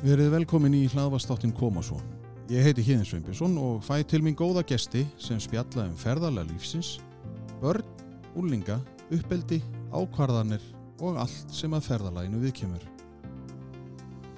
[0.00, 1.98] Verið velkomin í hlaðvastáttin Koma svo.
[2.48, 6.94] Ég heiti Híðin Sveinbjörnsson og fæ til mín góða gesti sem spjalla um ferðarlega lífsins,
[7.60, 7.84] börn,
[8.32, 8.78] úlinga,
[9.12, 9.58] uppeldi,
[9.92, 10.64] ákvarðanir
[11.04, 12.88] og allt sem að ferðarlæginu viðkemur.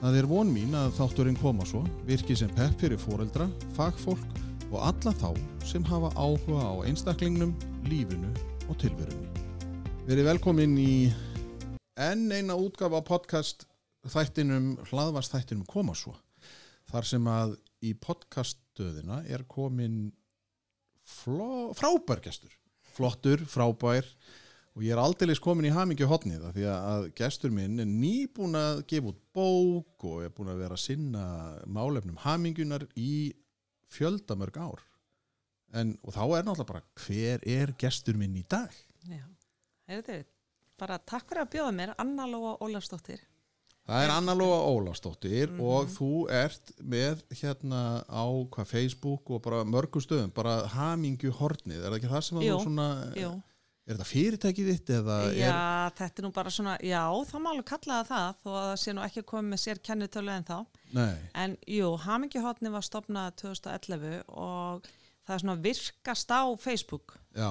[0.03, 3.46] Það er von mín að þátturinn Koma svo virki sem pepp fyrir foreldra,
[3.79, 5.31] fagfólk og alla þá
[5.63, 7.54] sem hafa áhuga á einstaklingnum,
[7.86, 8.35] lífinu
[8.67, 9.31] og tilverunni.
[10.11, 10.94] Verið velkomin í
[12.03, 13.68] enn eina útgafa podcast
[14.11, 16.14] þættinum, hlaðvast þættinum koma svo.
[16.90, 20.12] Þar sem að í podcaststöðina er komin
[21.06, 22.52] frábær gestur.
[22.92, 24.06] Flottur, frábær
[24.72, 28.82] og ég er aldeilis komin í hamingju hotnið því að gestur minn er nýbúin að
[28.88, 31.25] gefa út bók og er búin að vera að sinna
[31.68, 33.33] málefnum hamingjunar í
[33.92, 34.84] fjöldamörg ár.
[35.77, 38.72] En, og þá er náttúrulega bara hver er gestur minn í dag?
[39.09, 39.25] Já,
[39.89, 40.19] heyrðu,
[40.81, 43.22] bara takk fyrir að bjóða mér, Anna Lóa Ólafsdóttir.
[43.93, 45.61] Það er Anna Lóa Ólafsdóttir Mhm.
[45.61, 51.83] og þú ert með hérna á hvað Facebook og bara mörgum stöðum, bara hamingju hornið,
[51.84, 52.87] er það ekki það sem að Jú, þú svona,
[53.21, 53.33] Jú,
[53.87, 57.51] er þetta fyrirtækið þitt eða já, er, þetta er nú bara svona, já, þá má
[57.53, 60.45] alveg kalla það það, þó að það sé nú ekki komið með sér kennitölu en
[60.45, 60.67] þá.
[60.95, 64.83] nei, En jú, Hamingjuhotni var stopnað 2011 og
[65.27, 67.51] það er svona virkast á Facebook, já,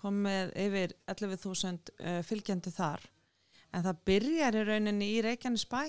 [0.00, 3.00] komið yfir 11.000 uh, fylgjendu þar.
[3.70, 5.82] En það byrjar í rauninni í Reykjanesbæ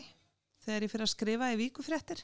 [0.66, 2.22] þegar ég fyrir að skrifa í víkufréttir.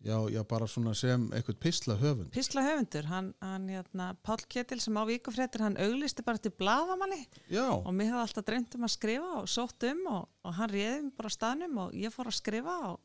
[0.00, 4.80] já, já, bara svona sem eitthvað pisla höfund, Písla höfundur, hann, hann hérna, Pál Ketil
[4.80, 7.20] sem á víkufréttir, hann auglisti bara til blaðamanni
[7.52, 10.72] já, og mér hefði alltaf dreymt um að skrifa og sótt um og, og hann
[10.72, 12.96] réði mig bara á staðnum og ég fór að skrifa og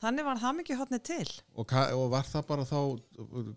[0.00, 1.28] þannig var það mikið hotnið til.
[1.52, 2.80] og, og var það bara þá,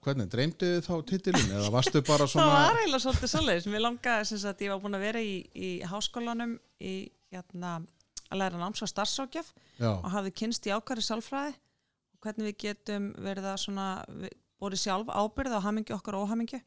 [0.03, 3.71] hvernig, dreymdi þið þá titilin eða varstu bara Það svona, var eiginlega svolítið svoleiðis.
[3.71, 6.95] Mér langaði sem sagt, ég var búin að vera í, í háskólanum í
[7.31, 7.73] hérna
[8.31, 12.57] að læra náms og starfsrákjöf já, og hafði kynst í ákværi sálfræði og hvernig við
[12.65, 13.87] getum verið að svona,
[14.61, 16.61] borið sjálf ábyrð á hamingi okkar og óhamingi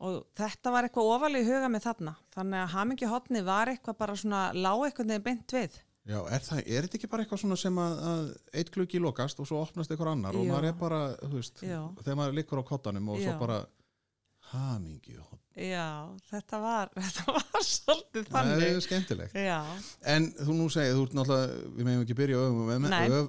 [0.00, 3.98] og þetta var eitthvað ofalega í huga með þarna þannig að hamingi hotni var eitthvað
[4.00, 7.42] bara svona lág eitthvað neði beint við já, er það, er þetta ekki bara eitthvað
[7.44, 8.22] svona sem að, að
[8.60, 10.52] eitt gluggi lokast og svo opnast eitthvað annar og Já.
[10.54, 11.80] maður er bara, þú veist, Já.
[12.00, 13.28] þegar maður liggur á kottanum og Já.
[13.28, 13.58] svo bara
[14.50, 15.39] hamingju hornið.
[15.58, 19.32] Já, þetta var, þetta var svolítið Það er þannig skemmtilegt.
[19.34, 19.56] Já,
[20.14, 23.08] En þú nú segir, þú ert náttúrulega, við meðum ekki byrja öfum, öfum, Nei.
[23.10, 23.26] öf,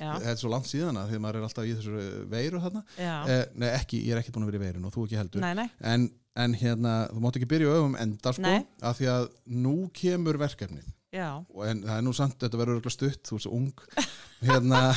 [0.00, 0.12] Já.
[0.16, 1.92] þetta er svo langt síðan að því að maður er alltaf í þessu
[2.32, 2.82] veiru þarna.
[2.96, 5.40] Eh, nei, ekki, ég er ekki búin að vera í veirun og þú ekki heldur.
[5.44, 8.64] nei, nei En, en hérna, þú mátt ekki byrja öfum enda sko, Nei.
[8.80, 9.28] af því að
[9.66, 10.88] nú kemur verkefnið.
[11.12, 13.72] Já, Og En það er nú samt, þetta verður örugglega stutt, þú ert svo ung.
[14.48, 14.80] Hérna...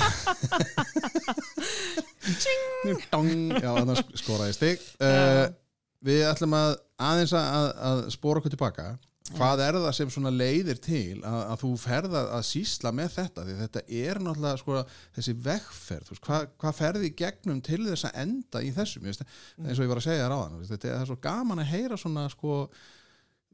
[3.11, 4.83] Dong, já, þannig skoraði stig.
[5.01, 5.47] Uh,
[6.05, 8.91] við ætlum að aðeins að, að, spora okkur tilbaka.
[9.31, 13.43] Hvað er það sem svona leiðir til að, að þú ferða að sísla með þetta?
[13.47, 14.79] Því þetta er náttúrulega sko,
[15.15, 18.99] þessi vegferð, veist, hvað, hvað ferði gegnum til þess að enda í þessu?
[18.99, 21.63] Mér finnst, eins og ég var að segja þér þú veist, þetta er svo gaman
[21.63, 22.57] að heyra svona sko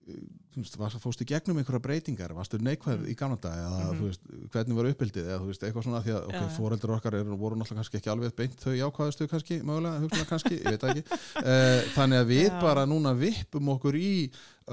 [0.08, 4.24] í gegnum einhverja breytingar, varstu neikvæð í gamla dag eða þú veist,
[4.54, 6.54] hvernig var uppbyldið eða veist, eitthvað svona því að ok, Já, já.
[6.56, 10.58] fóreldur okkar eru, voru náttúrulega kannski ekki alveg beint þau jákvæðastu kannski, mögulega, hugsalega kannski,
[10.58, 11.04] ég veit ekki
[11.44, 12.56] uh, þannig að við Já.
[12.64, 14.12] bara núna vippum okkur í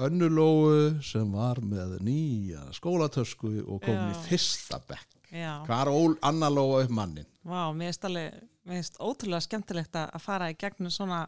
[0.07, 0.73] önnulóu
[1.05, 4.23] sem var með nýja skólatösku og komin í Já.
[4.31, 9.97] fyrsta bekk er ól annalóa upp mannin Vá, mér finnst alveg, mér finnst ótrúlega skemmtilegt
[9.99, 11.27] að fara í gegnum svona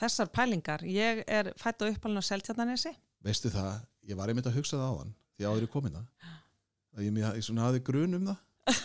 [0.00, 0.84] þessar pælingar.
[0.86, 2.94] Ég er fætt á uppalinn á Seltjarnanesi.
[3.24, 6.32] Veistu það, ég var einmitt að hugsa það áðan því áður ég komin það
[6.94, 8.82] að ég, ég svona hafði grun um það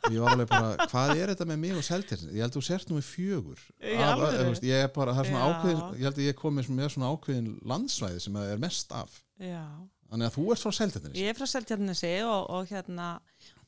[0.00, 2.56] og ég var alveg bara, hvað er þetta með mig og seltirsin ég held að
[2.56, 5.42] þú sért nú með fjögur Í Af- þú veist, ég er bara, það er svona
[5.42, 5.50] Já.
[5.50, 9.18] ákveðin ég held að ég kom með, svona ákveðin landsvæði sem það er mest af
[9.44, 9.64] Já.
[10.08, 13.10] þannig að þú ert frá seltirsin Ég er frá Seltjarnanesi og, og hérna,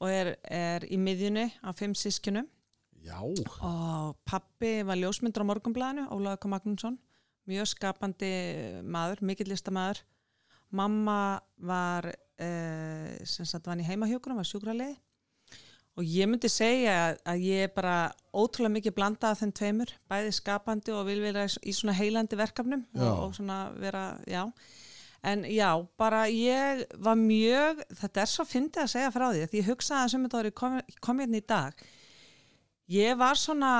[0.00, 2.48] og er, er í miðjunni á fimm sískinum
[3.02, 6.48] já, og pappi var ljósmyndur á morgunblæðinu, Ólaður K.
[6.54, 6.96] Magnússon,
[7.50, 8.28] mjög skapandi
[8.86, 10.00] maður, mikill listamaður.
[10.72, 14.96] Mamma var, uh, sem sagt, var í heimahjókunum, var sjúkraliði
[15.98, 17.96] og ég myndi segja að, að ég er bara
[18.32, 22.86] ótrúlega mikið blandað af þeim tveimur, bæði skapandi og vil vera í svona heilandi verkefnum
[22.96, 24.46] og, og svona vera, já.
[25.22, 25.68] En já,
[26.00, 30.00] bara ég var mjög, þetta er svo fyndið að segja frá því, því ég hugsaði
[30.00, 31.84] að sem þetta voru kom, kom hérna í dag.
[32.90, 33.74] Ég var svona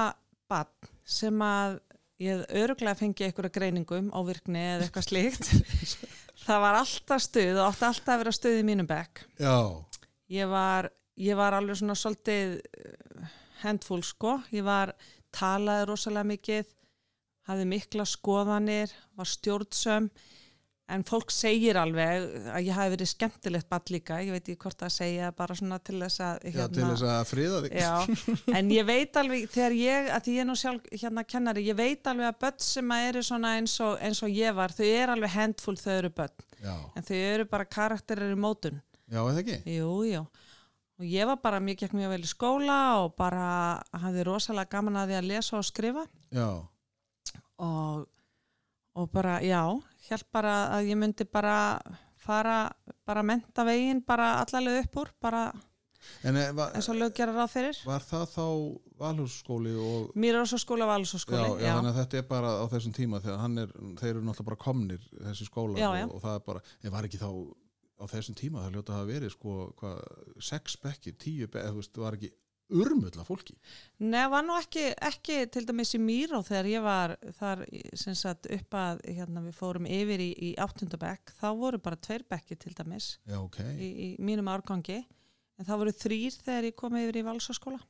[0.53, 1.81] bann sem að
[2.23, 5.50] ég öruglega fengið einhverja greiningum, ávirkni eða eitthvað slíkt.
[6.43, 9.25] Það var alltaf stuð og átti alltaf að vera stuð í mínum bekk.
[9.39, 9.56] já,
[10.33, 10.89] Ég var,
[11.21, 14.39] ég var alveg svona svolítið eh, handfull sko.
[14.55, 14.94] Ég var
[15.35, 16.71] talaði rosalega mikið,
[17.49, 20.09] hafði mikla skoðanir, var stjórnsöm
[20.93, 24.79] en fólk segir alveg að ég hafi verið skemmtilegt ball líka, ég veit ekki hvort
[24.85, 27.77] það segja bara svona til þess að Já, hérna, til þess að friða þig.
[27.81, 27.94] Já,
[28.61, 31.79] en ég veit alveg þegar ég, að því ég er nú sjálf hérna kennari, ég
[31.81, 34.87] veit alveg að börn sem að eru svona eins og, eins og ég var, þau
[34.91, 38.81] eru alveg handfull þau eru börn, Já, en þau eru bara karakterir í mótun.
[39.09, 39.61] já, eða ekki?
[39.79, 40.25] Jú, jú.
[41.00, 43.47] Og ég var bara, mér gekk mjög vel í skóla og bara
[44.05, 46.47] hafði rosalega gaman að því að lesa og skrifa Já,
[47.59, 48.05] og,
[48.94, 49.62] og bara, já,
[50.08, 51.58] held bara að ég myndi bara
[52.22, 52.56] fara,
[53.06, 55.44] bara menta veginn bara allarlega upp úr, bara
[56.26, 57.81] en eh, var, eins og lög gera ráð fyrir.
[57.87, 58.46] var það þá
[59.02, 60.12] valhússkóli og
[60.58, 63.58] skóla, valus og Já, skóli, já, þannig að þetta er bara á þessum tíma þegar
[63.62, 66.06] er, þeir eru náttúrulega bara komnir þessi skólar Já, já.
[66.06, 67.31] Og, og það er bara, ég var ekki þá
[68.02, 69.98] á þessum tíma, það ljóta að hafa verið sko, hvað,
[70.43, 72.32] sex bekki, tíu bekki, þú veist, það var ekki
[72.72, 73.54] urmulla fólki.
[74.02, 77.64] Nei, var nú ekki, ekki til dæmis í Míró þegar ég var þar
[78.19, 82.58] sagt upp að hérna, við fórum yfir í, í áttundabekk, þá voru bara tveir bekki
[82.60, 83.60] til dæmis Já, ok.
[83.76, 87.82] í, í mínum árgangi en það voru þrýr þegar ég kom yfir í Valsaskóla.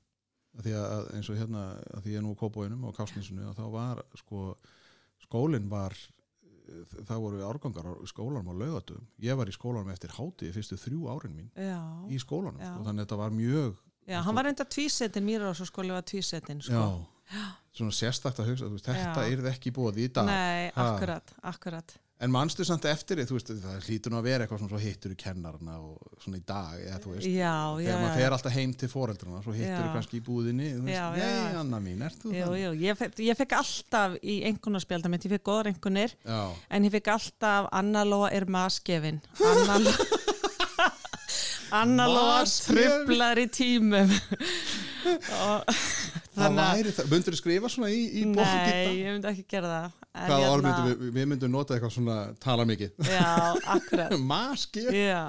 [0.63, 3.63] Því að eins og hérna, að því ég er nú á Kópóinum og Kásninsunu, að
[3.63, 4.51] þá var sko,
[5.25, 5.97] skólinn var
[7.07, 11.09] það voru árgangar á skólanum á laugatum ég var í skólanum eftir hátíði fyrstu þrjú
[11.13, 14.65] árin mín Já, í skólanum sko, þannig að þetta var mjög já hann var reynda
[14.65, 16.73] tvísetin, Míró skóli var tvísetin, sko.
[17.33, 19.33] já, svona sérstakt að hugsa veist, þetta Já.
[19.33, 20.95] er ekki bóði í dag Nei, Ha.
[20.95, 21.95] akkurat, akkurat.
[22.23, 24.79] En manstu samt eftir því, þú veist, það hlýtur nú að vera eitthvað svona svo
[24.79, 28.21] hittur í kennarna og svona í dag, eða þú veist, Já, já, þegar maður já.
[28.21, 29.93] fer alltaf heim til foreldrana, svo hittur Já.
[29.97, 31.59] kannski í búðinni, þú veist, Já, já, nei, já.
[31.65, 32.63] Anna mín, ert þú Jú, þannig?
[32.63, 35.67] jú, ég, fekk, ég fekk alltaf í einhvernarspjaldar mitt, ég fekk góðar
[36.23, 36.41] Já,
[36.71, 40.22] en ég fekk alltaf Anna Lóa er Anna Lóa Anna Lóa
[41.73, 42.77] Maskefin?
[42.77, 44.13] trublar í tímum.
[46.33, 49.45] Þannig að væri það, myndur þú skrifa svona í, í í nei, ég myndi ekki
[49.51, 49.99] gera það.
[50.13, 52.91] Orð hérna- myndum við, við myndum nota eitthvað svona, tala mikið.
[53.09, 53.33] Já,
[53.75, 54.15] akkurat.
[54.33, 54.85] Maski?
[54.97, 55.23] Já,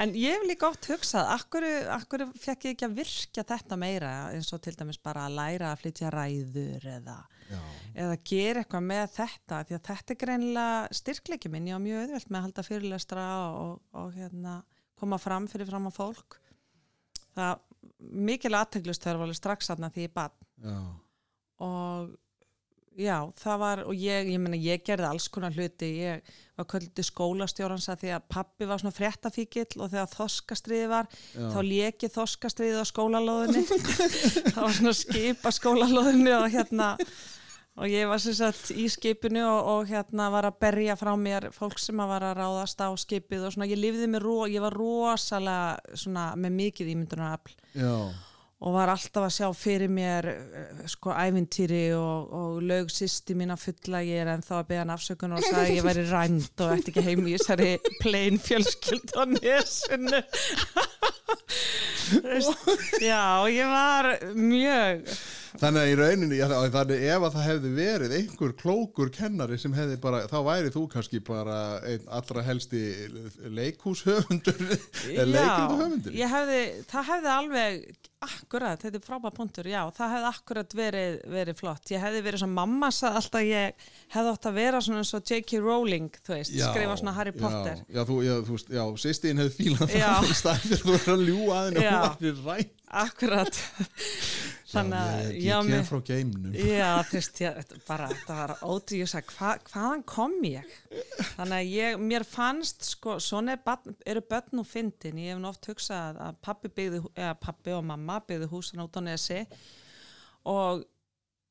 [0.00, 1.66] en ég hef líka oft hugsað akkur,
[1.96, 4.14] akkur fekk ég ekki að virkja þetta meira?
[4.34, 7.20] Eins og til dæmis bara að læra að flytja ræður eða
[7.98, 11.66] eða gera eitthvað með þetta því að þetta er greinilega styrkleiki minn.
[11.70, 13.24] Ég á mjög auðvelt með að halda fyrirlestra
[13.58, 14.60] og, og hérna,
[15.00, 16.38] koma fram fyrir fram á fólk.
[17.36, 17.60] Það
[18.30, 20.76] mikil aðteglust þarf alveg strax aðna því ég bad já,
[21.64, 22.10] og
[23.00, 25.88] já, það var og ég, ég meina, ég gerði alls konar hluti.
[26.02, 31.10] Ég var kvöldi skólastjórans að því að pappi var svona fréttafíkill og þegar þoskastriði var
[31.10, 31.46] já.
[31.54, 33.64] þá lekið þoskastriði á skólalóðinni.
[34.54, 36.90] Það var svona skip á skólalóðinni og hérna
[37.78, 41.50] og ég var sem sagt í skipinu og, og hérna var að berja frá mér
[41.54, 44.74] fólk sem að var að ráðast á skipið og svona ég lifði mér, ég var
[44.76, 47.94] rosalega svona með mikið ímyndunarafl já.
[48.60, 53.54] og var alltaf að sjá fyrir mér eh, sko ævintýri og, og lög sýsti mín
[53.54, 56.64] að fulla ég er en þá að beða hann afsökun og sagði ég væri rænd
[56.66, 57.72] og ætti ekki heim í þessari
[58.02, 59.22] plain fjölskyld á
[62.10, 62.64] Veist,
[62.98, 65.06] já og ég var mjög
[65.58, 69.74] Þannig að í rauninni, já, þannig ef að það hefði verið einhver klókur kennari sem
[69.74, 71.56] hefði bara, þá væri þú kannski bara
[71.88, 72.82] einn allra helsti
[76.20, 76.60] ég hefði,
[76.90, 77.82] það hefði alveg
[78.20, 82.42] akkurat, þetta er frábæð punktur, já það hefði akkurat verið, verið flott ég hefði verið
[82.42, 85.62] svona mamma sagði alltaf ég hefði átt að vera svona eins og J.K.
[85.64, 89.40] Rowling þú veist, skrifa svona Harry Potter Já, já, þú, já, þú veist, já, sýstíðin
[89.44, 90.10] hefði fílað Já.
[90.20, 91.94] það í staðin fyrir þú verður að ljúa að henni Já.
[91.96, 92.79] og hún væri rætt.
[92.90, 93.56] Akkurat
[94.70, 96.54] þannig að ég, já, ég kem frá geimnum.
[96.54, 96.88] Já,
[97.42, 100.76] ég, þetta bara, þetta var ótrúið, ég sagði, hva, hvaðan kom ég?
[101.36, 105.70] Þannig að ég, mér fannst, sko, svona er eru börn og fyndin, ég hef oft
[105.72, 109.42] hugsað að pappi byggði, eða pappi og mamma byggði húsan út á nesi
[110.50, 110.84] og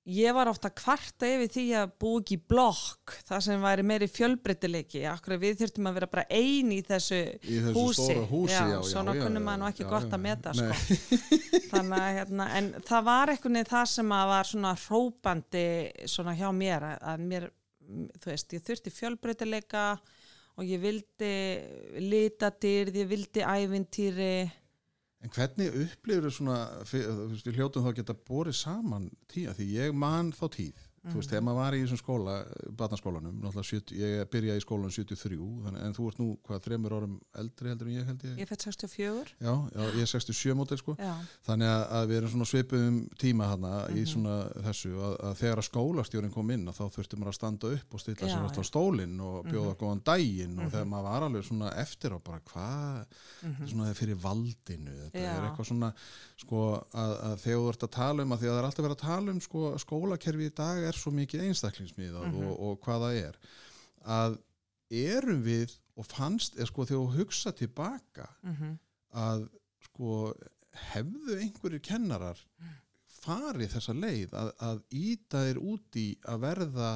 [0.09, 4.07] ég var ofta kvarta yfir því að bú ekki í blokk, það sem væri meiri
[4.09, 8.63] fjölbreytileiki, akkur við þurftum að vera bara ein í þessu, Í þessu húsi, húsi, já,
[8.73, 11.19] já, svona kunnum maður ekki já, gott að meta, sko.
[11.71, 15.65] Þannig að hérna, en það var einhvern veginn það sem að var svona hrópandi
[16.15, 17.49] svona hjá mér að, mér,
[18.17, 19.85] þú veist, ég þurfti fjölbreytileika
[20.59, 21.35] og ég vildi
[22.03, 24.33] litadýrð, ég vildi ævintýri
[25.19, 29.97] En hvernig upplifur þú svona, við hljótum þá að geta borið saman tíða, því ég
[30.05, 32.33] man þá tíð, þú veist, þegar maður var í þessum skóla,
[32.79, 36.95] barnaskólanum, náttúrulega 70, ég byrjaði í skólanum 73, þannig, en þú ert nú, hvað, þremur
[36.97, 38.37] árum eldri heldur en ég held ég?
[38.43, 40.95] ég fætt 64 Já, já, ég er 67 mótel, sko.
[40.99, 41.13] já,
[41.47, 44.09] Þannig að, að við erum svona svipuðum tíma hana í Mhm.
[44.13, 44.35] svona
[44.67, 47.99] þessu að, að þegar að skólastjórin kom inn þá þurftum maður að standa upp og
[47.99, 48.59] stilla sér já.
[48.59, 49.79] á stólinn og bjóða Mhm.
[49.79, 53.05] góðan daginn og þegar maður var alveg svona eftir á bara hvað,
[53.69, 55.23] svona fyrir valdinu, þetta Mhm.
[55.23, 55.37] Já.
[55.37, 55.93] er eitthvað svona
[56.37, 57.11] sko að,
[60.89, 62.43] að að að að er að er svo mikið einstaklingsmiðað Mhm.
[62.45, 63.39] og, og hvað það er
[64.05, 64.37] að
[64.89, 68.77] erum við og fannst, eða sko þegar þú hugsa tilbaka mm
[69.13, 69.49] að
[69.83, 70.33] sko
[70.93, 72.37] hefðu einhverjir kennarar
[73.19, 76.91] farið þessa leið að, að íta þér út í að verða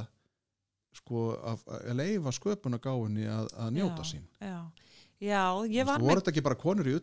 [0.94, 4.10] sko að, að leifa sköpunagáinni að, að njóta Já.
[4.12, 4.60] sín Já,
[5.20, 6.94] já ég Þú var veist, voru þetta ekki bara konur í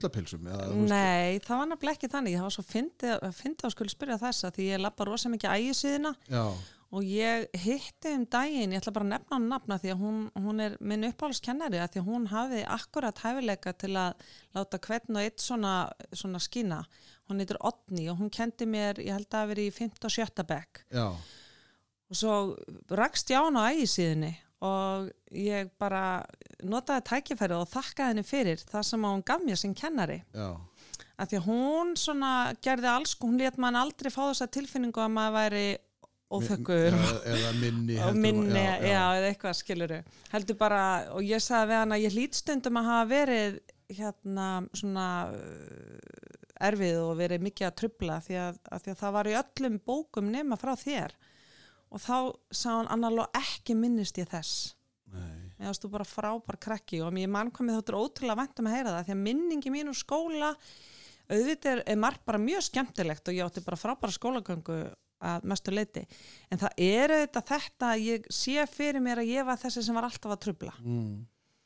[0.78, 2.36] veist, Nei, það var nefnilega ekki þannig.
[2.38, 6.14] Það var svo fyndið fyndi að skulle spyrja þessa því ég lappa rosa mikið ægisíðina
[6.30, 6.44] já,
[6.90, 10.20] og ég hitti um daginn, ég ætla bara að nefna hann nafna því að hún,
[10.42, 14.24] hún er minn uppáhaldskennari að því að hún hafi akkurat hæfileika til að
[14.58, 15.74] láta hvern og eitt svona,
[16.10, 16.80] svona skína.
[17.30, 20.00] Hún heitir Otni og hún kendi mér, ég held að verið í 5.
[20.02, 20.46] og 7.
[20.50, 21.06] bekk já,
[22.10, 22.38] og svo
[22.98, 24.32] rakst ég á hann á ægisíðinni
[24.66, 26.24] og ég bara
[26.66, 30.50] notaði tækifærið og þakkaði henni fyrir það sem hún gaf mér sem kennari já,
[31.16, 35.14] að því að hún svona gerði alls, hún let mann aldrei fá þessa tilfinningu að
[35.14, 35.64] maður væri
[36.30, 36.96] óþökkur.
[37.26, 40.82] Eða, minni minni, já, já, eða eitthvað skiluru heldur bara,
[41.14, 43.60] og ég sagði við hann að ég hlýt stundum að hafa verið
[43.90, 46.28] hérna svona uh,
[46.70, 49.80] erfið og verið mikið að trubla því að, að því að það var í öllum
[49.90, 51.16] bókum nema frá þér.
[51.90, 52.16] Og þá
[52.54, 54.76] sá hann annarlega ekki minnist ég þess.
[55.60, 58.92] Varst þú bara frábær krakki og mér mann komið þáttur ótrúlega vænt um að heyra
[58.94, 60.54] það því að minningi mín úr skóla
[61.30, 64.78] auðvitað er, er margt bara mjög skemmtilegt og ég átti bara frábæra skólagöngu
[65.20, 66.06] að mestu leiti
[66.50, 69.94] en það er auðvitað þetta að ég sé fyrir mér að ég var þessi sem
[70.00, 71.12] var alltaf að trubla mm.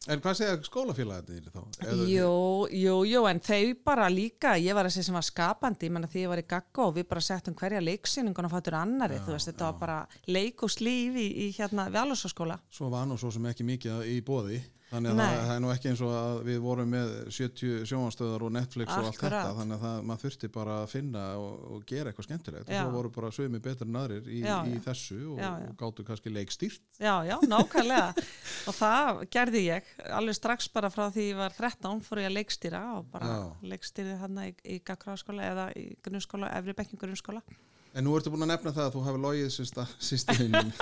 [0.04, 1.60] En hvað segja skólafélagið þá?
[1.80, 2.32] Eða- Jú,
[2.76, 6.20] jú, jú, en þau bara líka, ég var þessi sem var skapandi, ég menna því
[6.26, 9.48] ég var í gagga og við bara settum hverja leiksýningun og fættur annari, þú veist,
[9.48, 9.96] þetta var bara
[10.28, 12.58] leik og slíf í, í hérna við alvegsaskóla.
[12.68, 14.60] Svo var nú svo sem ekki mikið í bóði
[14.94, 18.52] þannig að það, er nú ekki eins og að við vorum með 70 sjónvanstöðar og
[18.54, 19.34] Netflix og allt Akkurat.
[19.34, 22.70] þetta þannig að það, maður þurfti bara að finna og, og gera eitthvað skemmtilegt.
[22.70, 22.78] Já.
[22.78, 26.06] og svo voru bara sögumi betur en aðrir í, Já, í þessu og, og gáttu
[26.08, 26.84] kannski leikstýrt.
[27.02, 28.24] Já, já, nákvæmlega.
[28.68, 32.36] Og það gerði ég alveg strax bara frá því ég var 13 fór ég að
[32.38, 33.42] leikstýra og bara Já.
[33.74, 37.42] leikstýrði hann í, í gaggráðskóla eða í grunnskóla, efri bekkin grunnskóla
[37.94, 39.50] En nú ertu búin að nefna það að þú hefur logið
[40.02, 40.72] sýstirinn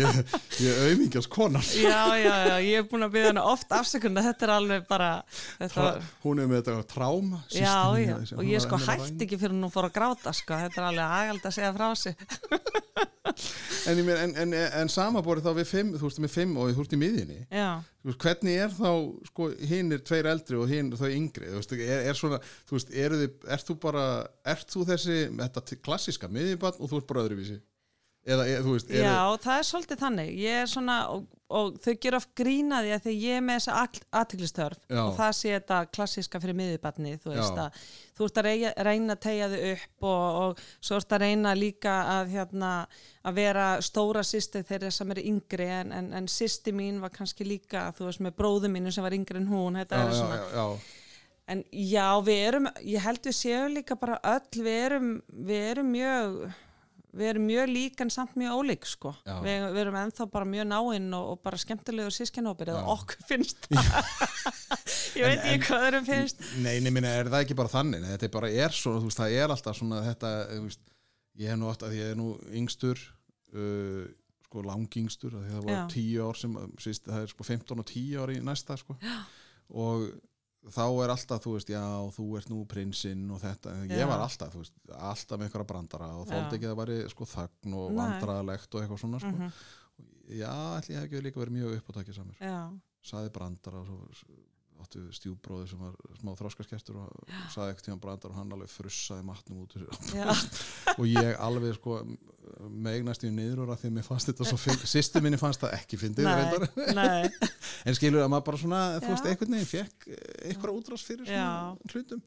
[0.00, 0.20] ég,
[0.64, 4.16] ég auðmingjast konar Já, já, já, ég er búin að byggja hann oft afsökun.
[4.24, 5.10] Þetta er alveg bara
[5.60, 9.40] þetta var, hún er með þetta tráma Já, já, og ég sko að hætti ekki
[9.44, 12.16] fyrir hún fór að gráta sko, þetta er alveg agald að segja frá sig
[13.88, 16.94] En, en, en, en samaborið þá við fimm þú veist með fimm og þú ert
[16.94, 18.90] í miðjunni veist, hvernig er þá
[19.28, 22.78] sko, hinn er tveir eldri og hinn þau yngri þú veist, er, er svona, þú
[22.78, 24.06] veist, eru þið, ert þú bara
[24.54, 27.58] ert þú þessi, þetta klassíska miðjubann og þú ert bara öðruvísi
[28.24, 30.32] eða, er, þú veist, Já, það er svolítið þannig.
[30.40, 33.76] Ég er svona, og, og þau gera oft grínaði að því ég er með þessa
[34.20, 35.02] aðtiklistöörf Já.
[35.04, 37.66] og það sé þetta klassíska fyrir miðjubarni, þú veist Já.
[37.66, 37.82] að
[38.14, 38.48] þú ert að
[38.86, 42.72] reyna, að tegja þau upp og, og svo ert að reyna líka að, hérna,
[43.26, 47.46] að vera stóra sýsti þeirra sem eru yngri en, en, en sýsti mín var kannski
[47.48, 50.20] líka, þú veist, með bróðu mínu sem var yngri en hún, þetta já, er já,
[50.20, 50.42] svona.
[50.42, 51.00] já, já,
[51.44, 55.08] En já, við erum, ég held við séum líka bara öll, við erum,
[55.44, 56.38] við erum mjög,
[57.14, 59.12] við erum mjög lík en samt mjög ólík, sko.
[59.44, 63.68] Við, við erum ennþá bara mjög náinn og, og bara skemmtilegur sískinhópir, eða okkur finnst
[63.70, 64.10] það.
[65.18, 66.42] ég veit ekki hvað þeirra finnst.
[66.64, 69.54] Nei, minna, er það ekki bara þannig þetta er bara er svo, veist, það er
[69.54, 70.34] alltaf svona þetta,
[70.66, 70.84] veist,
[71.40, 73.00] ég hef nú oft að ég er nú yngstur
[73.54, 74.04] uh,
[74.44, 75.82] sko langingstur, það var Já.
[75.94, 79.16] tíu ár sem, síst, það er sko 15 og 10 ár í næsta, sko já.
[79.74, 80.06] og
[80.72, 81.84] þá er alltaf, þú veist, já,
[82.16, 86.10] þú ert nú prinsinn og þetta, en ég var alltaf, veist, alltaf með einhverja brandara
[86.16, 86.32] og Já.
[86.32, 87.98] þóldi ekki að það væri sko þagn og Nei.
[88.00, 89.34] vandraðalegt og eitthvað svona, sko.
[89.38, 89.56] Mm
[90.24, 92.60] Já, ætli ég hef ekki líka verið mjög uppátækið samur Já,
[93.04, 94.38] saði brandara og svo
[94.84, 99.26] áttu stjúbróði sem var smá þróskaskertur og saði ekkert tíma brandara og hann alveg frussaði
[99.26, 99.76] matnum út
[100.98, 101.98] og ég alveg sko
[102.84, 105.64] megnast í niður úr að því að mér fannst þetta svo finn, sýstu minni fannst
[105.64, 106.28] það ekki fyndið
[107.88, 110.08] en skilur að maður bara svona þú veist, einhvern veginn fekk
[110.50, 112.22] eitthvað útrás fyrir svona hlutum.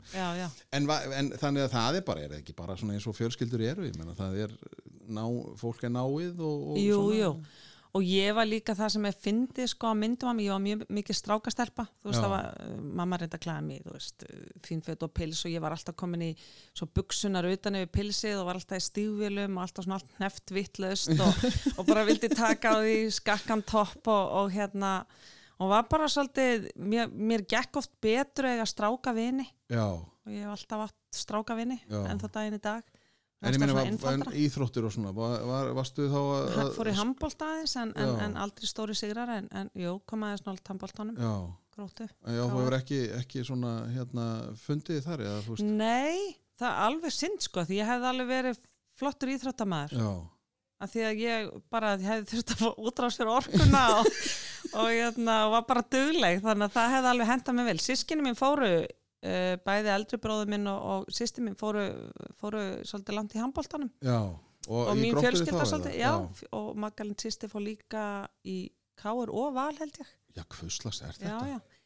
[0.74, 3.88] En, en þannig að það er bara, er ekki bara svona eins og fjölskyldur eru,
[3.88, 4.58] ég menna það er
[5.08, 5.24] ná,
[5.62, 7.32] fólk er náið og, og jú, svona, jú.
[7.98, 10.62] Og ég var líka það sem er fyndið sko á myndum að mig, ég var
[10.62, 12.24] mjög mikið strákastelpa, þú veist Já.
[12.26, 14.26] það var, uh, mamma reynda að klæða mig, þú veist,
[14.68, 15.42] fínföt og pils.
[15.48, 16.30] Og ég var alltaf komin í
[16.78, 20.54] svo buksunar utan yfir pilsið og var alltaf í stífvilum og alltaf svona allt neft
[20.54, 21.48] vittlaust og,
[21.80, 24.94] og bara vildi taka á því skakkan topp og, og hérna,
[25.58, 29.48] og var bara svolítið, mér, mér gekk oft betur að eiga stráka vini.
[29.74, 32.97] Já, og ég hef alltaf átt stráka vini en það daginn í dag.
[33.46, 34.34] En ég einfaldara.
[34.34, 38.14] íþróttir og svona var, var, varstu þá að, Hann fór í handbólt aðeins en, en,
[38.26, 41.20] en aldrei stóri sigrar en, en jú, kom aðeins nált handbóltanum
[41.78, 42.08] gróttu.
[42.08, 44.26] já, þú hefur ekki, ekki svona hérna
[44.64, 45.70] fundið þar eða þú veist?
[45.70, 48.62] Nei, það er alveg synd sko því ég hefði alveg verið
[48.98, 50.12] flottur íþróttamæður já,
[50.82, 54.14] að því að ég bara hefði þurft að fá útráð sér orkuna og,
[54.82, 57.82] og hérna, var bara dugleg þannig að það hefði alveg hendað mig vel.
[57.86, 58.72] Sískinni mín fóru
[59.22, 61.88] bæði eldri bróður minn og, og sýsti mín fóru,
[62.42, 64.20] fóru svolítið langt í handbóltanum Já,
[64.68, 66.04] og, og mín fjölskylda svolítið, eða?
[66.04, 68.04] já, og Magalinn sýsti fór líka
[68.46, 68.60] í
[68.98, 71.77] Káur og Val held ég Já, hvuslas er já, þetta?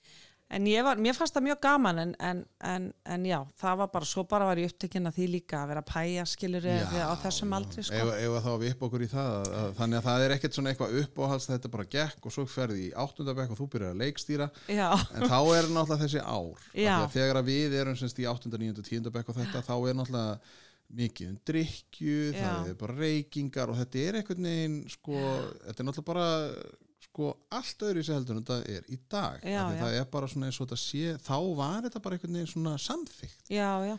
[0.52, 0.56] Já.
[0.58, 3.92] En ég var, mér fannst það mjög gaman en, en, en, en já, það var
[3.94, 7.56] bara, svo bara var ég upptekinn að því líka að vera pæja skilur á þessum
[7.56, 7.96] aldri sko.
[7.96, 10.58] Ef, ef þá við upp okkur í það að, að, þannig að það er ekkert
[10.58, 14.04] svona eitthvað uppáhalds þetta bara gekk og svo ferði í áttundabekk og þú byrjar að
[14.04, 16.96] leikstýra Já, en þá er náttúrulega þessi ár Já.
[16.98, 18.52] að þegar að við erum semst í 8.
[18.52, 18.84] 9.
[18.92, 19.10] 10.
[19.16, 20.60] bekk og þetta þá er náttúrulega
[20.92, 22.72] mikið um drikju, það Já.
[22.74, 25.20] er bara reykingar og þetta er einhvern veginn sko,
[25.64, 26.26] þetta er náttúrulega bara
[27.12, 29.82] sko allt öðru í sig heldur en þetta er í dag Já, því já.
[29.84, 32.76] það er bara svona eins og þetta sé þá var þetta bara einhvern veginn svona
[32.80, 33.96] samþykkt já, já.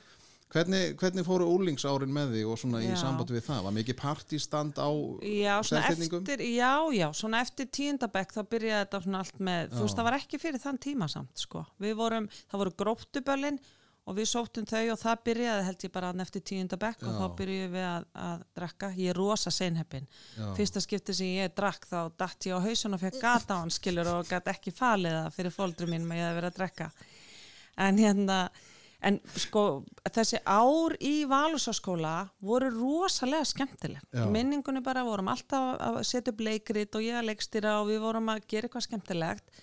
[0.54, 2.96] hvernig, hvernig fóru úlingsárin með þig og svona í Já.
[3.02, 4.88] samband við það, var mikið partístand á
[5.28, 9.92] Já, eftir, já, já, svona eftir tíundabekk þá byrjaði þetta svona allt með, þú veist,
[9.92, 10.00] Já.
[10.00, 11.66] það var ekki fyrir þann tíma samt, sko.
[11.84, 13.60] Við vorum, það voru gróttuböllin
[14.02, 17.36] og við sóttum þau og það byrjaði held ég bara þarna eftir tíundabekk og þá
[17.38, 18.90] byrjuðum við að, að drakka.
[18.98, 20.08] Ég er rosa seinheppin.
[20.58, 23.70] Fyrsta skipti sem ég drakk þá datt ég á hausun og fekk gata á hann
[23.70, 26.90] skilur og gæti ekki falið það fyrir fóldri mín með ég að vera að drekka.
[27.86, 28.38] En hérna,
[29.06, 29.64] en sko
[30.10, 34.02] þessi ár í Valusaskóla voru rosalega skemmtileg.
[34.34, 38.34] Minningunni bara vorum alltaf að setja upp leikrit og ég að leikstýra og við vorum
[38.34, 39.61] að gera eitthvað skemmtilegt.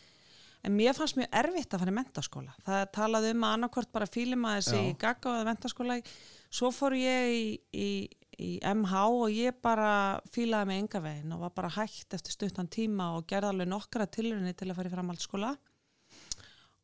[0.67, 2.55] En mér fannst mjög erfitt að fara í mentaskóla.
[2.67, 5.99] Það talaði um að annarkvort bara fílum að þessi í gagga og mentaskóla.
[6.51, 7.89] Svo fór ég í, í,
[8.35, 9.91] í MH og ég bara
[10.33, 14.09] fílaði mig enga veginn og var bara hægt eftir stuttan tíma og gerði alveg nokkra
[14.11, 15.53] tilrunni til að fara í framhaldsskóla.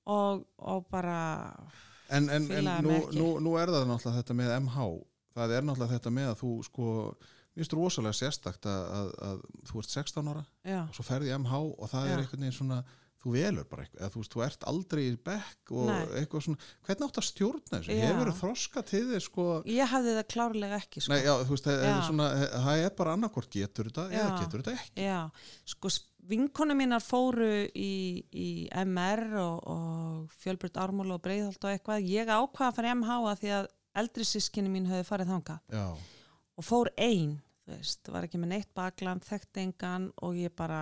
[0.05, 1.19] Og, og bara,
[2.13, 4.89] en, en, en nú, nú, nú er það náttúrulega þetta með MH
[5.35, 6.91] það er náttúrulega þetta með að þú sko
[7.55, 11.31] mér finnst rosalega sérstakt að, að, að þú ert 16 ára já, og svo ferði
[11.31, 12.11] í MH og það Já.
[12.11, 12.79] er einhvern veginn svona
[13.25, 16.01] þú velur bara eitthvað, eða þú veist, þú ert aldrei í bekk og Nei.
[16.21, 20.17] eitthvað svona, hvernig átt að stjórna þessu, hefur þú þroska til þess sko, ég hafði
[20.19, 21.13] það klárlega ekki, sko.
[21.15, 22.27] nei, já, þú veist, það er, svona,
[22.65, 24.35] það er bara annarkvort getur þetta eða Já.
[24.43, 25.07] getur þetta ekki?
[25.09, 25.19] Já,
[25.75, 25.93] sko
[26.25, 27.91] vinkonu mínar fóru í,
[28.33, 28.47] í
[28.81, 32.07] MR og, og Fjölbjörn Ármúl og Breiðholt og eitthvað.
[32.09, 33.67] Ég ákvaða að fara MH að því að
[34.01, 35.59] eldri sískinni mín höfðu farið þangað.
[35.75, 35.85] Já,
[36.55, 37.35] og fór ein,
[37.65, 40.79] þú veist, var ekki með neitt bakland, þekkt engan og ég bara,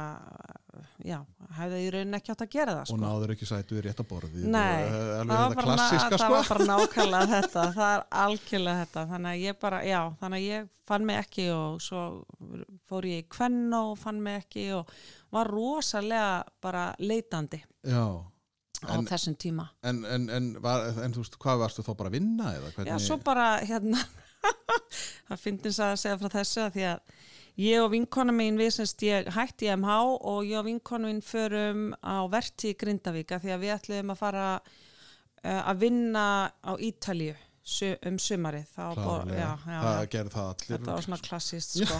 [1.08, 1.22] já,
[1.56, 2.98] hefði í rauninni ekki átt að gera það, og sko.
[3.04, 6.24] náður ekki sætu í rétt að borði Nei, alveg það var, þetta bara, klassiska það
[6.26, 10.41] sko var bara nákvæmlega þetta, það er algjörlega þetta, þannig að ég bara, já, þannig
[10.43, 12.04] að ég fann mig ekki og svo
[12.91, 14.91] fór ég í kvenn og fann mig ekki og
[15.34, 18.04] var rosalega bara leitandi já,
[18.84, 19.69] á En- þessum tíma.
[19.88, 22.91] en, en, en, var, en þú veist, hvað varstu þá bara að vinna eða hvernig
[22.91, 24.02] Já, svo bara hérna,
[25.29, 27.15] það finnst að segja frá þessu að því að
[27.63, 29.97] ég og vinkona mín við semst ég hætti í MH
[30.32, 34.21] og ég og vinkona mín förum á verti í Grindavíka því að við ætluðum að
[34.21, 37.36] fara uh, að vinna á Ítalju
[38.03, 38.67] um sumarið.
[38.75, 41.99] Klárlega, já, já, það gerði það allir Þetta var svona klassist sko.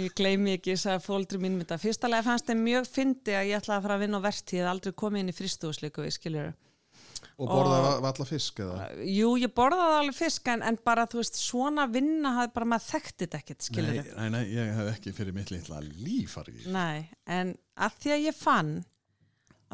[0.00, 1.76] ég gleymi ekki, sagði fóldri mín mynda.
[1.80, 4.68] Fyrsta lega fannst þeim mjög fyndi að ég ætlaði að fara að vinna á vertíð,
[4.70, 6.06] aldrei komið inn í fristúsleiku.
[7.38, 11.40] Og borðaði valla fisk eða Jú, ég borðaði alveg fisk en, en bara, þú veist,
[11.40, 14.00] svona vinna hafði bara maður þekkt þetta ekkert, skiljur.
[14.00, 16.72] nei, nei, nei, ég hef ekki fyrir mitt litla líf farið í.
[16.74, 17.04] Nei,
[17.38, 18.72] en að því að ég fann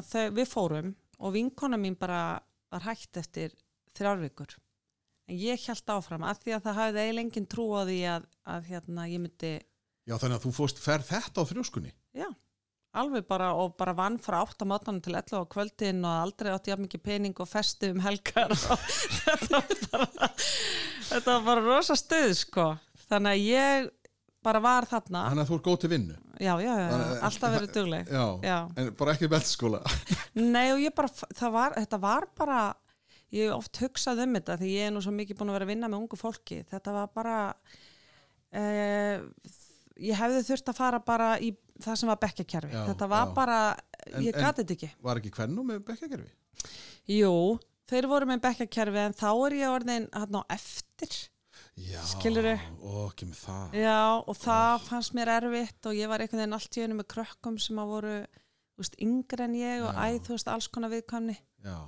[0.00, 2.24] að þau, við fórum og vinkona mín bara
[2.70, 3.54] var hægt eftir
[3.96, 4.54] þrjár vikur.
[5.30, 8.24] En ég held áfram að því að það hafði eiginlega engin trú á því að,
[8.54, 9.52] að hérna, ég myndi
[10.08, 12.26] já, þannig að þú fórst fer þetta á þrjóskunni Já,
[12.98, 16.72] alveg bara og bara vann frá 8 mátanum til 11 á kvöldin og aldrei átti
[16.72, 18.84] jafn mikið pening og festi um helgar og
[19.22, 20.30] þetta var bara
[21.10, 22.66] þetta var bara rosa stuð sko.
[23.10, 23.88] Þannig að ég
[24.42, 25.24] bara var þarna.
[25.28, 26.18] Þannig að þú ert góð til vinnu.
[26.40, 26.92] Já, já, já,
[27.28, 28.08] alltaf verið dugleg.
[28.08, 28.58] Já, Já.
[28.80, 29.80] en bara ekki beltskóla
[30.54, 32.60] Nei og ég bara, það var, þetta var bara
[33.36, 35.72] ég oft hugsað um þetta því ég er nú svo mikið búin að vera að
[35.74, 36.62] vinna með ungu fólki.
[36.70, 37.36] Þetta var bara
[38.56, 39.20] eh,
[40.00, 43.34] ég hefði þurft að fara bara í það sem var bekkjakerfi þetta var já.
[43.36, 43.58] bara,
[44.20, 44.90] ég gati þetta ekki.
[45.04, 46.30] var ekki hvernum með bekkakerfi
[47.10, 47.58] Jú,
[47.90, 51.14] þeir voru með bekkjakerfi en þá er ég orðin hann á eftir.
[51.80, 52.56] Já, Skilurðu?
[52.84, 53.22] og
[53.72, 57.08] Já, og það fannst mér erfitt og ég var einhvern veginn allt í einu með
[57.14, 60.92] krökkum sem að voru þú veist, yngri en ég og æð, þú veist, alls konar
[60.92, 61.38] viðkvæmni.
[61.64, 61.78] Já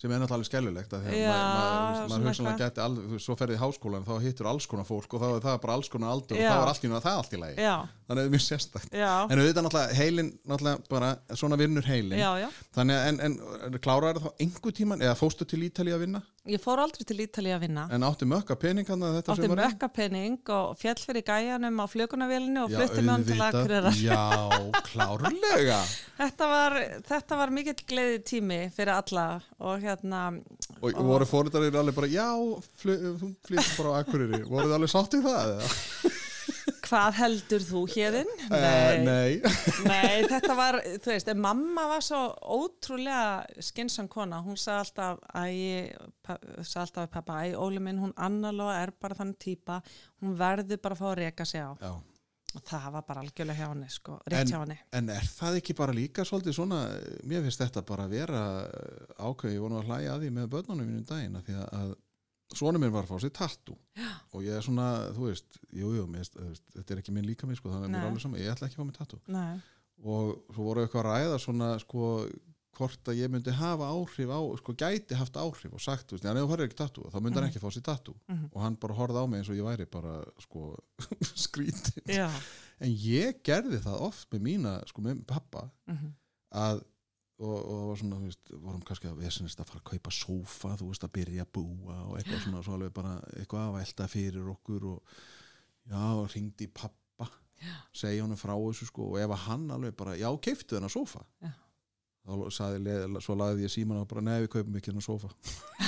[0.00, 4.06] sem er náttúrulega skellulegt að Já, maður, maður, hugsanlega geti alveg, svo ferði í háskólan
[4.06, 6.48] þá hittur alls konar fólk og þá er það bara alls konar aldur og Já.
[6.48, 7.66] þá er allt í náttúrulega það allt í lagi.
[7.66, 7.74] Já,
[8.08, 8.96] þannig að það er mjög sérstakt.
[8.96, 11.10] Já, en auðvitað náttúrulega heilin náttúrulega bara
[11.42, 12.16] svona vinnur heilin.
[12.78, 16.60] Þannig að en, en kláraði þá einhver tíman eða fóstu til Ítali að vinna ég
[16.62, 19.64] fór aldrei til Ítali að vinna En átti mökka pening hann að þetta átti sumarið?
[19.66, 23.40] mökka penning og fjall fyrir gæjanum á flökunavélinu og flutti með hann til.
[23.44, 24.22] Akureyrar Já,
[24.88, 25.80] klárlega
[26.22, 26.78] þetta var,
[27.10, 29.26] þetta var mikill gleði tími fyrir alla
[29.60, 30.22] og hérna
[30.80, 32.28] Og voru fóröldarinn alveg bara Já,
[32.80, 35.54] þú flyttir bara á Akureyri Voruð þið alveg sátt í það?
[35.58, 36.16] eða?
[36.90, 38.30] hvað heldur þú hérinn?
[38.50, 39.38] Eh, nei
[39.90, 42.20] Nei, þetta var, þú veist, mamma var svo
[42.58, 48.02] ótrúlega skynsam kona, hún sagði alltaf að ég, sagði alltaf að pappa, æ, Óli minn,
[48.02, 49.80] hún annarlóa er bara þannig típa,
[50.20, 51.72] hún verður bara að fá að reka sig á.
[51.80, 51.92] Já
[52.50, 54.74] Og það var bara algjörlega hjá henni, sko, rétt hjá henni.
[54.98, 56.80] En er það ekki bara líka svolítið svona,
[57.30, 58.40] mér finnst þetta bara að vera
[59.22, 61.58] ákveði, ég voru nú að hlæja að því með börnunum mínum um daginn, af því
[61.60, 61.92] að,
[62.54, 63.76] svona mér var að fá sér tattu
[64.34, 66.24] og ég er svona, þú veist, jú, jú, mér,
[66.74, 68.66] þetta er ekki minn líka mér, sko, þannig að mér er alveg saman, ég ætla
[68.68, 69.20] ekki að fá mér tattu
[70.00, 72.06] og svo voru eitthvað að ræða svona, sko,
[72.80, 76.24] hvort að ég myndi hafa áhrif á, sko, gæti haft áhrif og sagt, þú veist,
[76.24, 77.50] já, ef þú farir ekki tattu, þá myndi hann Mhm.
[77.50, 78.46] ekki fá sér tattu Mhm.
[78.54, 80.76] og hann bara horfði á mig eins og ég væri bara, sko,
[81.44, 82.30] skrítin já,
[82.80, 86.14] en ég gerði það oft með mína, sko, með pappa mhm,
[86.52, 86.82] að
[87.40, 90.12] og, og það var svona, þú veist, vorum kannski að vesenist að fara að kaupa
[90.14, 93.76] sófa, þú veist, að byrja að búa og eitthvað svona, svo alveg bara eitthvað að
[93.78, 95.14] velta fyrir okkur og
[95.90, 96.96] já, ringdi í pappa
[97.60, 97.74] Já.
[97.92, 101.20] segja honum frá þessu, sko og ef að hann alveg bara, já, keiftu þennan sófa.
[101.44, 101.50] Já.
[102.30, 105.28] þá sagði, svo lagði ég síman og bara, nei, við kaupum ekki þennan sófa.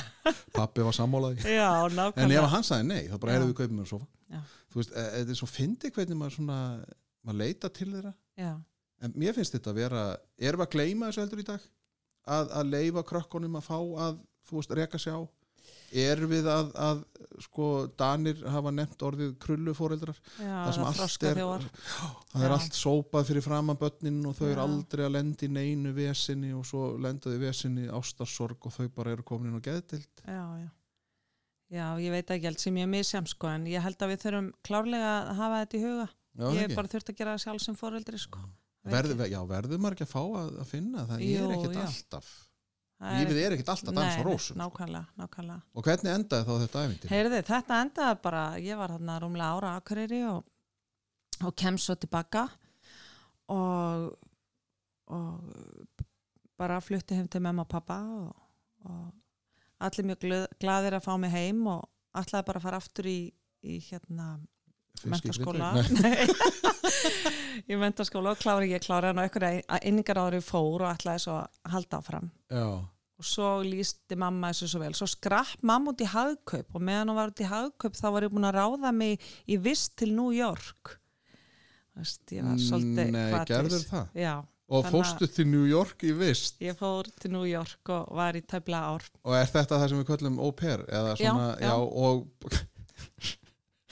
[0.57, 2.49] Pappi var sammálaði en ef nákvæmlega.
[2.53, 4.43] hann sagði nei, þá bara erum við kaupum þennan sófa.
[4.73, 6.59] Þú veist, e- þetta er svo fyndi hvernig maður svona
[7.25, 8.13] maður leita til þeirra.
[8.41, 8.53] Já,
[9.03, 10.03] En mér finnst þetta að vera,
[10.39, 11.69] erum við að gleyma þessu heldur í dag?
[12.33, 15.21] Að, að leifa krökkunum að fá að, þú veist, reka sig á?
[16.03, 17.01] Erum við að, að
[17.45, 17.67] sko,
[18.01, 20.21] Danir hafa nefnt orðið krullufóreldrar?
[20.41, 21.67] já, Það sem allt er, þjóðar.
[22.33, 22.55] það er Já.
[22.57, 24.63] allt sópað fyrir framan börnin og þau eru Já.
[24.65, 29.27] aldrei að lendi í neinu vesinni og svo lendaði vesinni ástarsorg og þau bara eru
[29.29, 30.25] komin inn á geðdild.
[30.25, 30.71] Já, já.
[31.73, 34.25] Já, ég veit ekki allt sem ég er misjam, sko, en ég held að við
[34.27, 36.09] þurfum klárlega að hafa þetta í huga.
[36.33, 36.77] Já, ég ekki?
[36.81, 38.43] bara þurft að gera það sjálf sem foreldri, sko.
[38.83, 41.05] Verð, já, verður maður ekki að fá að, að finna?
[41.07, 42.31] Það Jú, er ekkert alltaf.
[43.03, 44.59] Lífið er ekkert alltaf dans og rósum.
[44.59, 45.63] Nákvæmlega, nákvæmlega.
[45.75, 47.13] Og hvernig endaði þá þetta æfintir?
[47.13, 50.45] Heyrði, þetta endaði bara, ég var þarna rúmlega ára Akureyri og,
[51.43, 52.45] og kem svo tilbaka
[53.55, 54.07] og,
[55.11, 56.05] og
[56.59, 58.31] bara flutti heim til mamma og pappa og,
[58.87, 61.87] og allir mjög glöð, glaðir að fá mig heim og
[62.19, 63.19] allir bara fara aftur í,
[63.67, 64.37] í hérna
[65.09, 65.73] mentaskóla
[67.71, 71.37] í mentaskóla og klára ég klára hann og einhverja inningar ári fór og ætlaði svo
[71.43, 72.31] að halda áfram.
[72.53, 72.67] Já,
[73.23, 74.95] og svo lísti mamma þessu svo vel.
[74.99, 78.27] Svo skrapp mamma út í hagkaup og meðan hún var út í hagkaup þá var
[78.27, 80.97] ég búin að ráða mig í vist til New York.
[81.99, 84.07] Vist, ég var svolítið Nei, gerður það?
[84.17, 84.35] já,
[84.73, 86.57] Og fórstu til New York í vist?
[86.65, 89.05] Ég fór til New York og var í tæpla ár.
[89.29, 91.75] Og er þetta það sem við köllum au pair Já, svona, já.
[91.77, 92.25] og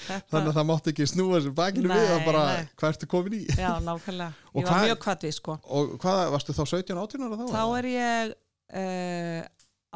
[0.07, 2.45] þannig að það mátti ekki snúa þessu bakinu við að bara
[2.81, 3.43] hvað ertu komin í?
[3.59, 4.31] Já, nákvæmlega.
[4.55, 5.57] Ég var hvað- mjög kvatvís sko.
[5.67, 7.45] Og hvað, varstu þá 17, 18 ára þá?
[7.55, 8.35] þá er ég
[8.81, 9.43] uh,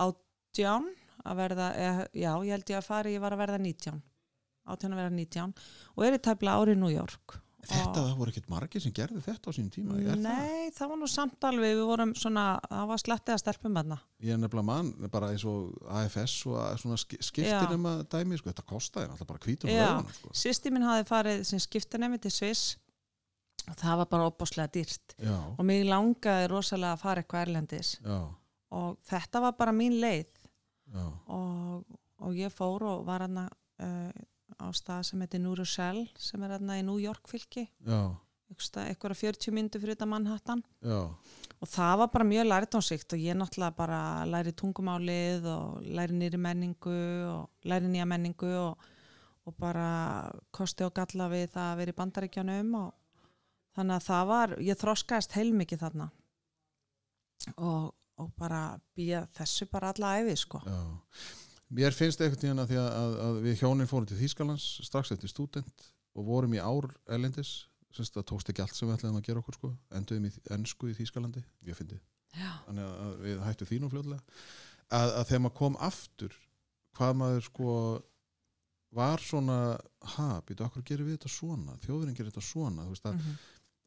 [0.09, 0.91] átján
[1.25, 4.03] að verða, eh, já, ég held ég að fara ég var að verða 19
[4.65, 5.55] átján að verða 19
[5.97, 9.21] og er í tæpla ári í New York Þetta, það voru ekkert margir sem gerði
[9.25, 10.23] þetta á sínum tíma er það?
[10.25, 13.99] Nei, það var nú samt alveg, við vorum svona, það var slettið að stelpum þarna.
[14.25, 18.51] Ég er nefnilega mann, bara eins og AFS og svona ski- skiptir um dæmi sko,
[18.53, 19.43] þetta kostaði alltaf bara
[19.89, 20.33] löguna sko.
[20.45, 22.77] Sýsti minn hafi farið sem skiptanemi til Sviss
[23.71, 25.15] og það var bara opbáslega dýrt.
[25.25, 27.95] Já, og mig langaði rosalega að fara eitthvað erlendis.
[28.05, 28.19] Já,
[28.75, 30.27] og þetta var bara mín leið.
[30.95, 31.85] Og,
[32.23, 34.11] og ég fór og var hann uh,
[34.61, 37.69] á stað sem heitir Rochelle sem er hann í New York fylki.
[38.55, 40.63] Eitthvað 40 myndu fyrir þetta Manhattan.
[40.85, 41.11] Já,
[41.65, 46.41] og það var bara mjög læritónsíkt og ég náttúrulega bara læri tungumálið og læri nýri
[46.41, 46.99] menningu
[47.31, 48.91] og læri nýja menningu og,
[49.49, 49.89] og bara
[50.53, 52.93] kosti og galla við það að vera í bandaríkjanum og
[53.75, 56.11] þannig að það var, ég þroskaðist heilmikið þarna.
[57.57, 57.89] Og,
[58.21, 58.61] og bara
[58.97, 60.63] býja þessu bara alla æfi sko.
[60.69, 60.79] já.
[61.75, 65.33] Mér finnst einhvern tíðan að að, að, að við hjónin fórum til Þýskalands strax eftir
[65.33, 69.27] stúdent og vorum í ár erlendis, semst það tókst ekki allt sem við ætlaðum að
[69.29, 71.99] gera okkur sko, enduðum í ennsku í Þýskalandi, ég fyndi
[72.67, 74.23] þannig að- við hættum nú fljóðlega
[74.91, 76.37] að, að þegar maður kom aftur
[76.95, 77.75] hvað maður sko
[78.95, 79.59] var svona
[80.15, 81.75] ha, býtu, okkur gerir við þetta svona?
[81.83, 82.85] Þjóðurinn gerir þetta svona.
[82.87, 83.33] Þú veist að, mhm,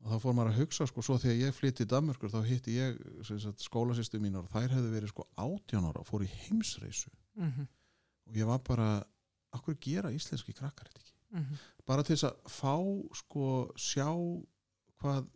[0.03, 2.75] og þá fór maður að hugsa sko, svo þegar ég flytti í Danmörkur þá hitti
[2.75, 2.99] ég
[3.63, 7.09] skólasýstu mínar og þær hefðu verið sko 18 ára og fór í heimsreisu.
[7.39, 7.67] Mhm,
[8.27, 8.89] og ég var bara,
[9.57, 12.75] okkur gera íslenski krakkar þetta ekki mhm, bara til þess að fá
[13.21, 14.07] sko sjá
[15.01, 15.27] hvað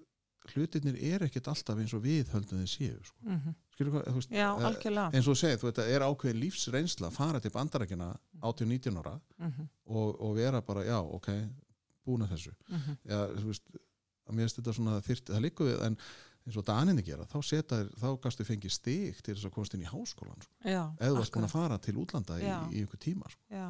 [0.52, 3.20] hlutirnir er ekkert alltaf eins og við höldum þeir séu sko.
[3.28, 3.58] mhm.
[3.76, 6.42] skilur hvað, þú veist já, eh, eins og þú segir, þú veit, það er ákveðin
[6.42, 8.10] lífsreynsla að fara til bandarækina
[8.42, 11.30] 18-19 ára mm og, og vera bara, já, ok
[12.06, 12.98] búin að þessu, -hmm.
[13.06, 13.72] já, þú veist
[14.28, 15.98] að mér finnst þetta svona þyrt, það líka við en
[16.48, 19.76] eins og daninni gera, þá seta þér þá gastu fengið stig til þess að komast
[19.78, 23.02] inn í háskólan sko, eða þú varst búin að fara til útlanda í, í einhver
[23.02, 23.62] tíma sko.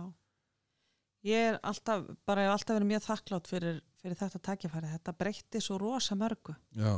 [1.28, 4.88] Ég er alltaf, bara ég hef alltaf verið mjög þakklátt fyrir, fyrir þetta tækifæri.
[4.96, 6.56] Þetta breytti svo rosa mörgu.
[6.74, 6.96] Já,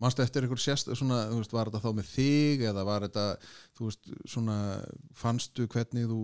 [0.00, 3.26] manstu eftir einhver sérst svona, þú veist, var þetta þá með þig eða var þetta,
[3.76, 4.56] þú veist, svona
[5.12, 6.22] fannstu hvernig þú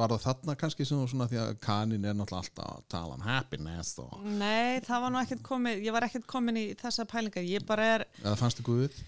[0.00, 3.16] var það þarna kannski sem þú svona því að kanin er náttúrulega alltaf að tala
[3.16, 7.06] um happiness og, Nei, það var nú ekkert komið, ég var ekkert komin í þessa
[7.10, 7.46] pælingar.
[7.46, 8.98] Ég bara er, eða fannstu guð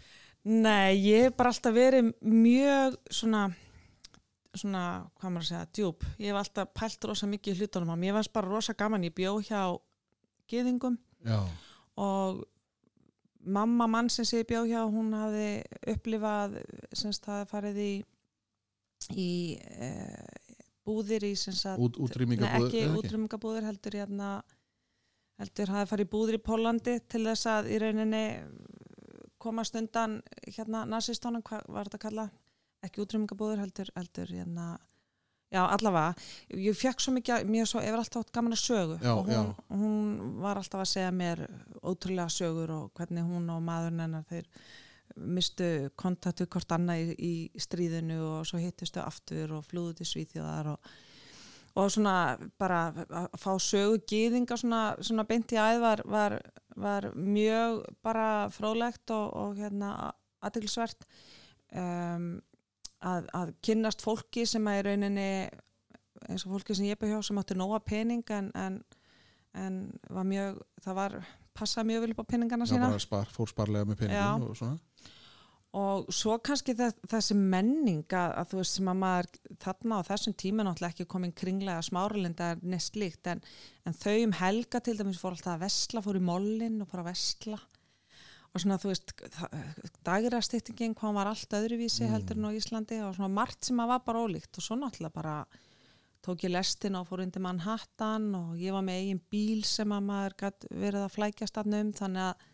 [0.42, 3.44] nei, ég hef bara alltaf verið mjög svona,
[4.54, 4.84] svona,
[5.20, 6.06] hvað maður að segja, djúb.
[6.18, 8.10] Ég hef alltaf pælt rosa mikið hlutunum á mér.
[8.10, 9.62] Ég varst bara rosa gaman, ég bjó hjá
[10.50, 11.38] geðingum Já,
[11.96, 12.42] og
[13.42, 15.62] mamma mann sem ég bjó hjá hún hafði
[15.94, 16.58] upplifað
[16.94, 17.92] semst það farið í
[19.18, 19.88] í e,
[20.86, 22.84] búðir í sagt út, Nei, útrýmingabúður ekki?
[23.00, 24.30] útrýmingabúðir heldur hérna
[25.40, 28.24] heldur hafði farið búðir í Pólandi til þess að í rauninni
[29.42, 32.26] komast undan hérna nazistónum, hvað var þetta að kalla
[32.86, 34.66] ekki útrýmingabúðir heldur, heldur hérna,
[35.52, 36.14] já allavega.
[36.62, 39.30] Ég fekk svo mikið, mér svo, ég var alltaf átt gaman að sögu Já, og
[39.30, 41.44] hún, hún var alltaf að segja mér
[41.82, 44.48] ótrúlega sögur og hvernig hún og maðurinn hennar þeir
[45.16, 50.72] mistu kontaktu hvort annað í, í stríðinu og svo hittustu aftur og flúðu til Svíþjóðar
[50.74, 50.92] og,
[51.80, 52.16] og svona
[52.60, 56.38] bara að fá sögu gýðinga svona, svona beint í æð var, var,
[56.76, 61.06] var mjög bara fróðlegt og, og hérna aðtilsvert
[61.76, 62.32] um,
[63.02, 65.30] að, að kynnast fólki sem í rauninni
[66.30, 68.80] eins og fólki sem ég byrja hjá sem átti nóga pening en, en,
[69.58, 69.78] en
[70.10, 71.16] var mjög, það var
[71.56, 74.48] passa mjög vel upp á peningana Já, sína bara spar, fór sparlega með peningum Já.
[74.48, 74.78] og svona
[75.72, 79.28] og svo kannski þess, þessi menning að, að þú veist sem að maður
[79.64, 83.40] þarna á þessum tíma náttúrulega ekki komin kringlega smáralinda er nest líkt en,
[83.88, 87.04] en þau um helga til dæmis fór alltaf að vesla, fór í mollin og fór
[87.04, 87.60] að vesla
[88.52, 89.12] og svona þú veist
[90.04, 94.02] dagirastýttingin hvað var allt öðruvísi heldur en á Íslandi og svona margt sem að var
[94.04, 94.58] bara ólíkt.
[94.58, 95.36] Og svo náttúrulega bara
[96.22, 100.04] tók ég lestin og fór undir Manhattan og ég var með eigin bíl sem að
[100.10, 100.36] maður
[100.68, 102.44] verið að flækjast þarna um þannig að,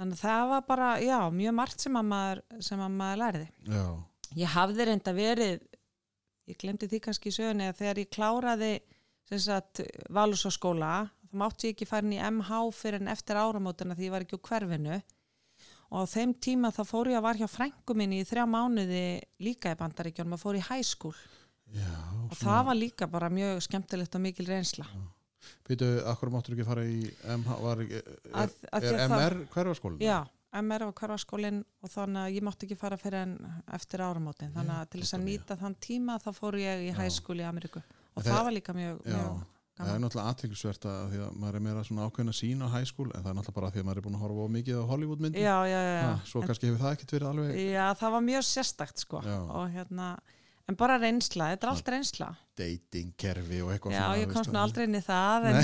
[0.00, 3.48] þannig að það var bara, já, mjög margt sem að maður, sem að maður lærði.
[3.68, 3.84] Já,
[4.38, 5.62] Ég hafði reynda verið,
[6.50, 8.74] ég glemdi því kannski í sögunni að þegar ég kláraði
[10.10, 10.92] Valusaskóla,
[11.30, 14.24] þá mátti ég ekki fara inn í MH fyrir en eftir áramótina því ég var
[14.24, 15.00] ekki úr hverfinu.
[15.90, 19.04] Og á þeim tíma þá fór ég að var hjá frængu minni í þrjá mánuði
[19.42, 21.14] líka í bandaríkjónum og fór í high school.
[21.70, 21.90] Já
[22.30, 24.86] og það var líka bara mjög skemmtilegt og mikil reynsla.
[25.68, 27.00] Býtu, akkur máttur ekki fara í
[27.36, 30.00] MH, var er, Að, að er MR hverfaskólinn?
[30.04, 30.18] Já,
[30.60, 33.36] MR var hverfaskólinn og þannig að ég mátti ekki fara fyrir en
[33.76, 34.50] eftir áramótin.
[34.56, 37.82] Þannig að til þess að nýta þann tíma þá fór ég í school í Ameríku.
[38.16, 39.46] Og það, það- var líka mjög, Já, mjög
[39.80, 40.02] það er gaman.
[40.04, 43.06] náttúrulega aðteklisvert að því að maður er meira svona ákveðin að sína á high school
[43.14, 44.84] en það er náttúrulega bara því að maður er búin að horfa á mikið á
[44.90, 45.94] Hollywood myndum Já, já, já.
[46.02, 46.10] já.
[46.26, 49.22] svo En, kannski hefur það ekkert verið alveg já, það var mjög sérstakt sko.
[49.24, 49.38] Já.
[49.56, 50.08] Og hérna,
[50.70, 52.28] en bara reynsla, þetta er allt reynsla.
[52.60, 54.64] datingkerfi og eitthvað Já, svona ég veist komst nú það.
[54.66, 55.48] aldrei inn í það.
[55.50, 55.56] En,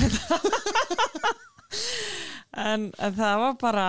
[2.66, 3.86] en, en það var bara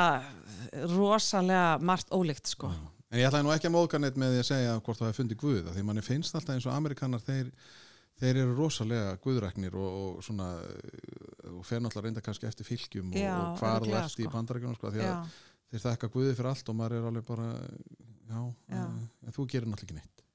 [0.92, 2.70] rosalega margt ólíkt sko.
[2.74, 2.94] Já.
[3.08, 5.18] En ég ætlaði nú ekki að móðka neitt með því að segja hvort það hefði
[5.22, 7.52] fundið guð, því manni finnst alltaf eins og amerikanar þeir,
[8.20, 10.48] þeir eru rosalega guðræknir og, og svona
[11.54, 14.34] og fer náttúrulega reynda kannski eftir fylgjum Já, og hvar þú örugglega, ert í sko.
[14.36, 15.16] bandarækjunum sko, því að Já,
[15.72, 17.48] þeir þekka guði fyrir allt og maður er alveg bara
[18.28, 18.42] já,
[18.76, 18.84] Já.
[18.84, 20.27] en þú gerir náttúrulega ekki neitt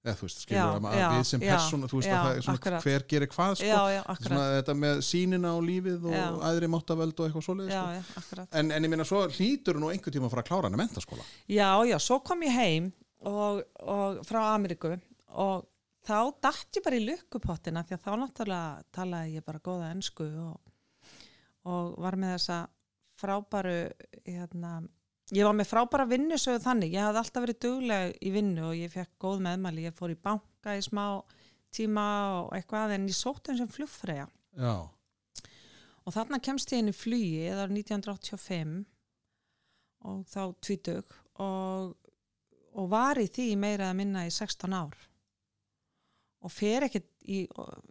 [0.00, 2.24] eða þú veist, Já, skilur að já, við sem já, persóna, þú veist já, að
[2.26, 2.84] það er svona akkurat.
[2.86, 6.24] hver gerir hvað sko, já, já, svona þetta með sínina á lífið og Já.
[6.50, 8.38] æðri máttavöld og eitthvað svoleiðis Já, sko.
[8.40, 10.78] já, en, en ég minna svo hlýtur nú einhver tíma að fara að klára hann
[10.78, 12.88] að mentaskóla Já, já, svo kom ég heim
[13.28, 14.94] og, og frá Ameríku
[15.36, 15.66] og
[16.08, 16.16] þá
[16.48, 20.56] datt ég bara í lukkupottina því að þá náttúrulega talaði ég bara góða ensku og,
[21.68, 22.62] og var með þessa
[23.20, 23.74] frábæru
[24.24, 24.78] hérna,
[25.36, 28.94] ég var með frábæra vinnusögu þannig, ég hafði alltaf verið dugleg í vinnu og ég
[28.94, 31.04] fekk góð meðmæli, ég fór í banka í smá
[31.74, 32.06] tíma
[32.40, 34.26] og eitthvað en ég sótt eins og flugfræja
[34.58, 34.74] já,
[36.02, 38.80] og þarna kemst ég inn í flugi það var 1985
[40.08, 41.94] og þá tvítug og,
[42.76, 44.96] og var í því meira að minna í 16 ár.
[46.40, 47.42] Og fer ekkert í,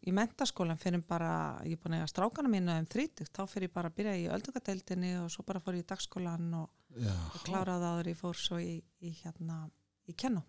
[0.09, 3.69] í mentaskólan fyrir bara, ég er búin að eiga strákana mína um 30, þá fyrir
[3.69, 6.71] ég bara að byrja í öldungadeildinni og svo bara fór ég í dagskólan og.
[6.97, 9.63] Og kláraði áður ég fór svo í, í hérna
[10.09, 10.41] í kennu.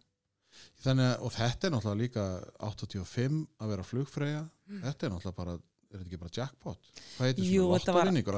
[0.82, 2.22] Þannig að, og þetta er náttúrulega líka
[2.66, 4.40] 85 að vera flugfreyja,
[4.80, 5.58] þetta er náttúrulega bara
[5.90, 6.90] er þetta ekki bara jackpot?
[7.16, 8.36] Hvað heitir svona lottovinningur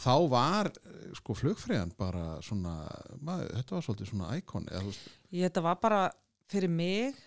[0.00, 2.74] þá var eh, sko flugfræðan bara svona
[3.22, 4.66] maður, þetta var svolítið svona íkon
[5.30, 6.00] þetta var bara
[6.50, 7.22] fyrir mig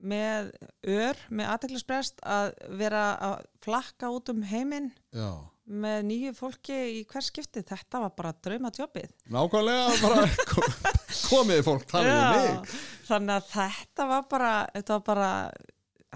[0.00, 0.50] með
[0.88, 4.90] ör, með aðteklisbrest að vera að flakka út um heiminn
[5.70, 10.24] með nýju fólki í hver skipti þetta var bara draumatjópið nákvæmlega bara
[11.30, 12.72] komið fólk talið um mig
[13.10, 15.30] þannig að þetta var bara þetta var bara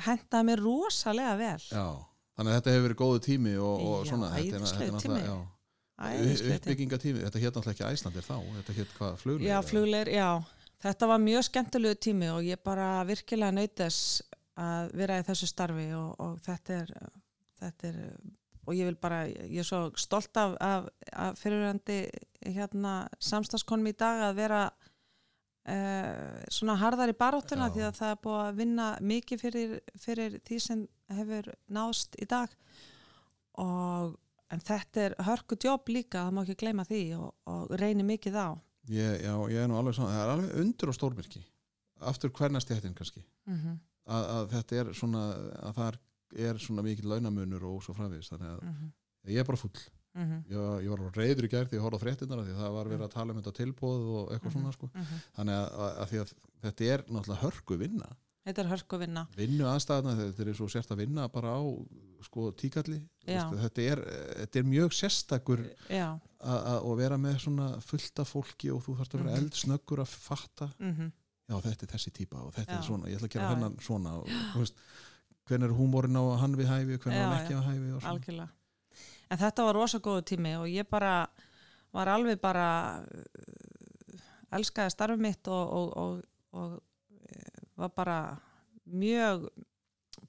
[0.09, 1.87] hendaði mér rosalega vel já
[2.35, 5.21] þannig að þetta hefur verið góðu tími og, og Já, svona er- er tími.
[5.23, 5.37] já.
[5.95, 6.55] Æðislegur tími.
[6.59, 10.31] uppbyggingatími, þetta hétt náttúrulega ekki Æslandir þá þetta hétt hvað flugleir Já, flugleir, já.
[10.85, 14.21] Þetta var mjög skemmtilegu tími og ég bara virkilega nautess
[14.61, 16.91] að vera í þessu starfi og, og þetta er,
[17.61, 18.01] þetta er,
[18.67, 22.03] og ég vil bara, ég er svo stolt af, af, af fyrirhandi
[22.45, 27.75] hérna samstagskonum í dag að vera uh, svona harðar í baráttuna Já.
[27.77, 30.85] því að það er búið að vinna mikið fyrir, fyrir því sem
[31.17, 32.53] hefur náðst í dag
[33.65, 34.15] og
[34.53, 38.37] en þetta er hörku jobb líka, það má ekki gleyma því og, og reynir mikið
[38.39, 38.49] á.
[38.89, 41.45] Ég, já, ég er nú alveg svona, það er alveg undur og stórmyrki
[42.01, 45.21] aftur hvernast ég hættin kannski Mm að, að þetta er svona
[45.65, 45.99] að það
[46.49, 48.91] er svona mikið launamunur og svo framvegis þannig að -hmm.
[49.33, 49.79] ég er bara full
[50.15, 50.43] Mm -hmm.
[50.47, 53.05] ég, ég var reyður í gær því ég horfði á fréttinnar því það var verið
[53.05, 54.53] að tala um þetta tilbóð og eitthvað Mhm.
[54.53, 54.91] svona sko.
[54.95, 55.17] Mhm.
[55.37, 59.23] þannig að, að, að, að þetta er náttúrulega hörku vinna Þetta er hörku vinna.
[59.37, 61.63] vinnu aðstæðna, þetta er svo sért að vinna bara á
[62.25, 64.01] sko tíkalli þetta, er,
[64.43, 65.63] þetta er mjög sérstakur
[66.45, 69.45] að vera með svona fullta fólki og þú þarfst að vera Mhm.
[69.45, 71.13] eldsnöggur að fatta Mm
[71.49, 72.79] já þetta er þessi típa og þetta Já.
[72.79, 73.55] er svona ég ætla að gera Já.
[73.55, 74.13] hennan svona
[75.45, 78.07] hvernig er húmórin á hann við hæfi og hvernig er hann ekki á hæfi.
[78.09, 78.49] Algjörlega.
[79.31, 81.27] En þetta var rosa góðu tími og ég bara
[81.93, 86.81] var alveg bara uh, elskaði starfið mitt og, og, og, og
[87.81, 88.19] var bara
[88.85, 89.49] mjög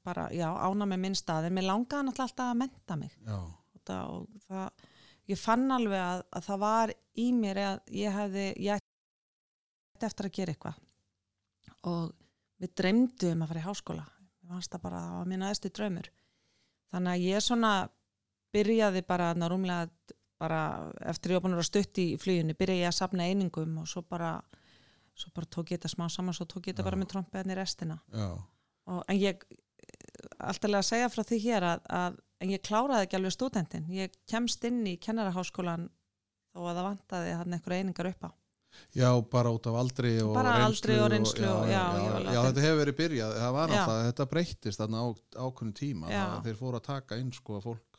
[0.05, 1.49] bara, já, ána með minn stað.
[1.49, 3.13] En mér langaði náttúrulega alltaf að menta mig.
[3.25, 3.37] Já,
[3.75, 4.89] þetta, og það,
[5.31, 6.93] ég fann alveg að, að það var
[7.25, 10.83] í mér að ég hefði, ég ætti eftir að gera eitthvað.
[11.91, 12.03] Og
[12.61, 14.05] við dreymdu um að fara í háskóla.
[14.41, 16.11] Ég fannst það bara, það var mín aðestu draumur.
[16.93, 17.71] Þannig að ég svona
[18.55, 20.61] byrjaði bara þarna rúmlega bara
[21.07, 24.03] eftir ég var búin að stutt í fluginu byrjaði ég að safna einingum og svo
[24.07, 24.37] bara
[25.15, 27.57] svo bara tók ég þetta smá saman svo tók ég þetta bara með trompeðin í
[27.59, 27.99] restina.
[28.85, 29.43] Og, en ég
[30.39, 34.15] alltaf að segja frá því hér að, að en ég kláraði ekki alveg stúdentin ég
[34.29, 35.87] kemst inn í kennaraháskólan
[36.55, 38.31] þó að það vantaði hann einhverja einingar upp á.
[38.91, 42.31] Já, bara út af aldri og Bara reynslu aldri og reynslu og- já, já, já,
[42.35, 43.35] já, þetta hefur verið byrjað.
[43.39, 45.05] Það var alltaf, þetta breyttist þarna á
[45.45, 46.09] ákveðnum tíma.
[46.43, 47.95] Þeir fóru að taka inn sko að fólk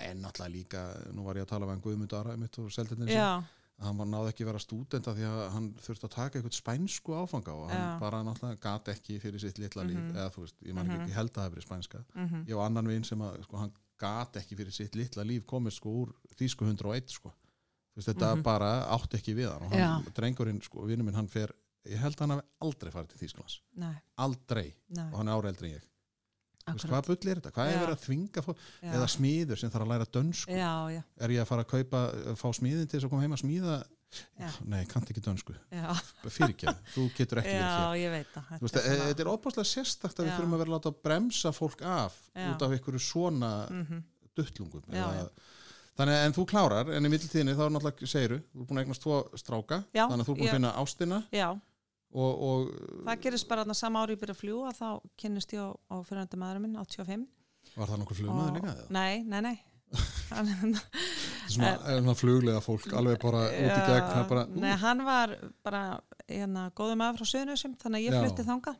[0.00, 3.42] en náttúrulega líka, nú var ég að tala hann Guðmund Ara mitt og seldinni já,
[3.80, 7.14] hann var náði ekki að vera stúdenta því að hann þurfti að taka eitthvað spænsku
[7.16, 7.98] áfanga og hann Já.
[8.00, 10.16] bara náttúrulega gat ekki fyrir sitt litla líf, Mhm.
[10.16, 11.08] eða þú veist, ég man ekki, Mhm.
[11.08, 13.56] ég held að það hefur verið spænska mm ég og annan vinn sem að, sko,
[13.56, 18.08] hann gat ekki fyrir sitt litla líf komist sko úr þýsku 101 sko, þú veist,
[18.14, 18.42] þetta Mhm.
[18.42, 21.48] bara átti ekki við hann og hann, drengurinn, sko, vinnur minn, hann fer
[21.86, 25.32] ég held að hann hafi aldrei farið til Þýsklands nei, aldrei, nei og hann er
[25.40, 25.82] áreldri en ég.
[26.66, 27.80] Hvað bull er þetta, hvað er Já.
[27.84, 31.28] verið að þvinga fólk, já, eða smíður sem þarf að læra dönsku, já, já, er
[31.30, 33.78] ég að fara að kaupa að fá smíðin til þess að koma heim að smíða?
[34.66, 35.54] Nei, kannt ekki dönsku.
[35.70, 35.86] Já,
[36.26, 38.24] fyrirkjæð, þú getur ekki verið hér.
[38.26, 41.52] Þetta er e- svona- er óbáslega sérstakt að við þurfum að vera að láta bremsa
[41.54, 44.02] fólk af út af einhverju svona Mhm.
[44.34, 45.30] duttlungum Já, eða,
[45.96, 48.78] þannig að en þú klárar en í mittiltíðinni þá er náttúrulega segiru þú er búin
[48.78, 51.24] að eignast tvo stráka þannig að þú er búin ég- að finna ástina.
[51.32, 51.60] Já,
[52.10, 52.70] og, og
[53.06, 54.86] það gerist bara þarna sama ári ég byrja að fljúa þá
[55.20, 57.26] kynnist ég á, á fyrirhandi maðurinn minn 85
[57.76, 59.56] var það nokkur flugmaður líka nei, nei, nei.
[60.30, 60.46] Er
[61.50, 65.32] svona, svona fluglega fólk alveg bara út í gegn er bara, Nei, hann var
[65.66, 65.80] bara
[66.28, 68.20] hérna, góðum maður frá Suðnusum þannig að ég Já.
[68.22, 68.76] flutti þangað.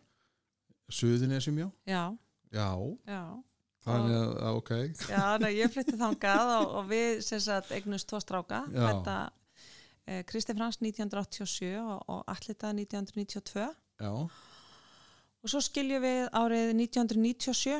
[1.01, 1.67] Suðunesjum já?
[1.91, 2.05] Já,
[2.55, 2.69] já,
[3.11, 3.23] já.
[3.81, 4.73] Þannig að, ok.
[5.11, 9.17] Já, nei, ég flutti þangað og, og við sem sagt eignust tvo stráka þetta
[10.11, 13.65] eh, Kristi Frans 1987 og, og Allita 1992
[14.03, 14.13] já,
[15.41, 17.79] og svo skiljum við árið 1997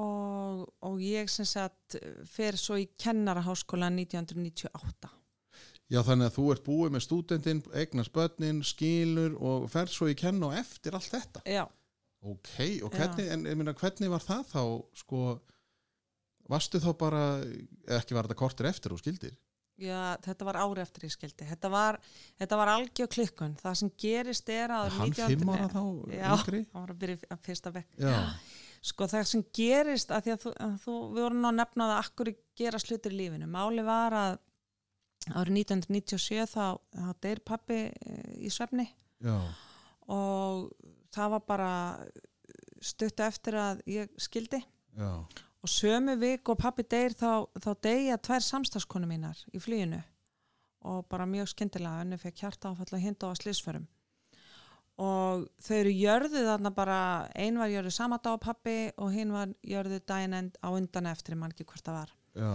[0.00, 1.98] og, og ég sem sagt
[2.30, 5.10] fer svo í kennaraháskóla 1998
[5.90, 10.16] já þannig að þú ert búið með stúdentinn, eignast börnin skilur og fer svo í
[10.18, 11.42] kenn og eftir allt þetta.
[11.50, 11.64] Já,
[12.20, 12.50] Ok,
[12.84, 14.62] og hvernig, en meina, hvernig var það þá,
[15.00, 15.20] sko,
[16.52, 17.22] varstu þá bara,
[17.96, 19.32] ekki var þetta kortir eftir og skildir?
[19.84, 21.46] Já, þetta var ári eftir ég skildi.
[21.48, 21.98] Þetta var,
[22.40, 23.54] þetta var algjör klikkun.
[23.60, 25.82] Það sem gerist er að Hann fimm ára þá,
[26.14, 26.26] Já.
[26.30, 27.96] hann var að byrja í fyrsta bekk.
[28.00, 28.16] Já,
[28.80, 31.88] Sko það sem gerist að því að þú, að þú við vorum nú að nefna
[31.90, 33.48] það akkur gera slutir í lífinu.
[33.52, 34.38] Máli var að
[35.36, 36.64] árið 1997 þá,
[36.96, 38.86] þá deyr pappi eh, í svefni.
[39.20, 39.36] Já,
[40.08, 40.70] og
[41.12, 41.72] það var bara
[42.80, 44.62] stuttu eftir að ég skildi.
[44.96, 45.12] Já,
[45.60, 50.00] og sömu vik og pappi deyr þá, þá deyja tvær samstagskonu mínar í flýinu
[50.88, 53.88] og bara mjög skyndilega önnu fekk hjarta áfall að hinda á slísförum
[55.00, 57.00] og þau eru jörðu þarna bara
[57.38, 61.08] ein var jörðu sama dag á pappi og hinn var jörðu daginn end á undan
[61.08, 62.14] eftir ég man ekki hvort það var.
[62.36, 62.52] Já,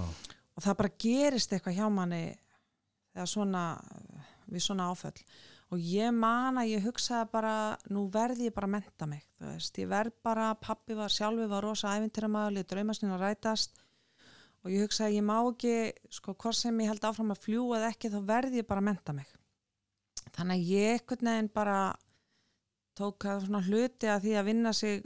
[0.56, 2.24] og það bara gerist eitthvað hjá manni
[3.26, 3.64] svona
[4.52, 5.18] við svona áföll
[5.74, 7.56] og ég man að ég hugsaði bara
[7.90, 11.66] nú verði ég bara að menta mig veist, ég verð bara, pappi var sjálfi var
[11.66, 13.82] rosa æfintyramæðli, draumasninn að rætast.
[14.66, 15.76] Og ég hugsaði ég má ekki
[16.14, 18.88] sko hvort sem ég held áfram að fljúa eða ekki þá verði ég bara að
[18.90, 19.30] menta mig.
[20.34, 21.80] Þannig að ég ekkert neginn bara
[22.98, 25.04] tók það svona hluti að því að vinna sig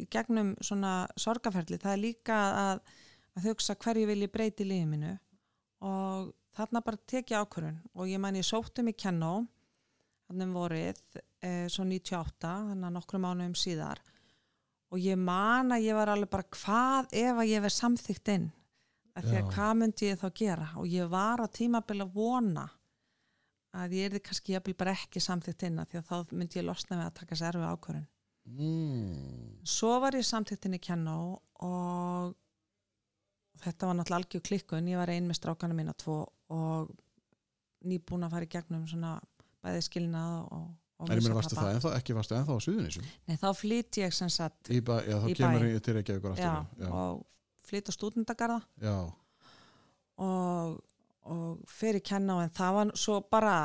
[0.00, 2.84] í gegnum svona sorgaferli, það er líka að
[3.32, 5.12] að hugsa hverju vil ég breyti lífið mínu.
[5.88, 9.46] Og þarna bara tekið ákvörun og ég mæni ég sóttum í Kennó
[10.32, 11.02] þannig um vorið
[11.44, 14.02] e, svo 98, þannig að nokkru mánuðum síðar.
[14.92, 18.50] Og ég man að ég var alveg bara hvað ef að ég verð samþygt inn?
[19.12, 20.70] Af því að hvað myndi ég þá gera?
[20.80, 22.66] Og ég var á tímabil að vona
[23.76, 26.66] að ég erði kannski jafnvel bara ekki samþygt inn af því að þá myndi ég
[26.66, 28.08] losna við að taka sér erfið ákvörun
[28.44, 31.18] mm, svo var ég samþygt inn í Kennó
[31.64, 32.34] og
[33.62, 34.90] þetta var náttúrulega algjör klikkun.
[34.90, 36.92] Ég var ein með strákana mína tvo og
[37.86, 39.16] nýbúin að fara í gegnum svona
[39.62, 40.68] bæði skilnað og,
[41.02, 44.00] og en ég meina varstu það ennþá, ekki varstu ennþá á suðunísum Nei, þá flýt
[44.02, 45.72] ég sem sagt í bæ, já, þá Í kemur bæ.
[45.76, 48.96] ég til ekki ykkur já, aftur já, og flýt á stúdendagarða já,
[50.22, 50.78] og,
[51.32, 53.56] og fyrir kenna en það var svo bara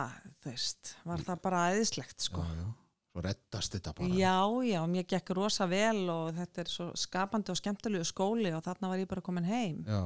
[0.43, 2.43] þú veist, var það bara æðislegt sko.
[2.45, 2.67] já, já.
[3.11, 4.13] svo reddast þetta bara.
[4.13, 4.35] Já,
[4.69, 8.91] já, mér gekk rosa vel og þetta er svo skapandi og skemmtilegu skóli og þarna
[8.93, 9.83] var ég bara komin heim.
[9.87, 10.03] já,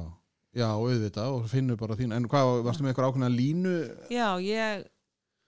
[0.56, 3.76] já, auðvitað og finnur bara þín, en hvað, varstu með eitthvað ákveðna línu?
[4.12, 4.86] Já, ég,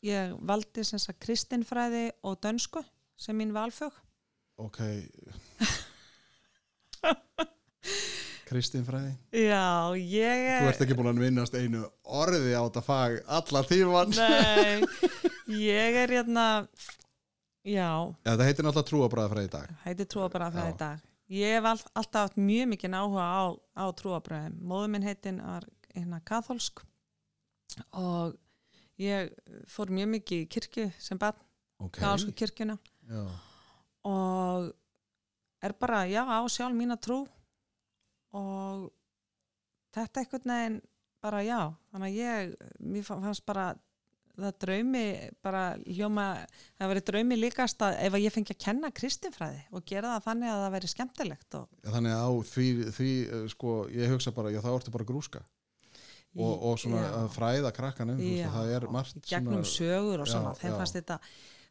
[0.04, 2.82] ég valdi sem sagt kristinfræði og dönsku
[3.16, 3.92] sem mín valfög.
[4.60, 4.80] ok
[8.44, 9.14] Kristín Fræði
[9.48, 14.12] Já, ég þú ert ekki búin að vinnast einu orði á þetta fag allar tíman
[14.14, 14.84] Nei,
[15.74, 16.44] ég er hérna,
[17.64, 17.88] já,
[18.24, 20.68] Já, þetta heitir náttúrulega trúabræðafræði í dag heiti trúabrað Já.
[20.68, 21.02] í dag.
[21.34, 23.42] Ég hef all, alltaf haft mjög mikið áhuga á,
[23.80, 24.58] á trúabröðum.
[24.60, 25.64] Móður minn heitin var
[25.96, 26.82] hérna katholsk
[27.96, 28.34] og
[29.02, 29.32] ég
[29.70, 31.38] fór mjög mikið í kirkju sem barn,
[31.82, 32.76] ok, katholsku kirkjuna.
[33.10, 33.24] Já,
[34.08, 34.70] og
[35.64, 37.22] er bara, já, á sjálf mína trú.
[38.34, 38.90] Og
[39.94, 40.78] þetta einhvern veginn
[41.24, 41.58] bara já,
[41.92, 43.68] þannig að ég mér fa- fannst bara
[44.34, 45.02] það draumi
[45.46, 46.24] bara hljóma
[46.74, 50.24] það verið draumi líkast að ef að ég fengi að kenna kristinfræði og gera það
[50.26, 52.66] þannig að það veri skemmtilegt og Já, þannig að á því,
[52.98, 55.44] því eh, sko, ég hugsa bara, já það orti bara grúska
[56.34, 57.10] og, og svona Já.
[57.20, 60.28] að fræða krakkan um, þú veist, Já, að það er margt gegnum svona, sögur og
[60.28, 60.78] Já, svona, þeim já.
[60.80, 61.18] fannst þetta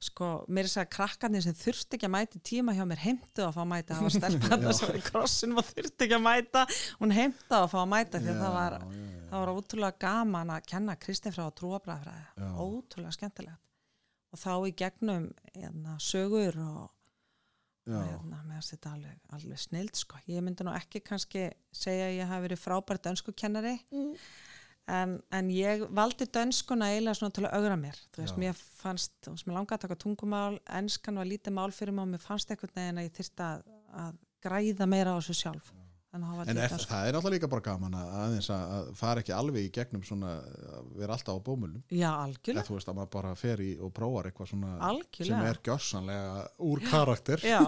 [0.03, 3.43] sko, mér er þess að krakkarnir sem þurfti ekki að mæta tíma hjá mér heimtu
[3.45, 6.17] að fá að mæta það var stelpa þetta sem var í krossinum og þurfti ekki
[6.17, 6.63] að mæta
[6.99, 10.01] hún heimta að fá að mæta því að það var, já, já, það var ótrúlega
[10.03, 13.61] gaman að kenna kristinfræð og trúabræðfræði ótrúlega skemmtilegt.
[14.33, 16.85] Og þá í gegnum hérna, sögur og,
[17.87, 20.19] og hérna, með þetta alveg, alveg snild sko.
[20.27, 23.77] ég myndi nú ekki kannski segja að ég hafi verið frábært dönskukennari
[24.91, 27.99] en, en ég valdi dönskuna eiginlega svona til að augra mér.
[28.15, 28.41] Þú veist, Já.
[28.43, 30.59] mér fannst, þú veist, mér langaði að taka tungumál.
[30.81, 33.63] Enskan var lítið mál fyrir mig og mér fannst einhvern veginn að ég þyrst að,
[34.03, 35.71] að græða meira á þessu sjálf
[36.21, 36.89] það En er, dönsku.
[36.91, 40.03] það er náttúrulega líka bara gaman að, aðeins að, að fara ekki alveg í gegnum
[40.05, 40.33] svona,
[40.77, 43.93] að vera alltaf á bómulum já, algjörlega, þú veist að maður bara fer í og
[43.97, 45.49] prófar eitthvað svona sem algjörlega.
[45.49, 47.45] er gjörsanlega úr karakter.
[47.47, 47.61] Já,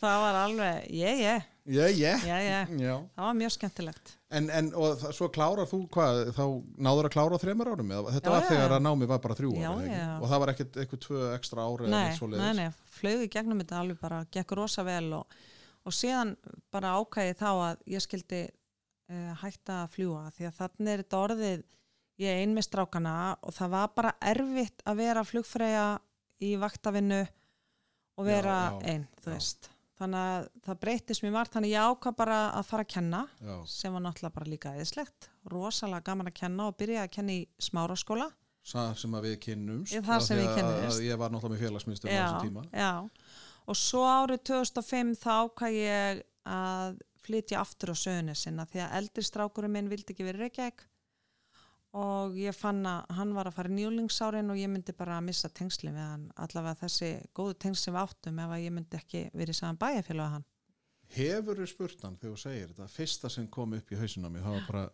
[0.00, 2.24] það var alveg, ég, já, ég
[2.80, 2.96] já.
[3.14, 4.16] það var mjög skemmtilegt.
[4.32, 6.44] En, en og það, svo klárar þú hvað, þá
[6.88, 9.36] náður að klára á þremur árum eða þetta Já, var þegar að námi var bara
[9.36, 13.30] þrjú ára, og það var ekkert eitthvað tvö ekstra ára nei, nei, nei, flögu í
[13.36, 15.36] gegnum þetta alveg bara, gekk rosa vel og,
[15.86, 16.34] og síðan
[16.72, 21.22] bara ákæði þá að ég skildi uh, hætta að fljúa því að þannig er þetta
[21.26, 21.66] orðið
[22.22, 25.86] ég er ein með strákana og það var bara erfitt að vera flugfræja
[26.42, 27.22] í vaktavinnu
[28.18, 29.34] og vera Já, já, einn, þú já.
[29.36, 29.70] veist
[30.02, 33.20] þannig að það breytist mér margt þannig að ég ákvað bara að fara að kenna
[33.70, 37.42] sem var náttúrulega bara líka eðislegt rosalega gaman að kenna og byrja að kenna í
[37.62, 38.28] smáraskóla
[38.72, 41.00] það sem að við kynnumst það sem við kynnumst.
[41.02, 42.90] Ég var náttúrulega með félagsmyndstur á já, þessu tíma já.
[43.66, 48.96] Og svo árið 2005 þá ákvað ég að flytja aftur á sögunu sinna því að
[48.98, 50.86] eldri strákurinn minn vildi ekki verið Reykjavík.
[52.02, 55.26] Og ég fann að hann var að fara í njúlingsárin og ég myndi bara að
[55.26, 58.98] missa tengsli við hann allavega þessi góðu tengsli sem við áttum ef að ég myndi
[58.98, 60.46] ekki verið saman bæjarfélag hann.
[61.12, 62.88] Hefur þú spurt hann þegar þú segir þetta?
[62.94, 64.84] Fyrsta sem kom upp í hausinn á mig það var bara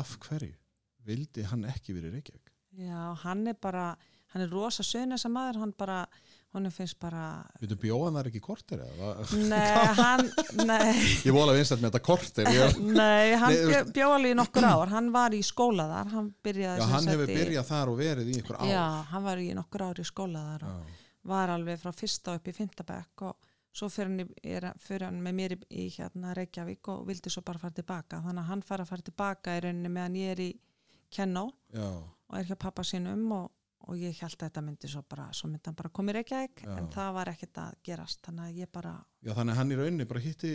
[0.00, 0.54] af hverju
[1.04, 2.52] vildi hann ekki verið Reykjavík?
[2.80, 3.90] Já, hann er bara,
[4.32, 6.06] hann er rosa söguna sem maður, hann bara,
[6.52, 7.22] hún finnst bara
[7.62, 9.12] Við bjóðan þar ekki kortir eða?
[9.52, 10.24] nei, hann
[10.68, 10.92] nei,
[11.24, 14.34] Ég vola vinsat með þetta kortir ég, nei, hann Nei, þú bjó, veist- bjó alveg
[14.34, 14.92] í nokkur ár.
[14.92, 18.36] Hann var í skóla þar hann Já, hann hefur í- byrjað þar og verið í
[18.42, 18.66] ykkur ár.
[18.68, 18.84] já,
[19.14, 21.00] hann var í nokkur ár í skóla þar og Já.
[21.32, 24.66] var alveg frá fyrsta upp í fymtabæk og svo fyrir hann, í, er,
[25.06, 28.20] hann með mér í, í hérna Reykjavík og vildi svo bara fara tilbaka.
[28.20, 30.50] Þannig að hann fara að fara tilbaka í rauninni meðan ég er í
[31.12, 31.46] Kennó
[31.80, 33.48] og er hjá pappa sínum og,
[33.88, 36.62] og ég held að þetta myndi svo bara, svo myndi hann bara koma í Reykjavík
[36.64, 36.72] Já.
[36.78, 39.78] en það var ekkert að gerast þannig að ég bara já þannig að hann í
[39.80, 40.52] rauninni bara hitti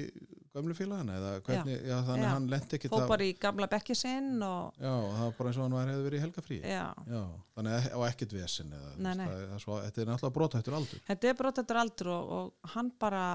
[0.57, 2.30] gömlu félagana eða hvernig, já, þannig Já.
[2.30, 5.59] að hann lendi ekki bara í gamla bekki sinn og Já, það var bara eins
[5.59, 7.21] og hann var hefði verið í helgafrí já, Já,
[7.57, 9.28] þannig að ekkert vesen eða, Nei, nei.
[9.28, 11.05] það, svo, þetta er náttúrulega brotættur aldur.
[11.11, 13.28] Þetta er brotatur aldur og, og hann bara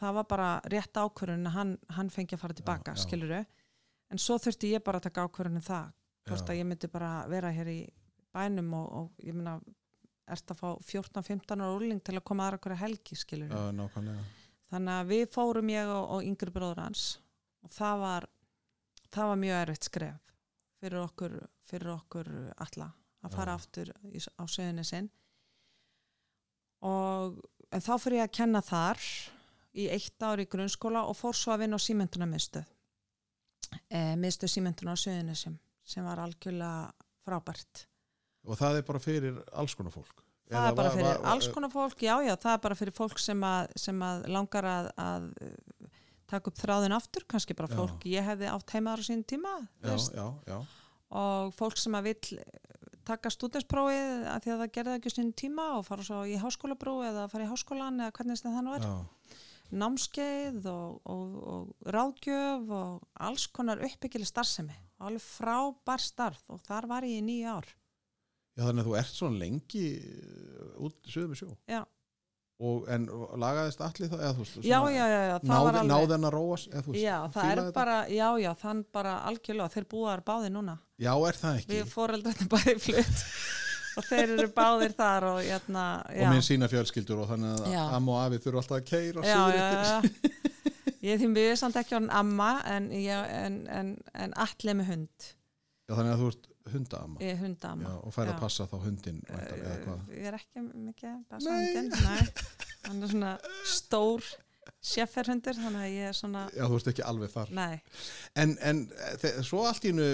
[0.00, 3.40] það var bara rétt ákvörðun að hann, hann fengi að fara tilbaka, skiluru
[4.10, 5.90] en svo þurfti ég bara að taka ákvörðun það
[6.30, 7.80] hvort að ég myndi bara vera hér í
[8.34, 9.58] bænum og, og ég meina
[10.30, 13.88] ert að fá 14-15 ára úrling til að koma aðra hverja helgi skiluru Já,
[14.70, 17.06] þannig að við fórum ég og, og yngri bróður hans
[17.64, 18.28] og það var
[19.10, 20.34] það var mjög erfitt skref
[20.80, 21.36] fyrir okkur,
[21.68, 22.30] fyrir okkur
[22.64, 23.60] alla að fara Já.
[23.60, 25.10] aftur í, á söðunni sinn
[26.86, 27.40] og
[27.74, 29.02] þá fyrir ég að kenna þar
[29.76, 32.70] í eitt ár í grunnskóla og fór svo að vinna á símynduna miðstöð
[33.90, 36.90] e, miðstöð símynduna á söðunni sem, sem var algjörlega
[37.26, 37.84] frábært
[38.48, 40.24] Og það er bara fyrir alls konar fólk?
[40.50, 43.44] Það er bara fyrir alls konar fólk, já já, það er bara fyrir fólk sem
[43.46, 45.90] að, sem að langar að, að uh,
[46.30, 47.76] taka upp þráðin aftur, kannski bara Já.
[47.78, 50.58] fólk ég hefði átt heimaður á sín tíma Já, já, já,
[51.20, 52.40] og fólk sem að vill
[53.06, 56.36] taka stúdensprófið að því að það gerði ekki á sín tíma og fara svo í
[56.38, 58.86] háskólabrú eða fara í háskólan eða hvernig það nú er.
[58.86, 59.40] Já.
[59.80, 64.74] námskeið og, og, og ráðgjöf og alls konar uppbyggileg starfsemi.
[65.00, 67.70] Alveg frábær starf og þar var ég í nýju ár
[68.58, 71.80] Já, þannig að þú ert svona lengi uh, út sögum við sjó já,
[72.60, 73.06] og, en
[73.40, 76.16] lagaðist allir það eða þú veist já, já, já, já það var náði, alveg náði
[76.16, 77.76] hann að róa eða þú veist Já, það er þetta?
[77.78, 80.76] bara, já, já, þann bara algjörlega, þeir búaðar báðir núna.
[81.00, 83.24] Já, er það ekki Við fóreldrarnir bæði flutt
[84.00, 86.20] og þeir eru báðir þar og jæna, já.
[86.20, 87.82] og minn sína fjölskyldur og þannig að Já.
[87.96, 90.38] amma og afi þurfa alltaf að keira já, já, já.
[91.06, 94.90] Ég er því við samt ekki orðin amma en, ég, en, en, en allir með
[94.92, 95.28] hund.
[95.88, 97.88] Já, þannig að þú ert er hundamma.
[97.88, 101.56] Já, og fær að passa þá hundin eða hvað Ég er ekki mikið að passa
[101.56, 101.72] Nei.
[101.76, 102.46] hundin, nei.
[102.88, 103.32] Hann er svona
[103.68, 104.28] stór
[104.80, 107.80] sjefferhundur, þannig að ég er svona, Já, þú ert ekki alveg þar nei,
[108.38, 108.86] En, en
[109.44, 110.12] svo allt í hennu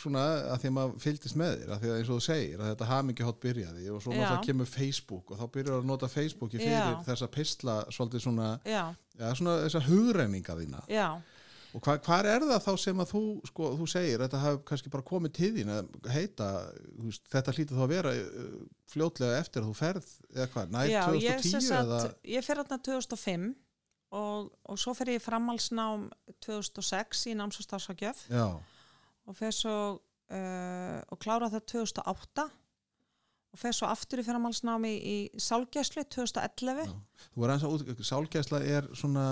[0.00, 0.22] svona
[0.54, 2.70] að því að maður fylgdist með þér að því að eins og þú segir að
[2.70, 6.60] þetta hamingi hótt byrjaði og svo náttúrulega kemur Facebook og þá byrjar að nota Facebooki
[6.62, 7.02] fyrir Já.
[7.10, 8.84] þessa pistla svolítið svona, já,
[9.20, 11.06] já, svona þessa hugreininga þína já.
[11.76, 14.92] Og hva, hvað er það þá sem að þú sko, þú segir, þetta hafi kannski
[14.94, 16.48] bara komið til þín að heita,
[17.02, 18.56] veist, þetta hlýtur þá að vera uh,
[18.92, 22.00] fljótlega eftir að þú ferð eða hvað, næ, Já, ég, 2010 sem eða?
[22.06, 23.46] sagt, ég fer þarna 2005
[24.16, 26.08] og, og svo fer ég framhalsnám
[26.46, 28.46] 2006 í náms- og starfsakjöf já,
[29.26, 32.48] og fer svo uh, og klára það 2008
[33.54, 36.92] og fer svo aftur í framhalsnámi í, Sálgæslu 2011 Já.
[37.32, 39.26] þú var eins að út, sálgæsla er svona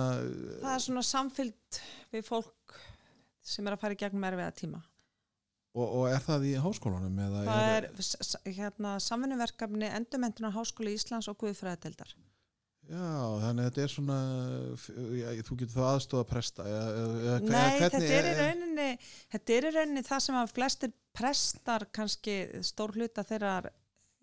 [0.62, 1.80] það er svona samfyllt
[2.14, 2.76] við fólk
[3.44, 4.82] sem er að fara í gegnum erfiða tíma.
[5.74, 11.36] Og, og er það í háskólanum það er s- hérna, samvinnuverkefni Endurmentunar Háskóli Íslands og
[11.42, 12.14] Guðfræðadeildar.
[12.84, 13.00] Já,
[13.40, 14.16] þannig að þetta er svona
[15.16, 18.88] já, þú getur þá aðstofa presta eða, eða, Nei, hvernig, þetta er í rauninni
[19.34, 22.34] þetta er í rauninni það sem að flestir prestar kannski
[22.66, 23.54] stór hluta þeirra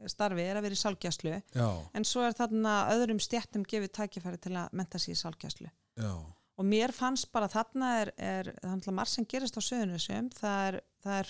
[0.10, 4.42] starfi er að vera í sálgjastlu Já, en svo er þarna öðrum stjættum gefið tækifæri
[4.42, 6.14] til að menta sig í sálgjastlu já,
[6.58, 10.66] og mér fannst bara þarna er, er þannig að marg sem gerist á söðunusum það
[10.72, 10.82] er,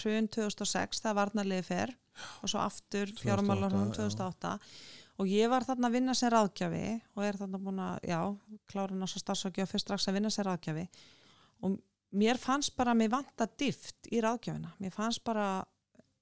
[0.04, 1.96] hrun 2006 það er varnarliði fer
[2.44, 4.02] og svo aftur 2008, fjármálarhún já.
[4.02, 4.58] 2008
[5.22, 8.20] og ég var þarna að vinna sem ráðgjafi og er þarna búin að, já,
[8.72, 10.86] klára náttúrulega starfsakja og fyrir strax að vinna sem ráðgjafi.
[11.62, 11.76] Og
[12.18, 14.74] mér fannst bara að mér vanta dift í ráðgjafina.
[14.82, 15.62] Mér fannst bara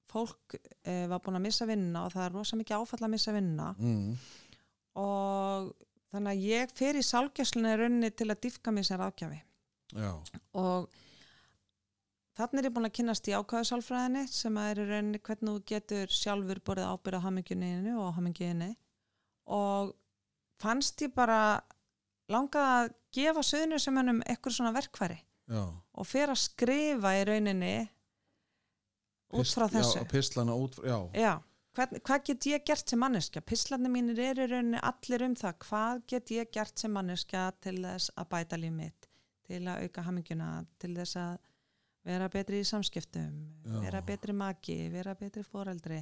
[0.10, 3.36] fólk eh, var búin að missa vinna og það er rosa mikið áfall að missa
[3.36, 4.08] vinna mm,
[5.04, 5.70] og
[6.10, 9.40] þannig að ég fer í sálgjösluna í rauninni til að diffka mér sem ráðgjafi.
[9.98, 10.12] Já,
[10.58, 10.90] og
[12.38, 15.64] þannig er ég búin að kynast í ákvæðu sálfræðinni sem er í rauninni hvernig þú
[15.74, 18.70] getur sjálfur borðið ábyrða hamingjunni og hamingjunni
[19.50, 19.94] og
[20.62, 21.60] fannst ég bara
[22.30, 25.64] langað að gefa söðinu sem hennum eitthvað svona verkværi já.
[25.66, 27.74] og fer að skrifa í rauninni
[29.30, 31.34] út frá þessu Já, pislana út, já, Já,
[31.78, 33.44] hvern, hvað get ég gert sem manneskja?
[33.46, 35.60] Pislarnir mínir eru rauninni allir um það.
[35.68, 39.10] Hvað get ég gert sem manneskja til þess að bæta líf mitt,
[39.48, 40.50] til að auka hamingjuna,
[40.82, 41.38] til þess að
[42.10, 43.80] vera betri í samskiptum, Já.
[43.84, 46.00] vera betri maki, vera betri foreldri.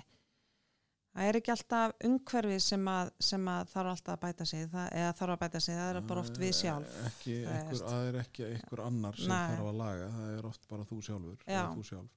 [1.17, 4.89] Það er ekki alltaf umhverfið sem að, sem að þarf alltaf að bæta sig það,
[5.01, 7.87] eða þarf að bæta sig, það er bara oft við sjálf ekki það einhver, veist.
[7.87, 9.47] það er ekki einhver annar sem Nei.
[9.53, 12.11] þarf að laga það er oft bara þú sjálfur, þú sjálf.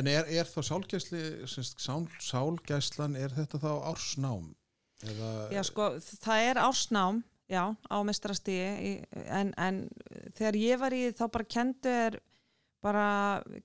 [0.00, 1.22] en er, er þá sálgæsli
[1.54, 4.50] sál, sálgæslan er þetta þá ársnám
[5.06, 5.92] eða, Já, sko,
[6.24, 7.22] það er ársnám,
[7.52, 9.84] já, á mestrastíi, en, en
[10.38, 12.20] þegar ég var í þá bara kendur
[12.82, 13.06] bara,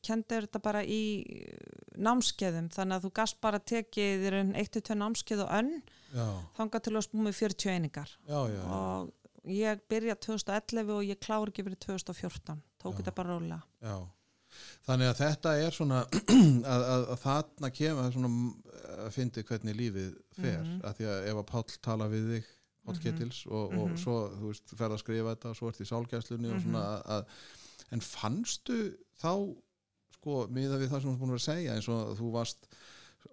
[0.05, 1.01] kendur þetta bara í
[1.97, 5.71] námskeiðum, þannig að þú gast bara tekið þér einn 1-2 námskeið og önn,
[6.13, 6.27] já,
[6.59, 11.07] þangað til að spúið með 40 einingar já, já, já, og ég byrja 2011 og
[11.07, 13.61] ég klára ekki fyrir 2014, tók þetta bara rólega.
[14.87, 16.03] þannig að þetta er svona
[16.73, 18.29] að, að, að þarna kemur svona
[19.07, 20.79] að fyndi hvernig lífið fer, Mhm.
[20.87, 22.45] að því að ef að Páll tala við þig
[22.87, 23.03] Páll Mhm.
[23.03, 23.97] Kettils og, og Mhm.
[23.99, 27.01] svo þú veist, ferð að skrifa þetta og svo ert í sálgæslunni og svona að,
[27.17, 27.25] að,
[27.91, 28.77] en fannstu
[29.21, 29.31] þá
[30.17, 32.67] sko, miða við það sem þú búin að vera að segja eins og þú varst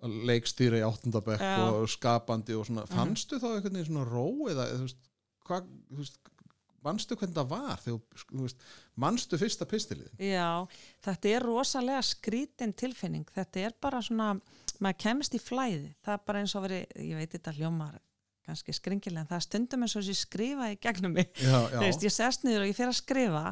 [0.04, 1.40] leikstýra í áttundabekk.
[1.40, 1.80] Mhm.
[1.80, 5.10] og skapandi og svona, fannstu þá einhvern veginn svona ró eða þú veist,
[5.46, 6.18] hvað, þú veist
[6.84, 8.56] manstu hvernig það var þegar,
[9.00, 10.66] manstu fyrsta pistilið Já,
[11.06, 13.24] þetta er rosalega skrítin tilfinning.
[13.34, 14.34] Þetta er bara svona,
[14.84, 15.94] maður kemst í flæði.
[16.04, 17.96] Það er bara eins og veri, ég veit þetta hljómar
[18.44, 21.30] kannski skringilega, en það stundum eins og þessi skrifa í gegnum mig.
[21.40, 23.44] Þú veist, ég sest niður og ég fer að skrifa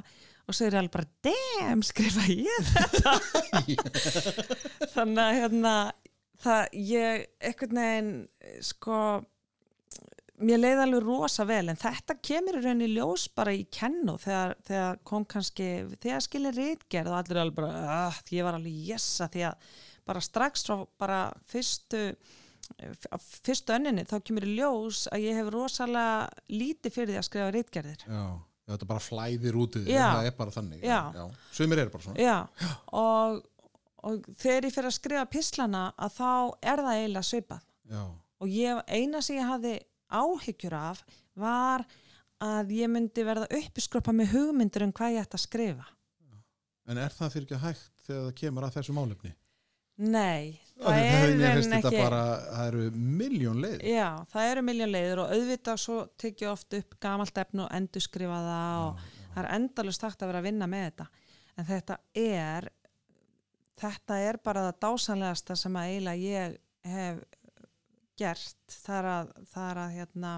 [0.46, 3.12] og svo er ég alveg bara, damn, skrifa ég þetta?
[4.94, 5.74] Þannig að hérna,
[6.42, 6.62] það,
[6.92, 8.10] ég, einhvern veginn,
[8.66, 8.98] sko,
[10.42, 14.56] mér leiði alveg rosa vel en þetta kemur í rauninni ljós bara í kennu þegar,
[14.66, 15.68] þegar kom kannski
[16.02, 19.74] þegar skilir reitgerð og allir alveg bara uh, ég var alveg jessa því að
[20.08, 21.20] bara strax frá bara
[21.50, 22.06] fyrstu
[23.42, 27.52] fyrstu önninni þá kemur í ljós að ég hef rosalega lítið fyrir því að skrifa
[27.54, 28.24] reitgerðir já,
[28.66, 30.04] já, þetta bara flæðir út í því Já.
[30.12, 31.00] það er bara þannig Já.
[31.52, 32.22] sumir eru bara svona.
[32.22, 32.36] Já,
[32.92, 33.40] og,
[34.02, 36.30] og þegar ég fyrir að skrifa pislana að þá
[36.72, 37.66] er það eiginlega svipað.
[37.92, 38.02] Já,
[38.42, 39.74] og ég, eina sem ég hafði
[40.12, 41.02] áhyggjur af
[41.38, 41.84] var
[42.42, 45.86] að ég myndi verða uppiskruppa með hugmyndur um hvað ég ætti að skrifa.
[46.90, 49.30] en er það fyrir ekki hægt þegar það kemur að þessu málefni
[50.02, 51.94] Nei, það því er ekki...
[51.94, 52.84] bara, það eru
[53.20, 57.62] miljón leið Já, það eru miljón leiður og auðvitað svo tekið oft upp gamalt efni
[57.62, 61.06] og endurskrifa það og það er endalust takt að vera að vinna með þetta.
[61.52, 62.68] En þetta er,
[63.82, 66.56] þetta er bara það dásanlegasta sem að eiginlega ég
[66.92, 67.22] hef
[68.18, 68.62] gert.
[68.72, 70.32] Það er að, það er að hérna,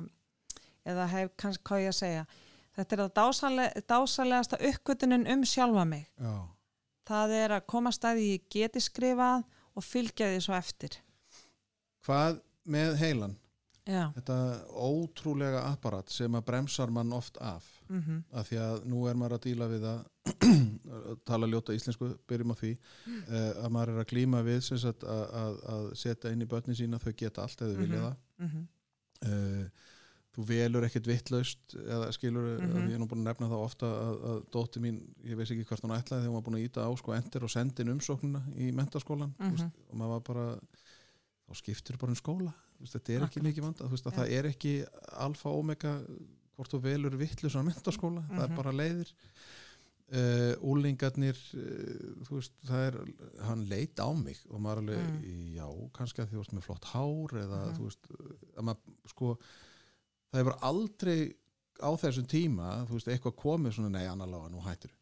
[0.92, 2.26] eða hef kannski hvað ég að segja.
[2.74, 6.08] Þetta er það dásanleg, dásanlegasta uppgötunin um sjálfa mig.
[6.18, 6.34] já,
[7.05, 9.44] Það er að koma staði ég geti skrifað
[9.76, 10.98] og fylgja því svo eftir.
[12.07, 13.36] hvað með heilan
[13.84, 14.34] Já, þetta
[14.80, 17.66] ótrúlega apparat sem að bremsar mann oft af.
[17.92, 20.05] Mhm, af því að nú er maður að díla við að
[21.28, 22.70] tala ljóta íslensku, byrjum á því.
[23.28, 26.78] Uh, að maður er að glíma við sagt, að, að, að setja inn í börnin
[26.78, 28.07] sína þau geta allt eða vilja Mhm.
[28.07, 28.16] það.
[28.46, 28.64] Mhm,
[29.28, 29.92] uh,
[30.35, 32.89] þú velur ekkert vittlaust eða skilur, mm Mhm.
[32.91, 35.64] ég er nú búin að nefna það ofta að, að dótti mín, ég veist ekki
[35.68, 38.43] hvert hún ætlaði þegar hún var búin að íta á sko endur og sendin umsóknuna
[38.57, 39.70] í mentaskólan mm Mhm.
[39.91, 40.47] og maður var bara
[41.49, 44.11] þá skiptir bara um skóla veist, þetta er ekki mikið vanda, veist Já.
[44.11, 46.01] það er ekki alfa og omega
[46.57, 48.57] hvort þú velur vittlusan mentaskóla, það er Mhm.
[48.57, 49.12] bara leiðir
[50.14, 52.99] uh, úlingarnir uh, þú veist, það er
[53.47, 55.55] hann leit á mig og maður alveg Mm.
[55.57, 57.76] já, kannski að því þú veist með flott hár eða Mhm.
[57.78, 58.09] þú veist,
[58.59, 59.39] að maður sko
[60.35, 61.16] það hefur aldrei
[61.82, 64.93] á þessum tíma, þú veist, eitthvað komið svona, nei, annar lága, nú hættir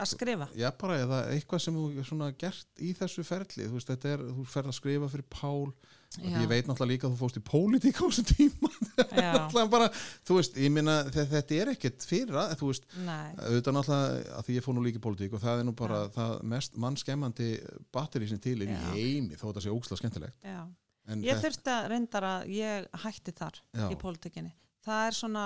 [0.00, 0.46] að skrifa.
[0.56, 4.24] Já, bara eða eitthvað sem þú svona gert í þessu ferli, þú veist, þetta er
[4.24, 5.68] þú ferð að skrifa fyrir Pál
[6.16, 6.38] Já.
[6.40, 8.70] ég veit náttúrulega líka að þú fóst í pólitík á þessum tíma
[9.18, 9.88] Já, bara,
[10.26, 14.56] þú veist, ég minna þetta er ekkert fyrir að, þú veist auðvitað náttúrulega, að því
[14.56, 17.50] ég fór nú líka í pólitík og það er nú bara það mest mannskemmandi
[17.94, 18.78] batteri sem til er Já.
[18.78, 20.62] í heimi þó þetta sé ógslag skemmtilegt já.
[21.06, 23.86] En Ég þurfti að reyndar að ég hætti þar Já.
[23.92, 24.52] í pólitíkinni.
[24.86, 25.44] Það er svona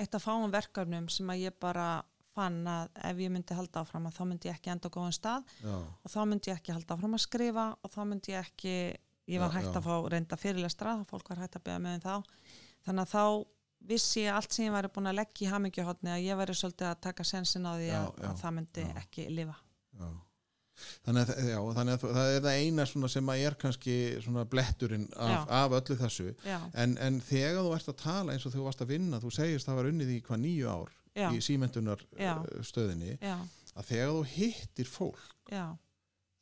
[0.00, 1.86] eitt af fáum verkefnum sem að ég bara
[2.32, 5.12] fann að ef ég myndi halda áfram að þá myndi ég ekki enda á góðan
[5.16, 8.46] stað já, og þá myndi ég ekki halda áfram að skrifa og þá myndi ég
[8.46, 8.76] ekki,
[9.28, 12.04] ég var Já, hægt að fá reynda fyrirlestra fólk var hægt að beða með um
[12.06, 12.14] þá.
[12.88, 13.24] Þannig að þá
[13.92, 16.88] vissi ég allt sem ég væri búin að leggja í hamingjuhotni að ég væri svolítið
[16.88, 19.56] að taka sensin á því að, að það myndi ekki lifa.
[19.98, 20.08] já.
[21.06, 23.96] Þannig að, já, þannig að það er það eina sem að er kannski
[24.50, 26.28] bletturinn af, af öllu þessu.
[26.74, 29.68] En, en þegar þú ert að tala eins og þú varst að vinna þú segist
[29.68, 32.34] það var unnið í hvað nýju ár já, í símentunar Já.
[32.64, 33.36] stöðinni já,
[33.76, 35.66] að þegar þú hittir fólk já,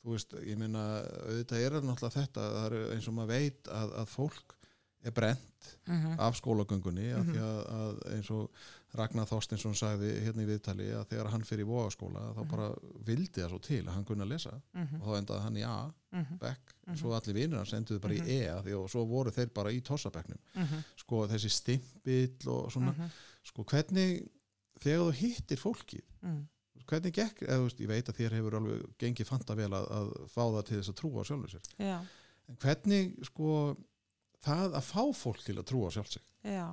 [0.05, 0.85] þú veist, ég meina
[1.27, 4.57] auðvitað er það náttúrulega þetta er eins og maður veit að, að fólk
[5.01, 7.31] er brent mhm, af skólagöngunni Mhm.
[7.35, 8.65] því að, að eins og
[8.99, 12.49] Ragnar Þorstinsson sagði hérna í viðtali að þegar hann fyrir í vogaskóla þá Mhm.
[12.51, 12.69] bara
[13.07, 14.61] vildi það svo til að hann kunna lesa.
[14.75, 16.75] Mhm, og þá endaði hann í A, mhm, bekk.
[16.89, 16.97] Mhm.
[16.99, 18.27] svo allir vinnir hans enduðu bara Mhm.
[18.27, 20.39] í E af því og svo voru þeir bara í tossabekknum.
[20.57, 22.93] Mhm, sko þessi stimpill og svona.
[22.97, 23.11] Mhm,
[23.45, 24.29] sko hvernig
[24.81, 26.47] þegar þú hittir fólkið mhm.
[26.87, 29.87] hvernig gekk, eða þú veist, ég veit að þér hefur alveg gengið fanta vel að,
[29.91, 31.63] að fá það til þess að trúa sjálfur sér.
[31.79, 32.01] Já,
[32.49, 33.77] en hvernig sko
[34.43, 36.67] það að fá fólk til að trúa á sjálf sig já.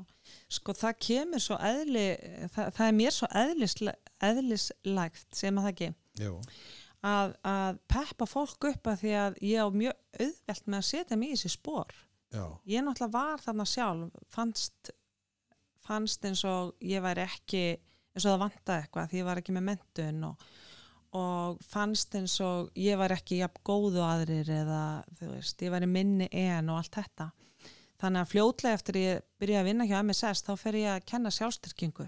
[0.57, 2.07] Sko það kemur svo eðli,
[2.53, 3.93] það, það er mér svo eðlisle,
[4.24, 5.89] eðlislægt sem að það ekki
[7.05, 11.18] að, að peppa fólk upp að því að ég á mjög auðvelt með að setja
[11.20, 11.97] mig í þessi spór.
[12.34, 14.89] Já, Ég náttúrulega var þarna sjálf, fannst,
[15.86, 17.65] fannst eins og ég væri ekki,
[18.11, 20.47] eins og það vantaði eitthvað því ég var ekki með mentun og,
[21.15, 24.82] og fannst eins og ég var ekki jafn góðu aðrir eða
[25.20, 27.30] þú veist, ég væri minni en og allt þetta.
[27.98, 31.32] Þannig að fljótlega eftir ég byrjaði að vinna hjá MSS þá fer ég að kenna
[31.34, 32.06] sjálfstyrkingu.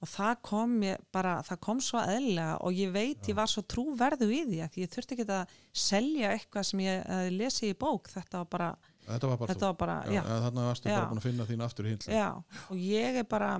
[0.00, 0.76] Og það kom
[1.12, 4.78] bara, það kom svo eðlilega og ég veit ég var svo trúverðu í því að
[4.80, 8.68] ég þurfti ekki að selja eitthvað sem ég hafði lesið í bók, þetta var bara,
[9.04, 10.94] þetta var bara þetta var bara, já, já, Þannig varstu Já.
[10.94, 12.28] bara búin að finna þín aftur Já,
[12.72, 13.50] og ég er bara,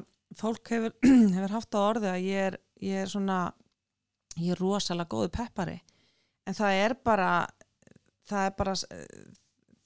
[0.40, 0.96] fólk hefur,
[1.36, 2.58] hefur haft á orði að ég er,
[2.88, 3.40] ég er svona,
[4.38, 5.76] ég er rosalega góðu peppari,
[6.48, 7.30] en það er bara,
[8.32, 9.28] það er bara, eh,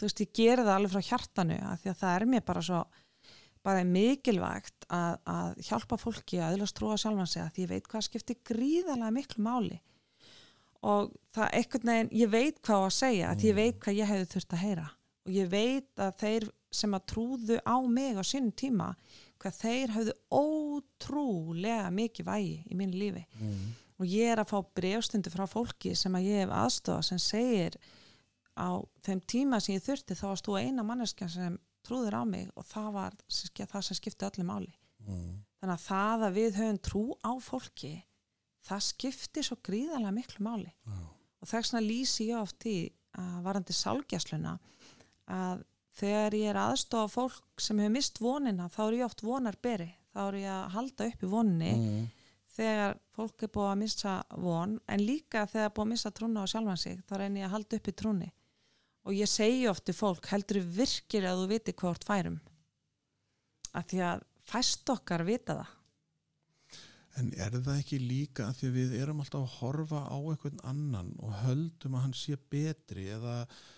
[0.05, 2.63] þú veist, ég geri það alveg frá hjartanu, af því að það er mér bara
[2.69, 2.81] svo,
[3.65, 7.89] bara mikilvægt að, að hjálpa fólki að öðlast trúa sjálfan sig, að því ég veit
[7.91, 9.79] hvað skiptir gríðarlega miklu máli.
[10.85, 14.29] Og það einhvern veginn, ég veit hvað að segja, að ég veit hvað ég hefði
[14.35, 14.91] þurft að heyra.
[15.25, 18.91] Og ég veit að þeir sem að trúðu á mig á sínum tíma
[19.41, 23.25] hvað þeir hafðu ótrúlega mikið vægi í mínu lífi.
[23.41, 23.73] Mm.
[23.95, 27.77] og ég er að fá brefstundu frá fólki sem að ég hef aðstofa sem segir
[28.57, 28.71] á
[29.05, 32.65] þeim tíma sem ég þurfti þá varst þú eina manneskja sem trúður á mig og
[32.65, 34.73] það var það sem skipti öllu máli
[35.05, 35.45] Mm.
[35.61, 37.91] þannig að það að við höfum trú á fólki
[38.65, 40.95] það skiptir svo gríðarlega miklu máli Já.
[41.43, 42.77] og þess vegna lýsi ég oft í
[43.21, 44.55] að varandi sálgjasluna
[45.29, 45.65] að
[45.99, 50.21] þegar ég er aðstofa fólk sem hefur mist vonina þá er ég oft vonarberi þá
[50.31, 52.09] er ég að halda upp í voninni Mm.
[52.55, 56.45] þegar fólk er búið að missa von en líka þegar er búið að missa trúna
[56.45, 58.33] á sjálfan sig þá reynir ég að halda upp í trúni
[59.05, 62.41] og ég segi oft til fólk heldur virkir að þú viti hvort færum
[63.75, 65.73] að því að fæst okkar vita það.
[67.15, 70.57] En er það ekki líka að því að við erum alltaf að horfa á einhvern
[70.67, 73.35] annan og höldum að hann sé betri eða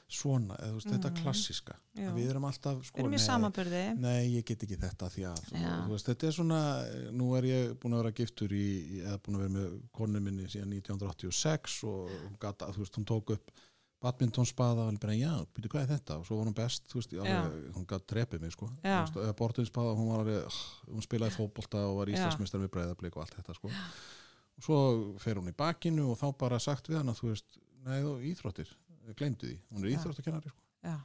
[0.08, 1.18] svona, eða veist, þetta Mhm.
[1.20, 1.76] klassiska
[2.16, 5.42] við erum alltaf, sko, erum nei, nei, ég get ekki þetta því að,
[5.90, 6.60] veist, þetta er svona
[7.12, 10.48] nú er ég búin að vera giftur í eða búin að vera með konu minni
[10.48, 12.10] síðan 1986 og
[12.40, 13.50] gata, þú veist, hún tók upp
[14.04, 16.18] badmintonspaða og hann bara, já, byrju, hvað er þetta?
[16.20, 18.98] Og svo var hún best, þú veist, alveg, hún gætt trepið mig, sko, Já.
[19.38, 20.58] Bortinspaða, hún var alveg,
[20.90, 22.18] hún spilaði fótbolta og var Já.
[22.18, 23.72] íslandsmistar með breyðablík og allt þetta, sko
[24.56, 24.76] og svo
[25.20, 28.12] fer hún í bakinu og þá bara sagt við hann að þú veist, nei, þú
[28.32, 28.70] íþróttir
[29.16, 29.98] glemdu því, hún er Já.
[29.98, 30.96] íþróttakennari, sko já,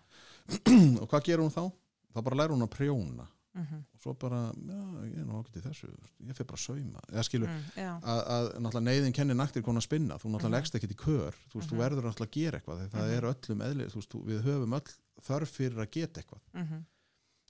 [1.02, 1.64] og hvað gerur hún þá?
[2.12, 4.82] þá bara læra hún að prjóna mm og svo bara, já,
[5.12, 7.66] ég er nú í þessu ég fyrir bara að sauma, eða skilur mm,
[8.02, 10.56] að, að náttúrulega neyðin kennir naktir konar spinna þú náttúrulega Mhm.
[10.56, 11.82] leggst ekkit í kör þú veist, þú Mhm.
[11.84, 13.18] verður náttúrulega að gera eitthvað það Mhm.
[13.18, 14.92] er öllum eðli, þú veist, við höfum öll
[15.22, 16.42] þörf fyrir að geta eitthvað.
[16.54, 16.86] Mm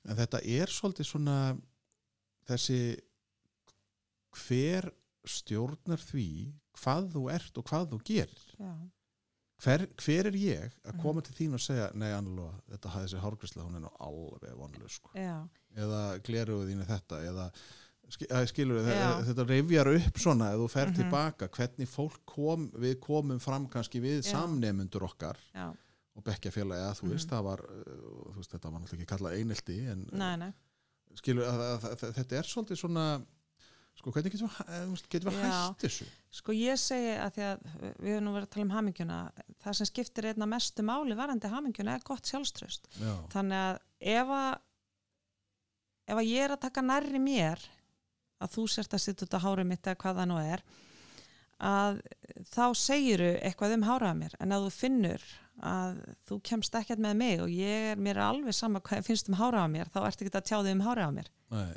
[0.04, 1.62] en þetta er svolítið svona
[2.49, 2.97] þessi
[4.47, 4.88] hver
[5.28, 6.26] stjórnar því
[6.82, 8.45] hvað þú ert og hvað þú gerir.
[8.58, 8.72] Já,
[9.64, 11.01] hver, hver er ég að Mhm.
[11.01, 14.55] koma til þín og segja nei Annalóa, þetta hafði þessi hárgræsla hún er nú alveg
[14.57, 15.09] vonlu sko.
[15.78, 17.51] eða gleruðu þín er þetta eða
[18.12, 19.22] ski- skilur Já.
[19.24, 20.95] þetta reyfjar upp svona ef þú fer Mhm.
[20.95, 24.32] tilbaka hvernig fólk kom við komum fram kannski við Já.
[24.36, 25.70] samnemundur okkar já,
[26.16, 27.12] og bekkjafélagi að þú Mhm.
[27.12, 30.53] veist það var uh, þú veist þetta var náttúrulega ekki kallað einelti en nei, nei
[31.16, 33.26] skilur að, að, að, að þetta er svolítið svona
[34.00, 35.52] sko hvernig getur við, eh, veist, getum við Já.
[35.52, 37.64] hætt þessu Sko ég segi að því að
[38.00, 39.16] við höfum nú verið að tala um hamingjuna,
[39.66, 42.88] það sem skiptir einna mestu máli varandi hamingjuna er gott sjálfströst.
[42.96, 43.80] já, Þannig að
[44.14, 44.54] ef að,
[46.08, 47.66] ef að ég er að taka nærri mér,
[48.39, 50.64] að þú sért að sitja út á hárið mitt eða hvað það nú er,
[51.62, 52.00] að
[52.56, 55.28] þá segiru eitthvað um hárað mér, en að þú finnur
[55.62, 55.97] að
[56.30, 59.36] þú kemst ekkert með mig og ég er mér er alveg sama hvað finnst um
[59.38, 61.28] hárað mér, þá ertu ekki að tjá þig um hárað mér.
[61.52, 61.74] nei.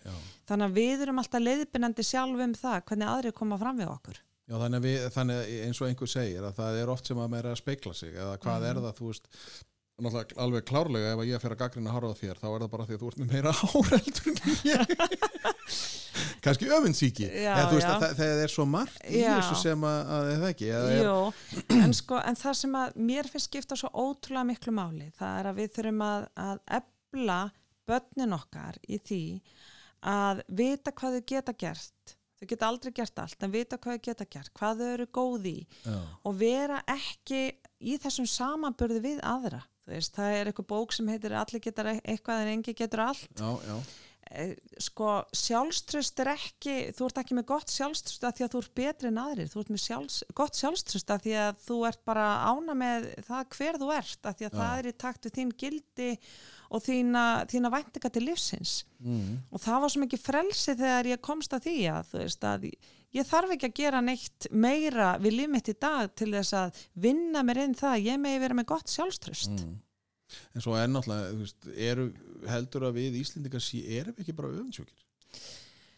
[0.48, 4.20] Þannig að við erum alltaf leiðbynandi sjálf um það hvernig aðrir koma fram við okkur.
[4.44, 7.46] Já, þannig, við, þannig eins og einhver segir að það er oft sem að maður
[7.48, 8.68] er að speikla sig eða hvað Mhm.
[8.70, 9.28] er það, þú veist
[10.02, 12.96] náttúrulega alveg klárlega ef ég fer að gaggrina á þér þá er það bara því
[12.96, 14.94] að þú ert með meira háreldur en ég.
[16.44, 16.68] Kannski
[17.88, 19.30] að það, það er svo margt í Já.
[19.38, 21.10] þessu sem að, að er það ekki er,
[21.78, 25.50] en sko, en það sem að mér finnst skipta svo ótrúlega miklu máli, það er
[25.50, 27.38] að við þurfum að, að ebla
[27.88, 29.22] börnin okkar í því
[30.14, 32.16] að vita hvað þau geta gert.
[32.34, 35.46] Þau geta aldrei gert allt en vita hvað þau geta gert, hvað þau eru góð
[35.48, 37.44] í já, og vera ekki
[37.84, 42.42] í þessum samanburði við aðra veist, það er eitthvað bók sem heitir allir getur eitthvað
[42.44, 43.28] en engi getur allt.
[43.36, 43.78] Já, já,
[44.32, 48.60] Eh, sko sjálfströst er ekki þú ert ekki með gott sjálfströst af því að þú
[48.62, 52.00] ert betri en aðrir, þú ert með sjálfs, gott sjálfströst af því að þú ert
[52.08, 54.58] bara ána með það hver þú ert af því að Já.
[54.62, 56.08] það er í takt við þín gildi
[56.74, 58.74] og þína, þína væntinga til lífsins.
[59.04, 62.48] Mm, og það var svo mikið frelsi þegar ég komst að því að þú veist
[62.48, 62.92] að ég
[63.22, 67.44] þarf ekki að gera neitt meira við líf mitt í dag til þess að vinna
[67.46, 69.76] mér inn það að ég megi vera með gott sjálfströst mm.
[70.54, 72.08] en svo er náttúrulega
[72.50, 75.06] heldur að við Íslendingar sí, erum ekki bara öfundsjókir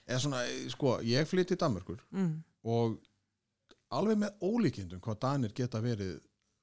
[0.06, 2.32] eða svona, sko, ég flytti til Danmörkur mm.
[2.68, 3.00] og
[3.96, 6.18] alveg með ólíkindum hvað Danir geta verið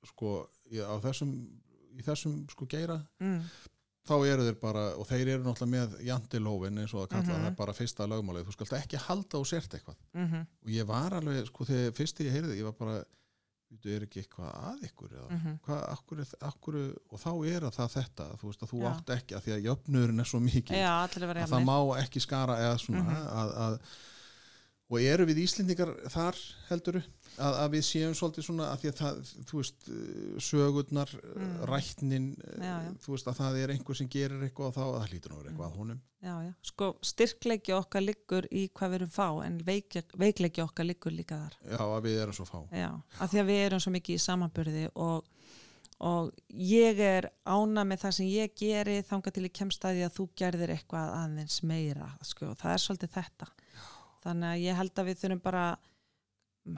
[0.07, 1.33] sko, í, á þessum
[1.93, 3.41] í þessum sko geira Mm.
[4.03, 7.33] Þá eru þeir bara, og þeir eru náttúrulega með jantilófin eins og að kalla Mhm.
[7.43, 10.85] það er bara fyrsta lögmálið, þú skalt ekki halda og sért eitthvað Mm og ég
[10.85, 13.03] var alveg, sko þegar fyrst ég heyrði ég var bara,
[13.73, 15.59] þú er ekki eitthvað að ykkur eða -hmm.
[15.65, 16.75] hvað, akkur, akkur,
[17.11, 18.89] og þá er að það þetta þú veist að þú Já.
[18.91, 22.55] átt ekki að því að jöfnurinn er svo mikið Já, að það má ekki skara
[22.59, 23.27] eða svona Mhm.
[23.27, 23.79] að, að,
[24.91, 26.37] og eru við Íslendingar þar
[26.69, 26.99] helduru
[27.41, 31.43] að, að við séum svolítið svona að því að það, þú veist, uh, sögurnar Mm.
[31.47, 31.61] mm.
[31.71, 32.25] rætnin,
[32.61, 32.89] Já, já.
[33.05, 35.49] þú veist að það er einhver sem gerir eitthvað og þá, það hlýtur að vera
[35.53, 36.51] eitthvað að honum Já, já.
[36.69, 41.39] Sko, styrkleiki okkar liggur í hvað við erum fá, en veik, veikleiki okkar liggur líka
[41.41, 41.57] þar.
[41.73, 44.23] já, að við erum svo fá Já, af því að við erum svo mikið í
[44.27, 45.25] samanburði og,
[46.03, 46.31] og
[46.69, 50.29] ég er ána með það sem ég geri þangað til ég kemst að að þú
[50.43, 53.49] gerðir eitthvað aðeins meira, sko, það er svolítið þetta.
[54.23, 55.63] Þannig að ég held að við þurfum bara,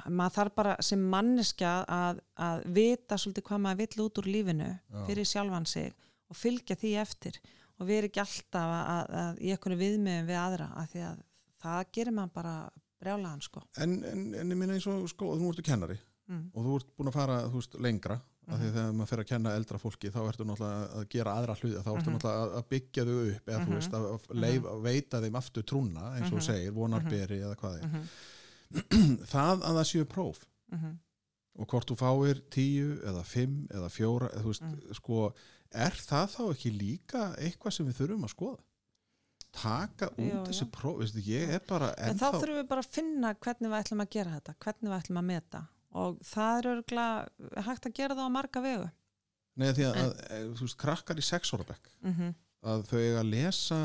[0.09, 4.69] maður þarf bara sem manneskja að, að vita svolítið hvað maður vill út úr lífinu
[4.71, 5.03] Já.
[5.09, 5.91] fyrir sjálfan sig
[6.29, 7.37] og fylgja því eftir
[7.75, 11.21] og við erum ekki alltaf að, að, í einhvern viðmiðum við aðra af því að
[11.65, 12.55] það gerir maður bara
[13.03, 13.61] brjálaðan sko.
[13.83, 16.47] en, en, en ég minna eins og sko, þú ertu kennari Mm.
[16.57, 18.15] og þú ert búin að fara, veist, lengra
[18.47, 21.33] af því að þegar maður fer að kenna eldra fólki þá ertu náttúrulega að gera
[21.39, 22.15] aðra hluti þá ertu Mhm.
[22.15, 23.75] náttúrulega að- byggja þau upp eða þú Mhm.
[23.79, 26.45] veist, að, að, leif, að veita þeim aftur trúna eins og Mhm.
[26.49, 28.07] segir, vonarberi eða hvað er
[29.33, 30.45] það að það séu próf
[31.57, 34.93] og hvort þú fáir tíu eða fimm eða fjóra eða, veist, Mm.
[34.93, 35.33] sko,
[35.71, 38.59] er það þá ekki líka eitthvað sem við þurfum að skoða
[39.55, 40.71] taka út Jú, þessi jú.
[40.71, 44.09] próf er bara En þá ennþá þurfum við bara að finna hvernig við ætlum að
[44.09, 48.27] gera þetta, hvernig við ætlum að meta og það er örgulega hægt að gera það
[48.27, 48.89] á marga vegu.
[49.55, 52.33] Nei, því að, að, að þú veist, krakkar í sex ára bekk Mm
[52.65, 53.77] að þau eiga að lesa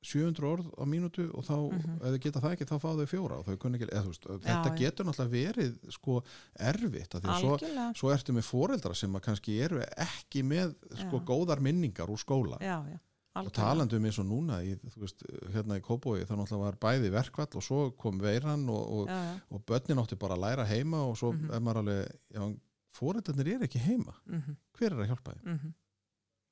[0.00, 1.96] 700 orð á mínútu og þá, Mhm.
[2.00, 4.12] ef þau geta það ekki, þá fá þau fjóra og þau kunni ekki, eða þú
[4.14, 4.76] veist, þetta já.
[4.80, 6.14] getur náttúrulega verið sko
[6.56, 10.72] erfitt, af því að svo, svo ertu með foreldra sem að kannski eru ekki með
[11.02, 11.24] sko Já.
[11.28, 12.96] góðar minningar úr skóla Já, já.
[13.30, 13.54] Og Algjörlega.
[13.62, 15.22] talandi um eins og núna í, veist,
[15.54, 19.20] hérna í Kóbói þá náttúrulega var bæði verkvall og svo kom veiran og, og, Já,
[19.22, 19.36] já.
[19.50, 21.50] og börnin átti bara að læra heima og svo Mhm.
[21.54, 22.58] er maður alveg,
[22.92, 25.58] foreldarnir er ekki heima, Mm hver er að hjálpa þeim?
[25.58, 25.72] -hmm.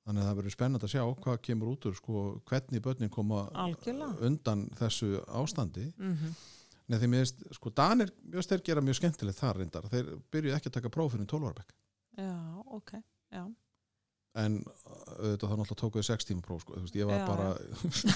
[0.07, 3.49] Þannig að það verður spennandi að sjá hvað kemur út úr sko, hvernig börnin koma
[3.55, 4.21] Algjörlega.
[4.21, 5.93] undan þessu ástandi.
[5.99, 6.35] Mm
[6.89, 9.83] Nei, því veist, sko, Danir, mjög styrir gera mjög skemmtilegt þar reyndar.
[9.91, 11.73] Þeir byrjuði ekki að taka próf fyrir 12 ára bekk.
[12.17, 12.93] Já, ok.
[13.33, 13.45] Já.
[14.39, 14.59] En
[15.19, 16.77] auðvitað þá náttúrulega tókuðu 6 tíma próf, sko.
[16.77, 17.47] Þú veist, ég var Já, bara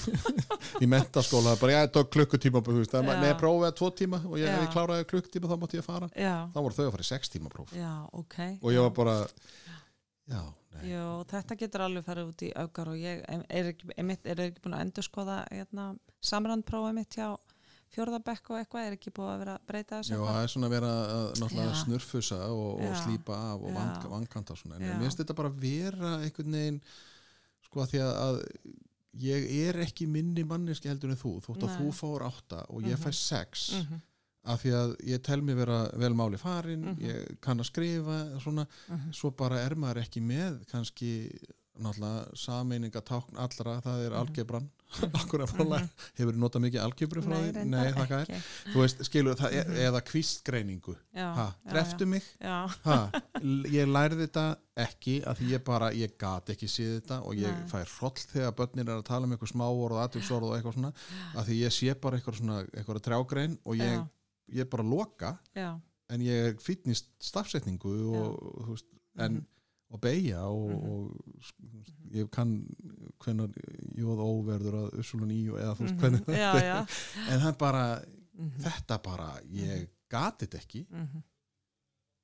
[0.83, 4.47] í mentaskóla, bara ég tók klukkutíma, veist, það nei, prófið að tvo tíma og ég,
[4.63, 6.09] ég kláraði klukkutíma, þá mátti ég fara.
[6.15, 7.73] Já, Þá voru þau að fara í 6 tíma próf.
[7.75, 8.37] já, ok.
[8.61, 9.17] Og ég var bara,
[10.31, 10.43] já.
[10.83, 14.63] Jú, þetta getur alveg farið út í augar og ég er ekki, einmitt, er ekki
[14.63, 15.91] búin að endur skoða hérna,
[16.25, 17.27] samrandprófið mitt hjá
[17.93, 20.67] fjórðabekk og eitthvað, er ekki búið að vera að breyta þessu Já, það er svona
[20.69, 25.03] að vera að náttúrulega snurfusa og, og slípa af og vangkanta og svona, en mér
[25.05, 26.79] finnst þetta bara vera einhvern veginn
[27.67, 28.41] sko að því að, að
[29.23, 31.77] ég er ekki minni manneski heldur en þú þótt að Nei.
[31.83, 33.03] þú fáur átta og ég Mhm.
[33.03, 34.01] fæ sex Mhm,
[34.45, 36.97] af því að ég tel mér vera vel máli farin Mhm.
[36.99, 39.11] ég kann að skrifa svona, mhm.
[39.13, 41.29] svo bara er maður ekki með kannski
[41.79, 44.19] náttúrulega sameiningatákn allra, það er Mhm.
[45.19, 45.87] akkur að að læra,
[46.19, 47.63] hefur notað mikið algebru frá því?
[47.69, 49.77] Nei, þakka þér þú veist, skilur það, e Mhm.
[49.87, 50.95] eða kvistgreiningu
[51.71, 52.97] dreftu mig ha,
[53.79, 54.45] ég lærði þetta
[54.83, 57.67] ekki að því ég bara, ég gat ekki séð þetta og ég Nei.
[57.69, 60.93] fæ hroll þegar börnin er að tala um eitthvað smáorð og aðtilsorð og eitthvað svona
[61.35, 64.07] að því ég sé bara eitthvað svona eitthvað trjágrein og ég,
[64.59, 65.79] ég bara loka já.
[66.09, 69.45] en ég er fýtn í stafsetningu og, þú veist, en Mhm.
[69.93, 70.89] Og beigja og, Mhm.
[70.89, 72.53] og sk- ég kann
[73.23, 73.49] hvenar
[73.97, 76.01] jóð óverður að usulun í og eða þú veist Mhm.
[76.01, 77.29] hvernig Já, þetta já.
[77.33, 77.85] en það bara,
[78.33, 81.23] Mhm, þetta bara ég gati þetta ekki mhm.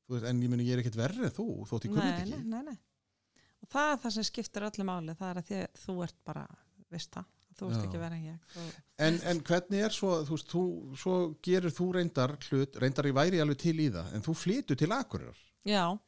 [0.09, 2.29] veist, en ég meni ég er ekkert verri en þú þótt ég kunni Nei, þetta
[2.29, 2.77] nei, ekki nei, nei.
[3.61, 6.47] Og það er það sem skiptir öllu máli, það er að því, þú ert bara
[6.91, 7.25] veist það,
[7.59, 7.87] þú veist Já.
[7.89, 8.67] ekki verið en ég þú,
[8.99, 10.63] En, en hvernig er svo, þú veist, þú,
[10.97, 14.77] svo gerir þú reyndar hlut, reyndar ég væri alveg til í það, en þú flytur
[14.77, 15.99] til Akureyrar já,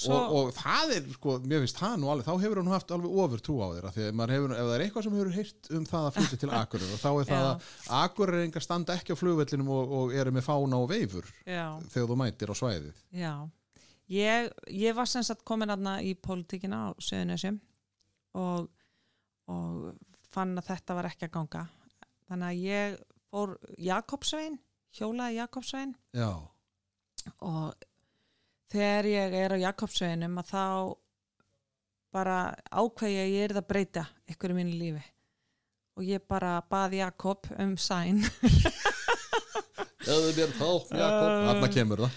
[0.00, 2.94] svo, og, og það er, sko, mér finnst það nú alveg, þá hefur hann haft
[2.96, 5.16] alveg ofur trú á þér af því að maður hefur, ef það er eitthvað sem
[5.18, 7.70] hefur heyrt um það að flytja til Akureyrar, þá er það að
[8.00, 12.20] Akureyringar standa ekki á flugvellinum og, og eru með fána og veifur já, þegar þú
[12.24, 13.02] mætir á svæðið.
[13.22, 13.34] já.
[14.10, 17.60] Ég, ég var sem sagt komin aðna í pólitíkina á Suðunisjum
[18.40, 18.66] og,
[19.46, 19.92] og
[20.34, 21.62] fann að þetta var ekki að ganga.
[22.26, 22.96] Þannig að ég
[23.30, 24.58] fór Jakobsvein,
[24.98, 26.30] hjólaði Jakobsvein Já,
[27.46, 27.86] og
[28.70, 30.64] þegar ég er á Jakobsveinum að þá
[32.14, 32.36] bara
[32.70, 35.02] ákveði að ég er að breyta ykkur í mínu lífi.
[35.98, 38.22] Og ég bara baði Jakob um sæn.
[40.10, 42.14] Eða mér þá, Jakob, þarna kemur það,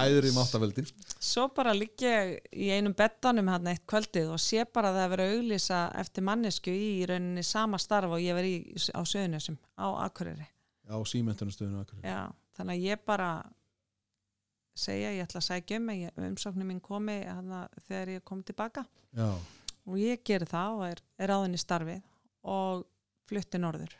[0.00, 0.88] æður í máttaveldin.
[1.20, 1.74] svo bara
[2.06, 6.26] ég í einum bettanum hann eitt kvöldið og sé bara að það hefur auglýsa eftir
[6.26, 8.54] mannesku í rauninni sama starf og ég í
[8.96, 10.48] á Suðunisum á Akureyri.
[10.88, 12.08] Á símentunastöðinu Akureyri.
[12.08, 13.30] Já, þannig að ég bara
[14.78, 17.20] segja, ég ætla að sækja um en umsóknum mín komi
[17.86, 18.84] þegar ég kom tilbaka.
[19.16, 19.30] Já,
[19.86, 22.02] og ég geri það og er, er áðin í starfið
[22.52, 22.84] og
[23.26, 23.94] flutti norður.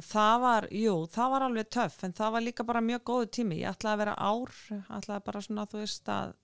[0.00, 3.32] Og það var, jú, það var alveg töff en það var líka bara mjög góðu
[3.36, 3.58] tími.
[3.60, 4.54] Ég ætlaði að vera ár,
[4.98, 6.36] ætlaði bara svona þú veist að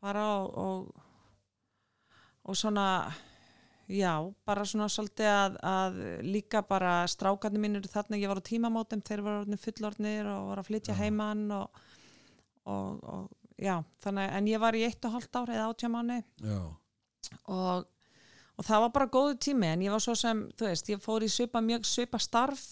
[0.00, 1.02] fara og og,
[2.48, 2.86] og svona
[3.90, 4.14] já,
[4.46, 9.24] bara svona svolítið að, að líka bara strákarnir mínir þarna, ég var á tímamótum þeir
[9.26, 11.00] voru orðnir fullorðnir og voru að flytja Já.
[11.02, 11.82] heimann og,
[12.68, 16.20] og, og já, þannig en ég var í eitt og hálft ár eða átjá mánu
[16.44, 16.60] já,
[17.46, 17.88] og,
[18.56, 21.24] og það var bara góðu tími en ég var svo sem, þú veist, ég fór
[21.24, 22.68] í svipa mjög svipa starf.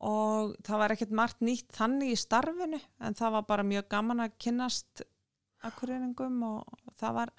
[0.00, 4.22] Og það var ekkert margt nýtt þannig í starfinu en það var bara mjög gaman
[4.24, 5.02] að kynnast
[5.68, 7.32] akkurýringum og það var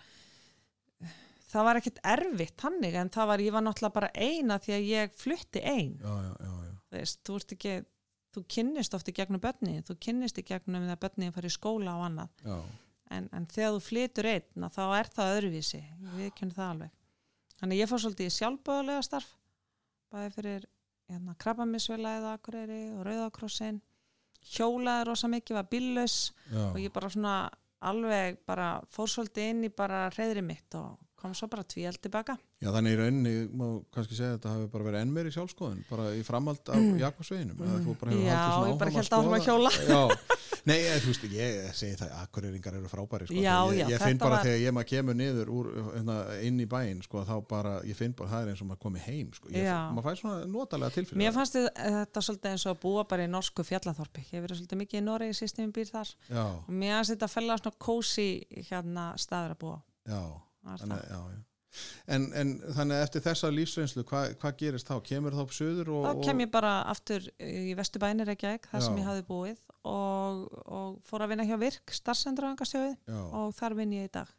[1.51, 4.91] það var ekkert erfitt þannig en það var, ég var náttúrulega bara eina því að
[4.91, 5.95] ég flutti ein.
[5.97, 6.75] Já, já, já, já.
[6.91, 7.73] þú veist, þú ert ekki
[8.31, 11.97] þú kynnist oft í gegnum börni þú kynnist í gegnum þegar börni fara í skóla
[11.99, 12.47] og annað.
[13.11, 15.81] En, en þegar þú flytur einn þá er það öðruvísi,
[16.15, 16.97] við kynum það alveg.
[17.59, 19.33] Þannig ég fór svolítið í sjálfböðulega starf
[20.11, 20.67] bæði fyrir
[21.11, 23.81] hérna, krabbamisvelaðið Akureyri og Rauðakrossin
[24.51, 26.17] hjólaði rosa mikið, var bíllaus
[26.49, 26.63] já.
[26.71, 27.35] og ég bara svona
[27.91, 32.35] alveg bara fór svolítið inn í bara reyðri mitt og kom svo bara tvíald tilbaka.
[32.61, 35.83] Já, þannig í rauninni má kannski segja að þetta hafi bara verið enn meiri sjálfskoðun,
[35.89, 38.25] bara í framhald af Jakobsveginum, bara hefur Mm.
[38.25, 38.41] Já,
[38.71, 39.71] ég bara hélt áfram að hjóla.
[39.87, 40.01] Já,
[40.65, 44.03] nei, þú veist, ég segi það, akkurýringar eru frábæri, sko, Já, þegar ég, já, ég
[44.05, 47.47] finn bara var- þegar ég maður kemur niður úr, hérna, inn í bæinn, sko, þá
[47.47, 49.79] bara, ég finn bara, það er eins og maður komið heim, sko, ég, Já.
[49.93, 51.17] maður fær svona notalega tilfyrir.
[51.23, 54.21] Mér fannst þið- þetta svolítið eins og að búa bara í norsku fjallaþorpi.
[54.31, 55.71] Ég hef verið svolítið mikið í Noregi sístum
[60.61, 61.15] Það þannig, það.
[61.15, 61.47] já, já.
[62.11, 64.95] En, en þannig að eftir þessa lífsreynslu, hvað hva gerist þá?
[65.07, 66.07] Kemur þá upp söður og...
[66.07, 68.99] Þá kem ég bara aftur í Vesturbænir Reykjavík, sem Já.
[68.99, 72.97] ég hafði búið og, og fór að vinna hjá Virk, starfsendurangastjóði
[73.39, 74.35] og þar vinn ég í dag.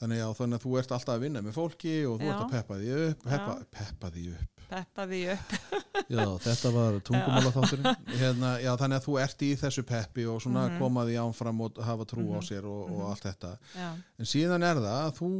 [0.00, 2.32] Þannig, já, þannig að þú ert alltaf að vinna með fólki og þú Já.
[2.34, 4.50] ert að peppa því upp, peppa, peppa því upp.
[4.64, 5.50] Peppaði ég upp.
[6.14, 10.68] Já, þetta var tungumála þátturinn hérna, þannig að þú ert í þessu peppi og svona
[10.70, 10.78] Mhm.
[10.80, 12.46] koma því ánfram og hafa trú á Mhm.
[12.48, 13.10] sér og, og Mhm.
[13.10, 15.30] allt þetta Já, en síðan er það að þú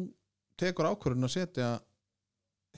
[0.59, 1.81] tekur ákvörðun að setja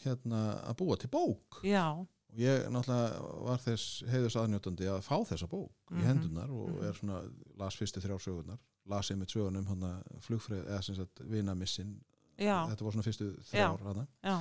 [0.05, 5.49] hérna að búa til bók já, ég náttúrulega var þess heiðus aðnjótandi að fá þessa
[5.49, 6.07] bók í Mhm.
[6.07, 7.23] hendunar og er svona
[7.59, 8.59] las fyrstu þrjá sögurnar
[8.93, 9.85] las ég með sögunum hann
[10.27, 11.97] flugfrið eða sem sagt vinamissin
[12.39, 14.37] þetta var svona fyrstu þrjár hana já,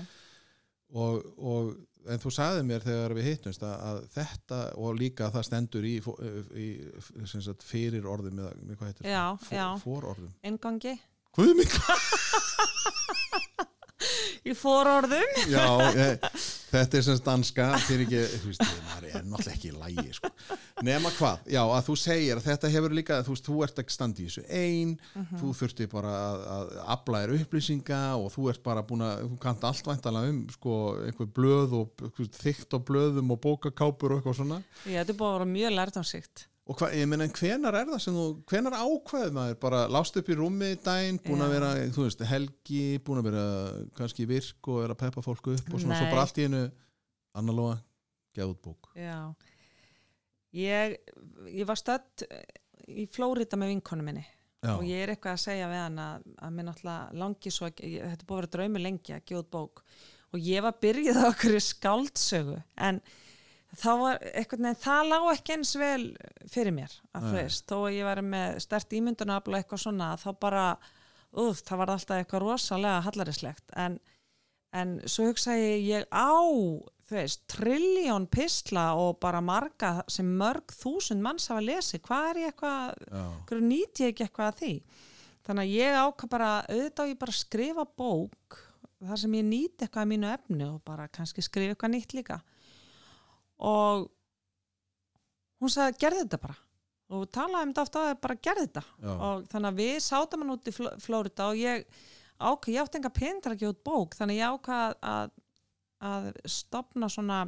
[0.95, 1.75] og, og
[2.11, 5.95] en þú sagði mér þegar við hittumst að, að þetta og líka það stendur í,
[6.61, 6.67] í
[7.25, 9.55] sem sagt, fyrir orðum eða hvað heitir Já, það?
[9.57, 9.65] já.
[9.81, 10.93] For orðum inngangi.
[11.35, 11.73] Guð mig
[14.45, 15.23] Í fórorðum.
[15.49, 15.63] Já,
[15.97, 16.25] ég,
[16.69, 20.29] þetta er sem danska fyrir ekki, þú veist, maður er náttúrulega ekki í lægi, sko.
[20.85, 23.95] Nema hvað, já, að þú segir að þetta hefur líka, þú veist, þú ert ekki
[23.95, 25.37] standi í þessu ein, Mhm.
[25.41, 29.39] þú þurfti bara að, að afla þér upplýsinga og þú ert bara búin að, þú
[29.41, 30.73] kannt allt væntalega um, sko,
[31.07, 34.59] einhver blöð og þykkt á blöðum og bókakápur og eitthvað svona.
[34.85, 36.45] Já, þetta er að vera mjög lært á síkt.
[36.65, 40.29] Og hvað, ég meina, hvenar er það sem þú, hvenar ákveður maður, bara lást upp
[40.33, 43.43] í rúmi í daginn, búin að vera, þú veist, helgi, búin að vera
[43.99, 46.13] kannski virk og vera að peppa fólk upp og svona, svo Nei.
[46.15, 46.63] bara allt í einu,
[47.37, 47.75] annarlóa,
[48.33, 48.89] geð út bók.
[48.97, 49.19] Já.
[50.55, 50.95] Ég,
[51.51, 52.25] ég var stödd
[52.87, 54.23] í Flórida með vinkonu minni.
[54.65, 57.67] Já, og ég er eitthvað að segja við hann að, að mér náttúrulega langi svo
[57.69, 59.83] ég, þetta búið að vera draumi lengi að út bók.
[60.33, 62.57] Og ég var byrjuð á okkur skáldsögu.
[62.87, 63.01] En
[63.75, 66.01] þá var eitthvað nefn, það lá ekki eins vel
[66.51, 70.27] fyrir mér að þú veist, þó að ég væri með stert ímyndunafla eitthvað svona þá
[70.47, 70.65] bara,
[71.35, 73.65] úf, það var alltaf eitthvað rosalega hallarislegt.
[73.85, 73.99] En,
[74.75, 76.31] en svo hugsa ég ég á
[77.05, 82.39] þú veist, trilljón pisla og bara marga sem mörg þúsund manns hafa lesið, hvað er
[82.41, 82.95] ég eitthvað
[83.49, 84.71] hverju nýti ég ekki eitthvað að því?
[85.45, 88.59] Þannig að ég ákvað bara auðvitað ég bara skrifa bók
[89.05, 92.39] þar sem ég nýti eitthvað að mínu efni og bara kannski skrifa eitthvað nýtt líka.
[93.61, 94.07] Og
[95.61, 96.57] hún sagði gerði þetta bara.
[97.13, 98.83] Og talaði um þetta ofta að bara gerði þetta.
[99.05, 101.85] Já, og þannig að við sátum hann út í Fló- Flórida og ég
[102.41, 103.11] ákvað, ég átti enga
[103.53, 105.35] að gefa út bók þannig ég ákvað að,
[106.03, 107.45] að stopna svona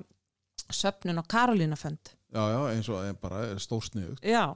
[0.74, 2.00] söfnun á Karolínafönd
[2.34, 4.24] já, já, eins og bara stórsniðugt.
[4.28, 4.56] Já,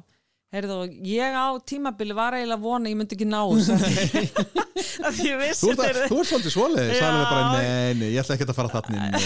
[0.51, 3.41] heyrðu og ég á tímabili var eiginlega vona ég myndi ekki ná
[5.15, 7.01] því- ég vissi þú ert svolítið svoleiðis, Já.
[7.05, 9.19] sagði bara, nei, nei, ég ætla ekki að fara þarna inn.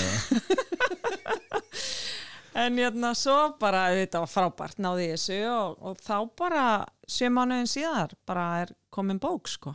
[2.66, 6.64] en hérna svo bara þetta var frábært náði ég þessu og, og þá bara
[7.10, 9.72] sjö mánuðin síðar bara er komin bók sko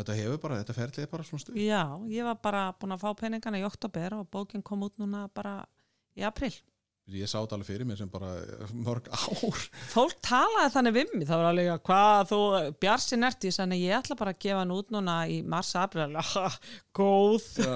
[0.00, 1.60] þetta hefur bara, þetta ferlið er bara svona stuð.
[1.60, 5.26] Já, ég var bara búin að fá peningana í oktober og bókin kom út núna
[5.34, 5.60] bara
[6.16, 6.52] í april
[7.10, 9.62] Ég sá þetta alveg fyrir mér sem bara eh, mörg ár.
[9.90, 12.38] Fólk talaði þannig við mig, það var alveg að hvað þú
[12.84, 16.06] bjarsi nerti, þannig ég ætla bara að gefa hann út núna í mars, april
[16.94, 17.48] góð.
[17.58, 17.74] Já,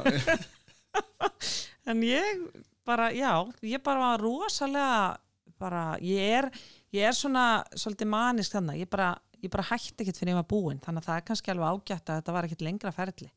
[1.91, 2.47] en ég
[2.87, 3.33] bara, já,
[3.67, 5.17] ég bara var rosalega
[5.59, 6.51] bara, ég er
[6.95, 9.11] ég er svona svolítið manisk þannig ég bara,
[9.47, 12.11] ég bara hætti ekkert fyrir ég var búin þannig að það er kannski alveg ágætt
[12.13, 13.31] að þetta var ekkert lengra ferli.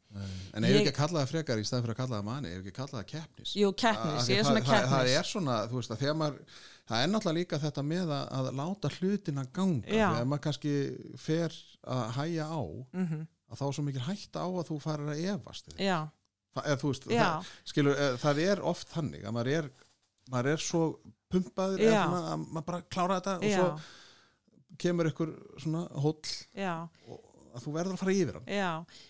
[0.54, 2.52] En ef Ég- ekki að kalla það frekar í stæð fyrir að kalla það manni,
[2.54, 3.54] ef ekki að kalla það keppnis.
[3.60, 5.18] Jú, keppnis, ég er svona það, það keppnis.
[5.20, 6.40] er svona, þú veist, að þegar maður
[6.90, 10.08] það er náttúrulega líka þetta með að, að láta hlutina ganga, Já.
[10.10, 10.74] þegar maður kannski
[11.22, 12.62] fer að hæja á
[12.94, 15.20] mm að þá er svo mikil hætta á að þú farir að
[17.18, 19.70] það, skilur, eh, það er oft þannig að maður er,
[20.30, 20.82] maður er svo
[21.34, 23.68] pumpaður að maður bara klára þetta og svo
[24.82, 26.20] kemur ykkur svona hóll
[27.50, 28.70] að þú verður að fara yfir hann Já,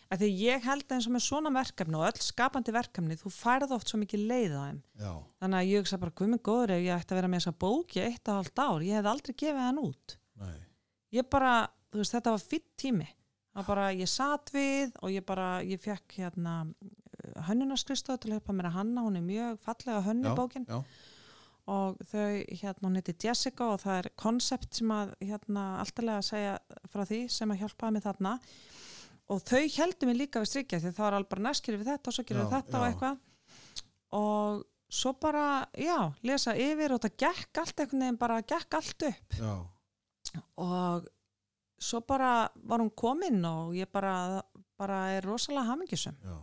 [0.09, 3.73] af því ég held eins og með svona verkefni og öll skapandi verkefni, þú færð
[3.75, 4.79] oft svo mikið leið á þeim.
[5.01, 5.11] já,
[5.43, 8.03] Þannig að ég hugsa bara, með góður ef ég ætti að vera með þessa bóki
[8.05, 10.17] eitt og halvt ár, ég hef aldrei gefið hann út.
[10.39, 10.55] nei,
[11.19, 11.53] Ég bara,
[11.91, 13.07] þú veist, þetta var fýtt tími.
[13.57, 16.53] Það bara, ég satt við og ég bara, ég fekk hérna
[17.49, 20.77] hönnunarskristoð til að hjálpa mér að hanna, hún er mjög fallega hönnu já, bókin já,
[21.69, 22.25] og þau,
[22.61, 26.53] hérna, hún heiti Jessica og það er konsept sem að, hérna, alltalega að segja
[26.93, 28.33] frá því sem að hjálpaði mig þarna
[29.29, 31.91] og þau heldur mig líka við strykja því það var alveg bara næst gerir við
[31.93, 32.89] þetta og svo gerir við Já, þetta og já.
[32.93, 33.23] eitthvað
[34.19, 34.63] og
[34.99, 35.45] svo bara,
[35.77, 39.53] já, lesa yfir og það gekk allt einhvern veginn bara gekk allt upp já,
[40.65, 41.09] og
[41.79, 42.31] svo bara
[42.65, 44.41] var hún komin og ég bara,
[44.79, 46.17] bara er rosalega hamingjusum.
[46.25, 46.39] já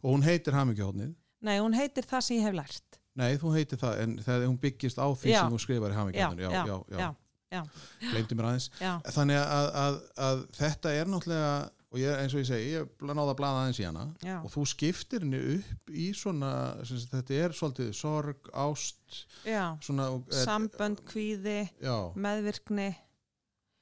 [0.00, 1.14] og hún heitir Hamingjuhóðnið
[1.44, 2.93] Nei, hún heitir það sem ég hef lært.
[3.20, 5.38] Nei, þú heitir það, en þegar hún byggist á því Já.
[5.44, 7.14] sem hún skrifar í Já, Hamingjuhóðnið já, já, já,
[7.54, 7.62] já,
[8.10, 8.68] gleymdi mér aðeins.
[8.82, 9.98] Já, þannig að, að,
[10.28, 11.54] að þetta er náttúrulega
[11.94, 14.04] og ég, eins og ég segi, ég náði að blaða aðeins í hana.
[14.26, 16.50] Já, og þú skiptir henni upp í svona,
[16.82, 19.62] sem þetta er svolítið sorg, ást já.
[19.86, 22.88] svona, er- Sambönd, kvíði, já, meðvirkni,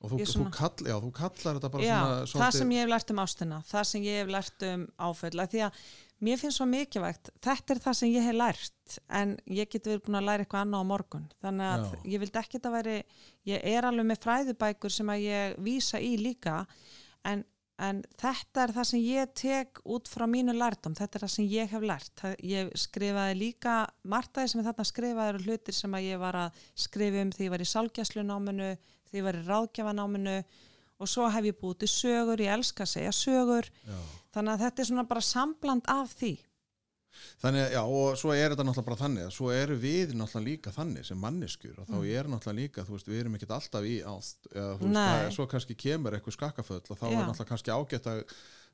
[0.02, 2.70] og þú, Ég þú, svona- kall, já, þú kallar þetta bara já, svona það sem
[2.76, 5.82] ég hef lært um ástina, það sem ég hef lært um áföll, af því að
[6.22, 10.04] mér finnst svo mikilvægt, þetta er það sem ég hef lært, en ég get verið
[10.06, 11.96] búin að læra eitthvað annað á morgun, þannig að Já.
[12.12, 12.98] ég vildi ekki að veri,
[13.50, 16.60] ég er alveg með fræðubækur sem að ég vísa í líka,
[17.28, 17.44] en,
[17.82, 21.50] en þetta er það sem ég tek út frá mínu lærdom, þetta er það sem
[21.50, 23.76] ég hef lært, það, ég skrifaði líka,
[24.14, 27.56] margtaði sem þarna skrifaði eru hlutir sem að ég var að skrifa um því ég
[27.56, 28.74] var í sálgæslunáminu,
[29.10, 30.40] því ég var í ráðgjafanáminu
[31.02, 34.02] og svo hef ég búið til sögur, ég elska að segja sögur, já.
[34.34, 36.32] Þannig að þetta er svona bara sambland af því.
[37.42, 40.46] þannig, að- já, og svo er þetta náttúrulega bara þannig að svo eru við náttúrulega
[40.48, 42.06] líka þannig sem manneskjur og þá Mm.
[42.18, 45.26] er náttúrulega líka, þú veist, við erum ekkert alltaf í ást, eða þú veist, það
[45.26, 47.12] er, svo kannski kemur eitthvað skakkaföll og þá Já.
[47.20, 48.24] er náttúrulega kannski ágætt að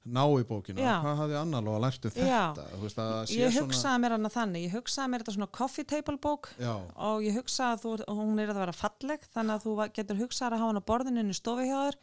[0.07, 1.03] ná í bókina, Já.
[1.03, 2.99] hvað hafði annar að lært um þetta, þú veist,
[3.35, 6.75] Ég svona hugsaði mér hana þannig, ég hugsaði mér þetta svona coffee table bók já,
[6.95, 10.53] og ég hugsaði að þú, hún er að vera falleg þannig að þú getur hugsaði
[10.55, 11.97] að hafa hana á borðinu inn í stofi hjá þér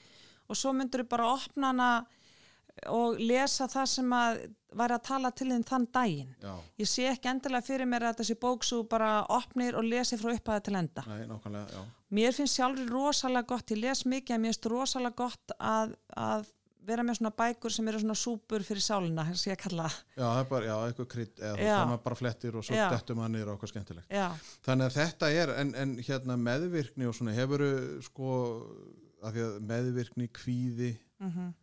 [0.49, 2.05] og svo myndur þú bara opna hana
[2.91, 4.39] og lesa það sem að
[4.75, 6.33] væri að tala til þinn þann daginn.
[6.43, 10.17] já, Ég sé ekki endilega fyrir mér að þessi bók svo bara opnir og lesi
[10.19, 11.05] frá upphæði til enda.
[11.07, 11.85] nei,
[12.15, 16.51] Mér finnst sjálfur rosalega gott, ég les mikið mér finnst rosalega gott að, að
[16.85, 19.87] vera með svona bækur sem eru svona súpur fyrir sálina, að ég kalla.
[20.13, 21.57] Já, það er bara, já, eitthvað krydd, eða Já.
[21.57, 24.13] veist, það bara flettir og svo dettum hann niður á eitthvað skemmtilegt.
[24.13, 24.27] Já,
[24.67, 27.71] Þannig að þetta er, en, en hérna meðvirkni og svona, hefuru
[28.05, 28.29] sko,
[29.25, 30.91] af því að meðvirkni, kvíði,
[31.23, 31.53] mm uh,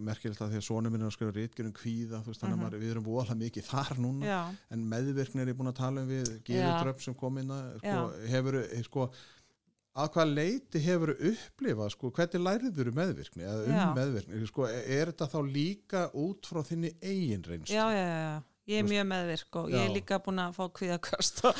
[0.00, 2.80] merkilegt að því að sonum minn er að skrifa rítgjörnum kvíða, veist, þannig að Mhm.
[2.82, 4.40] við erum voðalega mikið þar núna, já,
[4.70, 6.32] en meðvirkni er ég búin að tala um við.
[6.44, 8.28] Gíður Dröpp sem kom inn að, sko, Já.
[8.32, 9.10] hefuru, sko,
[9.94, 13.94] að hvað leiti hefur upplifað, sko, hvernig læriður meðvirkni, eða um Já.
[13.98, 17.74] meðvirkni, sko, er þetta þá líka út frá þinni eigin reynslu?
[17.76, 19.84] já, já, já, ég er mjög meðvirk og ég Já.
[19.84, 21.54] er líka búin að fá kvíðakast og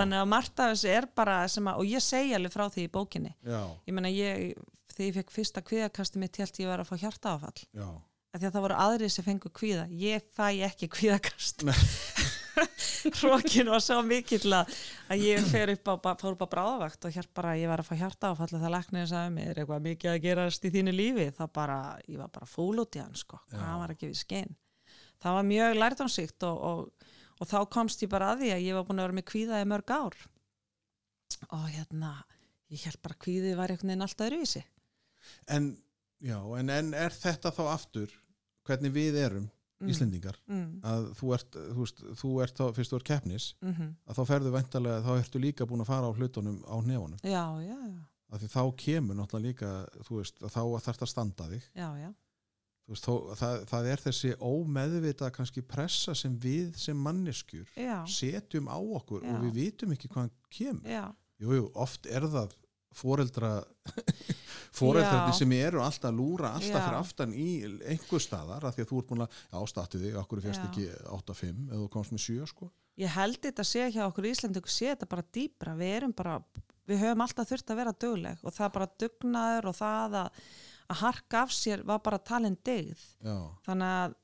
[0.00, 2.90] þannig að margt af þessu er bara að, og ég segi alveg frá því í
[2.90, 4.54] bókinni já, ég meina ég,
[4.96, 7.62] þegar ég fekk fyrsta kvíðakasti mitt held ég var að fá hjartaáfall.
[7.76, 7.88] Já.
[8.32, 9.86] af því að það voru aðrir sem fengu kvíða.
[9.96, 11.64] Ég fæ ekki kvíðakast.
[13.16, 14.74] Hrókin var svo mikill að
[15.12, 17.96] að ég fer upp á, fór á bráðavakt og hér bara ég var að fá
[18.02, 21.26] hjartaáfall og það læknir sagði mér er eitthvað mikið að gerast í þínu lífi?
[21.36, 24.56] Þá bara, ég var bara í hann sko, hann var ekki við skein
[25.22, 27.10] það var mjög lærdomsíkt og, og,
[27.40, 29.60] og þá komst ég bara að því að ég var búin að vera með kvíða
[29.62, 30.16] í mörg ár.
[31.52, 32.12] Og hérna
[32.72, 34.62] ég held bara að kvíðið var einhvern veginn alltaf öðruvísi
[35.48, 35.72] En,
[36.20, 38.16] já, en, en er þetta þá aftur
[38.66, 39.90] hvernig við erum, Mm.
[39.92, 43.88] Íslendingar mm, að þú ert, þú veist, þú ert þá, fyrst þú ert keppnis mm
[44.08, 47.42] að þá ferðu væntalega, þá ertu líka búin að fara á hlutunum á nefunum, já,
[47.60, 49.72] já, já, þá kemur náttúrulega líka,
[50.08, 52.08] þú veist, að þá þarf það að standa þig, já, já.
[52.88, 53.12] veist, þó,
[53.42, 57.98] það, það er þessi ómeðvita kannski pressa sem við sem manneskjur já.
[58.08, 59.34] setjum á okkur Já.
[59.34, 61.04] og við vitum ekki hvaðan kemur já.
[61.36, 62.56] jú, jú, oft er það
[62.96, 63.52] foreldra
[64.78, 66.84] foreldrarnir sem eru alltaf að lúra alltaf Já.
[66.84, 67.48] fyrir aftan í
[67.92, 70.68] einhver staðar af því að þú ert búin að, já, statu þig okkur férst Já.
[70.68, 70.86] ekki
[71.16, 72.70] 8-5 eða þú komst með 7 sko?
[72.96, 76.38] Ég held þetta sé hjá okkur í Íslandingu sé þetta bara dýbra, við bara
[76.86, 80.44] við höfum alltaf þurft að vera dugleg og það bara dugnaður og það að,
[80.86, 83.02] að harka af sér var bara talin degð
[83.66, 84.16] þannig að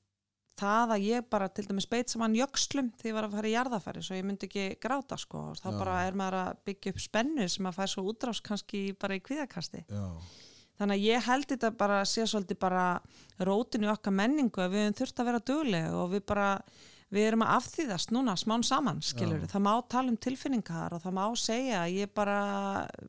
[0.62, 3.54] það að ég bara til dæmis beit saman jökslum því ég var að fara í
[3.56, 5.74] jarðafæri svo ég myndi ekki gráta sko þá Já.
[5.80, 9.24] bara er maður að byggja upp spennu sem að fær svo útrás kannski bara í
[9.26, 10.06] kvíðakasti já,
[10.80, 12.86] þannig að ég held þetta bara sé svolítið bara
[13.42, 16.48] rótin í okkar menningu að við höfum þurft að vera dugleg og við bara
[17.12, 19.50] við erum að afþýðast núna smán saman skilur Já.
[19.52, 22.38] það má tala um tilfinningar og það má segja að ég bara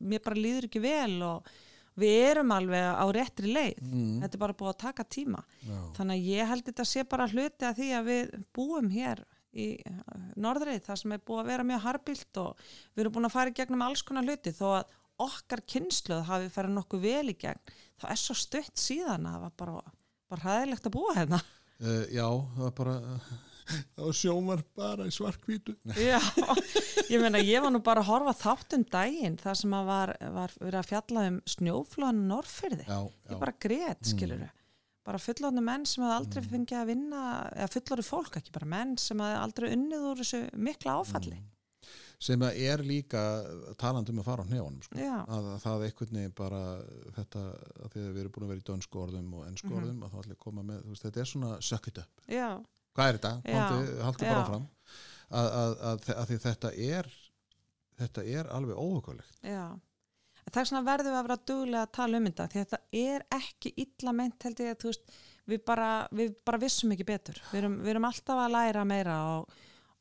[0.01, 1.53] mér bara líður ekki vel og
[1.99, 3.83] við erum alveg á réttri leið.
[3.83, 5.43] Mm, þetta er bara búið að taka tíma.
[5.61, 9.23] Já, þannig að ég held þetta sé bara hluti að því að við búum hér
[9.53, 9.95] í uh,
[10.41, 13.53] norðrið það sem er búið að vera mjög harbilt og við erum búin að fara
[13.53, 14.55] í gegnum alls konar hluti.
[14.57, 19.27] Þó að okkar kynsluð hafi farið nokkuð vel í gegn þá er svo stutt síðan
[19.29, 19.95] að það var bara,
[20.33, 21.41] bara hræðilegt að búa hérna.
[21.83, 22.95] Uh, já það var bara
[23.67, 26.19] það var sjómar bara í svarkvítu Já,
[27.09, 30.13] ég meina ég var nú bara að horfa þátt um daginn það sem að var,
[30.39, 34.45] var verið að fjalla um snjóflóðan Norrfyrði ég bara grét, skilur
[35.03, 37.23] bara fullorðinu menn sem hafði aldrei fengið að vinna
[37.57, 41.41] eða fullorðu fólk, ekki bara menn sem hafði aldrei unnið úr þessu mikla áfalli.
[42.23, 43.19] Sem að er líka
[43.81, 44.95] talandi um að fara á hnefunum sko.
[45.03, 46.61] Já, að, að það einhvern veginn bara
[47.17, 47.41] þetta,
[47.83, 49.75] að því að við erum búin að vera í dönsku orðum og ennsku Mhm.
[49.81, 52.23] orðum, að þá allir koma með þú veist, þetta er svona suck it up.
[52.31, 52.47] Já,
[52.93, 53.33] hvað er þetta?
[53.43, 54.69] Já, Komdu, haldu bara fram
[55.33, 57.11] að, að, að, að því þetta er
[58.03, 58.79] þetta er alveg
[60.43, 62.79] En Það er svona verðum við að vera duglega að tala um þetta því þetta
[62.99, 65.13] er ekki illa meint held ég að veist,
[65.49, 67.39] við bara, við bara vissum ekki betur.
[67.51, 69.53] Við erum, við erum alltaf að læra meira og,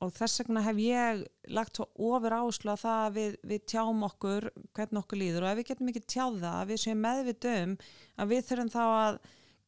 [0.02, 1.22] og þess vegna hef ég
[1.54, 5.52] lagt svo ofur áherslu að það að við, við tjáum okkur hvernig okkur líður og
[5.52, 7.76] ef við getum ekki tjáð það að við séum meðvitum
[8.18, 9.22] að við þurfum þá að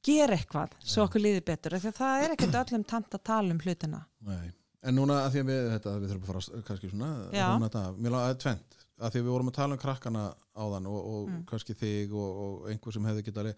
[0.05, 3.55] gera eitthvað svo okkur líður betur því að það er ekkert öllum tamt að tala
[3.57, 4.01] um hlutina.
[4.29, 4.53] Nei.
[4.85, 7.45] en núna að því að við, þetta, við þurfum að fara að- kannski svona Já.
[7.55, 7.95] rúna þetta af.
[8.05, 10.25] mér laði tvent að því að við vorum að tala um krakkana
[10.65, 11.45] áðan og, og Mm.
[11.49, 13.49] kannski þig og, og einhver sem hefði getað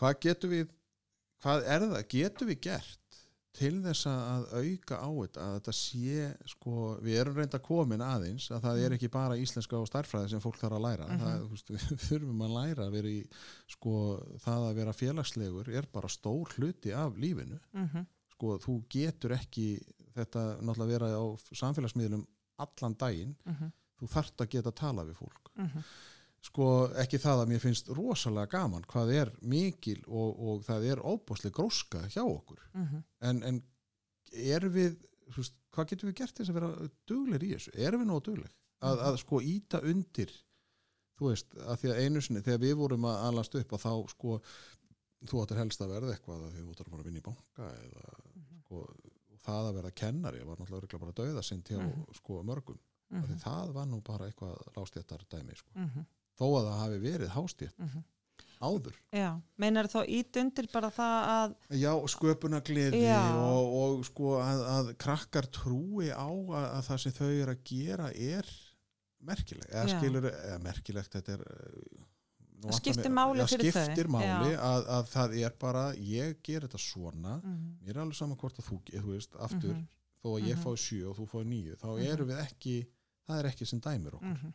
[0.00, 0.68] hvað getur við
[1.44, 2.98] hvað er það, getur við gert
[3.54, 6.72] til þess að auka á þetta að þetta sé, sko,
[7.04, 8.84] við erum reynda komin aðeins, að það Mm.
[8.86, 11.20] er ekki bara íslenska og starfræði sem fólk þarf að læra Mhm.
[11.22, 13.20] það, þú veist, við þurfum að læra að vera í,
[13.76, 13.94] sko,
[14.42, 19.78] það að vera félagslegur er bara stór hluti af lífinu Mm sko, þú getur ekki
[20.16, 21.24] þetta náttúrulega vera á
[21.54, 22.26] samfélagsmiðlum
[22.58, 23.70] allan daginn, -hmm.
[24.00, 25.70] þú þarft að geta að tala við fólk Mm
[26.44, 26.66] sko,
[27.00, 31.56] ekki það að mér finnst rosalega gaman hvað er mikil og, og það er óbúslega
[31.56, 32.60] gróska hjá okkur.
[32.74, 33.02] -hmm.
[33.20, 33.62] en, en
[34.32, 34.96] er við
[35.36, 38.22] veist, hvað getum við gert til þess að vera duglegir í þessu, erum við nóg
[38.28, 38.52] dugleg?
[38.84, 40.30] Að, að sko íta undir
[41.18, 43.92] þú veist, að því að einu sinni þegar við vorum að alast upp að þá
[44.12, 44.40] sko
[45.24, 48.02] þú áttir helst að verða eitthvað að þú áttir að vinna í banka eða
[48.64, 52.04] sko, og það að verða kennari var náttúrulega bara dauða sinn hjá Mhm.
[52.18, 52.78] sko mörgum,
[53.10, 55.70] mm því það var nú bara eitthvað lástjættar dæmi sko.
[56.34, 56.40] -hmm.
[56.40, 58.04] þó að það hafi verið hástjætt Mhm.
[58.64, 63.20] áður Já, meinar þá ít undir bara það að Já, sköpunagleði Já.
[63.36, 67.64] og, og sko að, að krakkar trúi á að, að það sem þau eru að
[67.64, 68.46] gera er
[69.24, 69.98] merkilegt, eða Já.
[69.98, 71.44] skilur eða merkilegt, þetta er
[72.64, 73.84] nú Það skiptir máli Já, fyrir þau.
[73.84, 74.58] skiptir máli Já.
[74.64, 78.56] að, að það er bara, ég ger þetta svona mm mér er alveg saman hvort
[78.58, 79.86] að þú, þú veist, aftur Mhm.
[80.24, 80.62] þó að ég Mhm.
[80.64, 82.06] fái sjö og þú fái níu þá Mhm.
[82.12, 82.86] erum við ekki,
[83.28, 84.52] það er ekki sem dæmir okkur,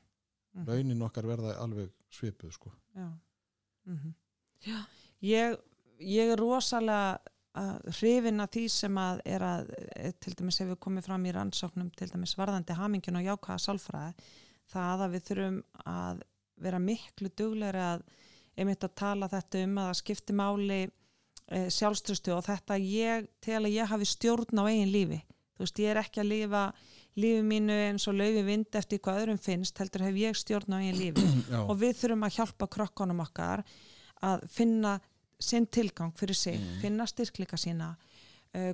[0.53, 0.61] -hmm.
[0.61, 0.69] Mhm.
[0.69, 3.09] launin okkar verða alveg svipuð sko Já.
[3.85, 4.13] Mm
[4.59, 4.80] Já,
[5.21, 5.57] ég,
[5.99, 7.19] ég er rosalega
[7.59, 11.31] að hrifin að því sem að er að, eh, til dæmis hefur komið fram í
[11.31, 14.13] rannsóknum, til dæmis varðandi hamingin og jákaða sálfræði,
[14.69, 16.21] það að við þurfum að
[16.59, 18.03] vera miklu duglegri að
[18.59, 23.76] einmitt að tala þetta um að skipti máli e, sjálfströstu og þetta ég tel að
[23.77, 25.21] ég hafi stjórn á eigin lífi.
[25.55, 26.63] Þú veist, ég er ekki að lifa
[27.20, 30.78] lífi mínu eins og laufi vind eftir hvað öðrum finnst, heldur hef ég stjórn á
[30.80, 31.26] eigin lífi.
[31.54, 31.60] Já.
[31.66, 33.64] og við þurfum að hjálpa krokkanum okkar
[34.26, 34.98] að finna
[35.40, 36.80] sinn tilgang fyrir sig, Mm.
[36.82, 37.94] finna styrkleika sína.
[38.56, 38.74] Uh,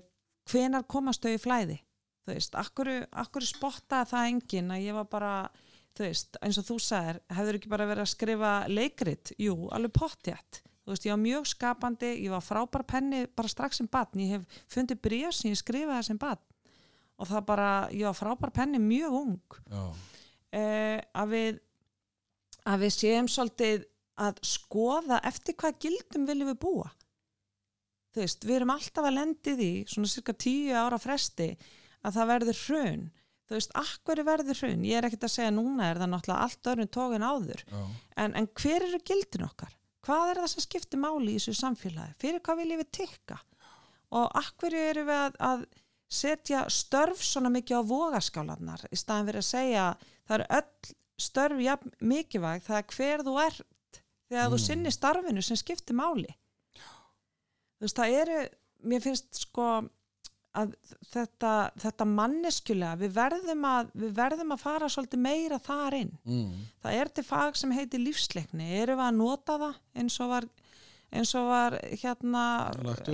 [0.49, 1.79] hvenar komast þau í flæði?
[2.25, 5.33] Þú veist, akkur, akkur spottaði það engin að ég var bara
[5.95, 9.93] þú veist, eins og þú sagðir, hefur ekki bara verið að skrifa leikrit, jú, alveg
[9.93, 14.19] pottjætt þú veist, ég var mjög skapandi ég var frábær penni bara strax sem batn
[14.25, 16.43] ég hef fundið bríð sem ég skrifaði sem batn
[17.15, 19.83] og það bara, var frábær penni mjög ung Já.
[19.85, 21.61] uh, að við
[22.65, 23.85] að við séum svolítið
[24.25, 26.89] að skoða eftir hvað gildum viljum við búa
[28.15, 31.51] þú veist, við erum alltaf að lendið í svona cirka tíu ára fresti
[32.05, 33.07] að það verður hrun
[33.45, 36.69] þú veist, akkur verður hrun ég er ekkert að segja núna er það náttúrulega allt
[36.71, 37.81] öðrun tókin áður Já.
[38.23, 39.75] en, en hver eru gildin okkar?
[40.05, 42.15] Hvað er það sem skiptir máli í þessu samfélagi?
[42.21, 43.39] Fyrir hvað viljum við tikka?
[44.15, 45.63] Og akkur eru við að, að
[46.09, 49.85] setja störf svona mikið á vogaskálanar í staðan fyrir að segja
[50.27, 50.93] það eru öll
[51.25, 54.65] störf jafn mikilvæg það er hver þú ert þegar þú Mm.
[54.65, 56.31] sinni starfinu sem skiptir máli.
[57.75, 58.39] Þú veist, það eru,
[58.89, 59.65] mér finnst sko
[60.55, 60.71] að
[61.11, 61.51] þetta,
[61.83, 66.53] þetta manneskjulega, við verðum, að, við verðum að fara svolítið meira þar inn Mm.
[66.83, 70.47] það er til fag sem heitir lífsleikni erum við að nota það eins og var,
[71.11, 71.71] eins og var
[72.03, 72.45] hérna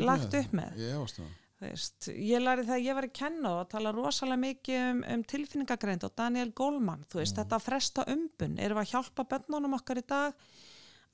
[0.06, 1.32] lagt upp, með, Ég efast það.
[1.62, 5.24] Veist, ég lærði það að ég var að kenna og tala rosalega mikið um, um
[5.30, 9.78] tilfinningagreind og Daniel Goleman, þú veist, þetta að fresta umbun, erum við að hjálpa bönnunum
[9.78, 10.48] okkar í dag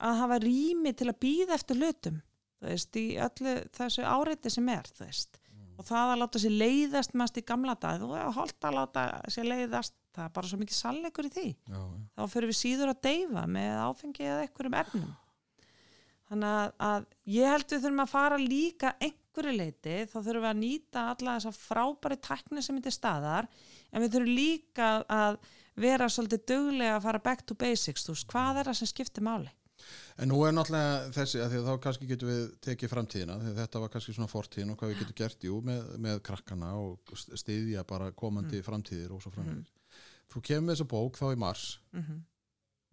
[0.08, 2.16] að hafa rými til að býða eftir hlutum,
[2.62, 5.38] þú veist, í öllu þessu áreiti sem er, þú veist.
[5.78, 9.06] Og það að láta sér leiðast mest í gamla dag, þú er holdt að láta
[9.30, 11.48] sér leiðast, það er bara svo mikið sannleikur í því.
[11.68, 11.82] Já,
[12.16, 15.12] þá fyrir við síður að deyfa með áfengi eða einhverjum efnum.
[16.28, 17.06] Þannig að, að
[17.36, 18.96] ég held við þurfum að fara líka
[19.28, 23.48] einhverju leiti þá þurfum við að nýta alla þessa frábæri tækni sem er til staðar
[23.92, 25.38] en við þurfum líka að
[25.78, 28.04] vera svolítið duglega að fara back to basics.
[28.06, 29.52] Þú veist, hvað er það sem skiptir máli?
[30.18, 33.52] En nú er náttúrulega þessi, að því að þá kannski getum við tekið framtíðina, því
[33.52, 36.72] að þetta var kannski svona fortíðin og hvað við getum gert, jú, með, með krakkana
[36.80, 39.70] og stiðja bara komandi framtíðir og svo framtíðir.
[40.28, 41.68] Þú kemur með þessa bók þá í mars.
[41.94, 42.24] Mm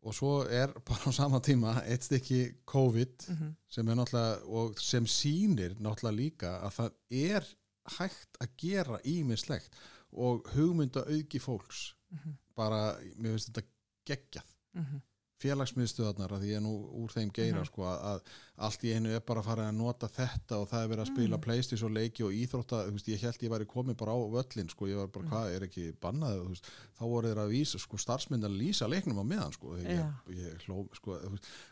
[0.05, 3.53] og svo er bara á sama tíma eitt stykki COVID -hmm.
[3.67, 7.43] sem er náttúrulega, og sem sýnir náttúrulega líka að það er
[7.97, 9.75] hægt að gera ímislegt
[10.11, 12.37] og hugmynda auki fólks Mhm.
[12.55, 13.63] bara, mér finnst þetta
[14.05, 14.43] geggjað
[15.45, 16.73] félagsmiðstöðarnar að ég er nú
[17.03, 17.65] úr þeim geira Mhm.
[17.69, 18.21] sko að, að
[18.65, 21.11] allt í einu er bara að fara að nota þetta og það er verið að
[21.13, 21.41] spila Mm.
[21.45, 24.85] playstation leiki og íþrótta, þú veist, ég held ég væri komið bara á völlin, sko,
[24.87, 25.31] ég var bara, Mm.
[25.31, 26.65] hvað er ekki bannað, þú veist,
[26.97, 30.57] þá voru þeir að vísa sko, starfsmynd að lýsa leiknum á meðan sko, ég, ég
[30.65, 31.11] hló, sko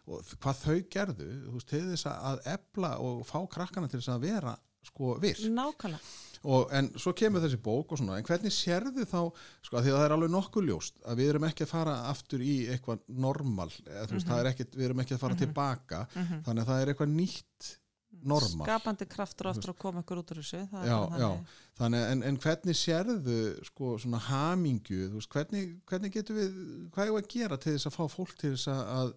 [0.08, 4.58] og hvað þau gerðu, til þess að ebla og fá krakkana til þess að vera
[4.90, 6.00] sko virk nákvæmlega
[6.44, 9.20] og, en svo kemur þessi bók og svona en hvernig sérðu þá,
[9.64, 11.94] sko, að því að það er alveg nokkuð ljóst að við erum ekki að fara
[12.10, 16.02] aftur í eitthvað normal, eða, veist, það er ekkit, við erum ekki að fara tilbaka,
[16.20, 16.42] Mhm.
[16.44, 17.72] þannig að það er eitthvað nýtt
[18.24, 21.30] normal skapandi kraftur aftur að koma ykkur út úr þessu Já, bara já.
[21.32, 21.48] þannig.
[21.80, 26.60] þannig, en, en hvernig sérðu sko svona hamingju þú veist, hvernig, hvernig getum við
[26.94, 29.14] hvað er að gera til þess að fá fólk til þess að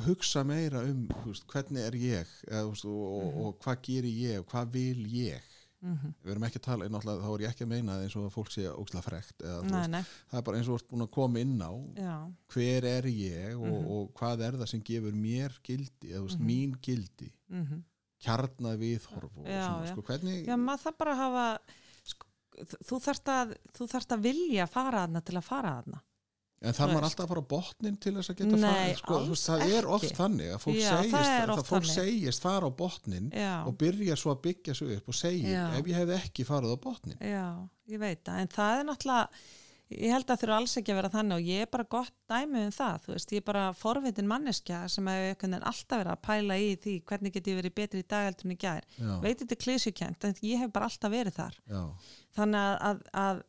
[0.00, 3.42] hugsa meira um veist, hvernig er ég eða, veist, og, og, Mhm.
[3.46, 5.40] og hvað gerir ég og hvað vil ég
[5.82, 6.14] Mhm.
[6.24, 8.50] við erum ekki að tala, þá er ég ekki að meina eins og að fólk
[8.54, 11.10] sé ókslega frekt eða, nei, veist, nei, það er bara eins og ert búin að
[11.10, 13.90] koma inn á já, hver er ég og, Mhm.
[13.90, 16.46] og hvað er það sem gefur mér gildi eða Mhm.
[16.46, 17.82] mín gildi mhm
[18.22, 19.86] kjarnað viðhorf já.
[19.90, 21.58] sko, hvernig Já, maður það bara hafa
[22.04, 22.26] sko,
[22.84, 26.00] þú þarft að þú þarft að vilja fara aðna til að fara aðna
[26.62, 29.62] En Þú maður alltaf að fara á botnin til þess að geta farið, sko, það
[29.64, 30.18] alls er oft ekki.
[30.20, 31.96] þannig að fólk Já, segist, það að oft fólk þannig.
[31.96, 35.64] segist fara á botnin Já, og byrja svo að byggja sig upp og segir, Já.
[35.80, 37.18] ef ég hefði ekki farið á botnin.
[37.18, 37.46] já,
[37.90, 39.28] ég veit það en það er náttúrulega
[39.92, 42.60] ég held að þurfa alls ekki að vera þannig og ég er bara gott dæmi
[42.64, 46.56] um það, þú veist, ég er bara forvitin manneskja sem hefur alltaf verið að pæla
[46.62, 49.42] í því hvernig get ég verið betri í dag heldur en í gær, Já, veit
[49.42, 51.58] þetta klísjukent en ég hef bara alltaf verið þar
[52.38, 53.42] þannig að, að,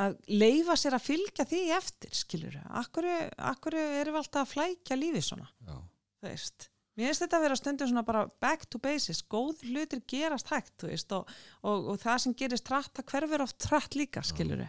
[0.00, 3.08] að leifa sér að fylgja því eftir skilur, akkur,
[3.52, 5.48] akkur erum við alltaf að flækja lífi svona?
[5.66, 10.02] Þú veist Mér finnst þetta að vera stundum svona bara back to basis, góð hlutir
[10.10, 11.30] gerast hægt, þú veist, og,
[11.62, 14.66] og, og það sem gerist trætt, það hverfur oft trætt líka, skilur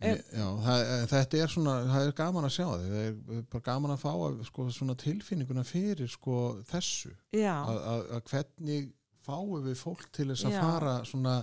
[0.00, 3.66] já, já það, þetta er svona, það er gaman að sjá þig, það er bara
[3.68, 6.40] gaman að fá að, sko, svona tilfinninguna fyrir sko,
[6.72, 8.90] þessu, að, að, að hvernig
[9.24, 10.60] fáum við fólk til þess að Já.
[10.64, 11.36] fara svona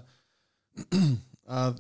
[1.62, 1.80] að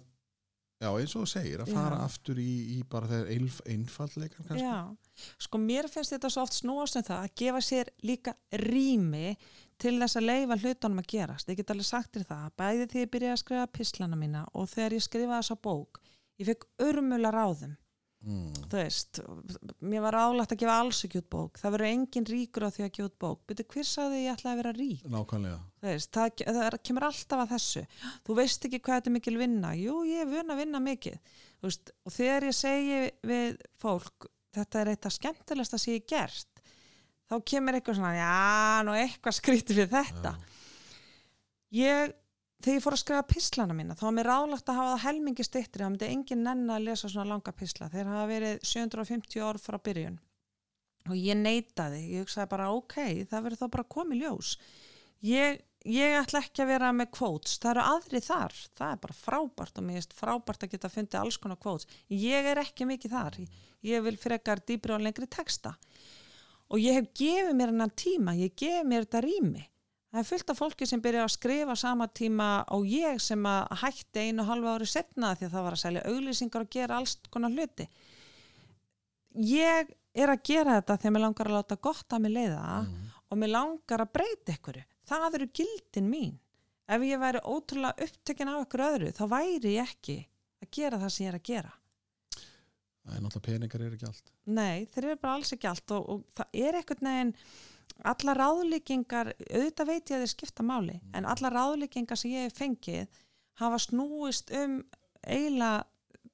[0.81, 2.05] já eins og þú segir að fara Já.
[2.09, 6.57] aftur í, í bara þegar einf, einfaldleikan kannski Já, sko mér finnst þetta svo oft
[6.57, 8.33] snúast um það að gefa sér líka
[8.63, 9.35] rými
[9.81, 11.49] til þess að leifa hlutunum að gerast.
[11.49, 14.69] Ég get alveg sagt þér það, bæði því ég byrjaði að skrifa pislana mína og
[14.69, 16.01] þegar ég skrifaði þessa bók,
[16.41, 17.77] ég fekk urmula ráðum,
[18.25, 18.65] mm.
[18.71, 19.21] þú veist,
[19.81, 22.85] mér var álægt að gefa alls ekki út bók, það verður engin ríkur á því
[22.85, 25.05] að gefa út bók, byrju hver sagði ég ætlaði að vera rík?
[25.15, 25.61] nákvæmlega.
[25.81, 27.83] Þú veist, það, það kemur alltaf að þessu.
[28.27, 29.71] Þú veist ekki hvað þetta er mikil vinna.
[29.73, 31.33] Jú, ég er vun að vinna mikið.
[31.57, 32.99] Þú veist, og þegar ég segi
[33.31, 36.51] við fólk þetta er eitthvað skemmtilegast að sé ég gert
[37.31, 38.31] þá kemur eitthvað svona já,
[38.83, 40.33] nú eitthvað skrítið fyrir þetta.
[41.71, 42.15] Ég
[42.61, 45.45] þegar ég fór að skrifa pislana mína þá var mér ráðlagt að hafa það helmingi
[45.45, 47.89] styttri það myndi engin nenn að lesa svona langa pisla.
[47.89, 50.19] Þeir hafa verið 750 orð frá byrjun.
[51.09, 52.01] Og ég neitaði.
[52.13, 52.95] Ég hugsaði bara ok,
[53.29, 54.53] það verður þá bara komið ljós.
[55.25, 58.57] Ég, ég ætla ekki að vera með kvóts, það eru aðri þar.
[58.77, 62.49] Það er bara frábært og mér finnst frábært að geta fundið alls konar kvóts ég
[62.51, 63.39] er ekki mikið þar,
[63.85, 65.75] ég vil frekar dýbri og lengri texta.
[66.71, 67.73] Og ég hef gefið mér
[70.11, 73.73] það er fullt af fólki sem byrja að skrifa sama tíma og ég sem að
[73.81, 76.99] hætti einu og halva ári setna því að það var að selja auglýsingar og gera
[76.99, 77.87] alls konar hluti.
[79.47, 82.63] Ég er að gera þetta þegar mér langar að láta gott að mér leiða
[83.31, 84.81] og mér langar að breyta ykkur
[85.11, 86.39] það eru gildin mín.
[86.91, 90.17] Ef ég væri ótrúlega upptökin af ykkur öðru þá væri ég ekki
[90.61, 91.73] að gera það sem ég er að gera.
[93.01, 94.33] Það er náttúrulega peningar er ekki allt.
[94.45, 97.33] Nei, þeir eru bara alls ekki allt og, og það er einhvern veginn
[98.09, 102.57] alla ráðlíkingar, auðvitað veit ég að þeir skipta máli, en alla ráðlíkingar sem ég hef
[102.57, 103.21] fengið
[103.61, 104.79] hafa snúist um
[105.21, 105.83] eiginlega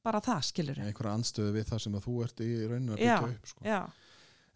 [0.07, 3.15] bara það, skilur einhverja anstöðu við það sem að þú ert í rauninu að Já,
[3.17, 3.65] byggja upp sko.
[3.67, 3.79] Já,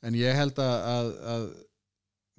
[0.07, 1.47] en ég held að, að, að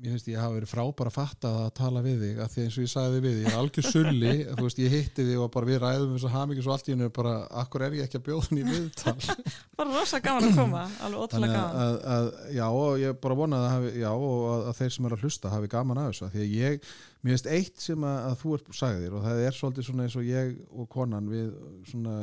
[0.02, 2.76] mér finnst ég hafa verið frábær að fatta að tala við þig að því eins
[2.76, 5.50] og ég sagði við þig, ég er algjör sulli þú veist, ég hitti þig og
[5.54, 8.08] bara við ræðum þess að hafa mikið svo allt í hennu bara, akkur er ég
[8.08, 9.14] ekki að bjóða henni í viðtal?
[9.78, 11.84] Bara rosa gaman að koma alveg ótrúlega að, gaman.
[11.84, 15.06] að, að já, og ég bara vona að, hafi, já, og að, að þeir sem
[15.06, 16.90] er að hlusta hafi gaman af þessu, því að ég
[17.22, 20.18] mér finnst eitt sem að, að þú ert sagðir og það er svolítið svona eins
[20.18, 21.54] og ég og konan við
[21.92, 22.16] svona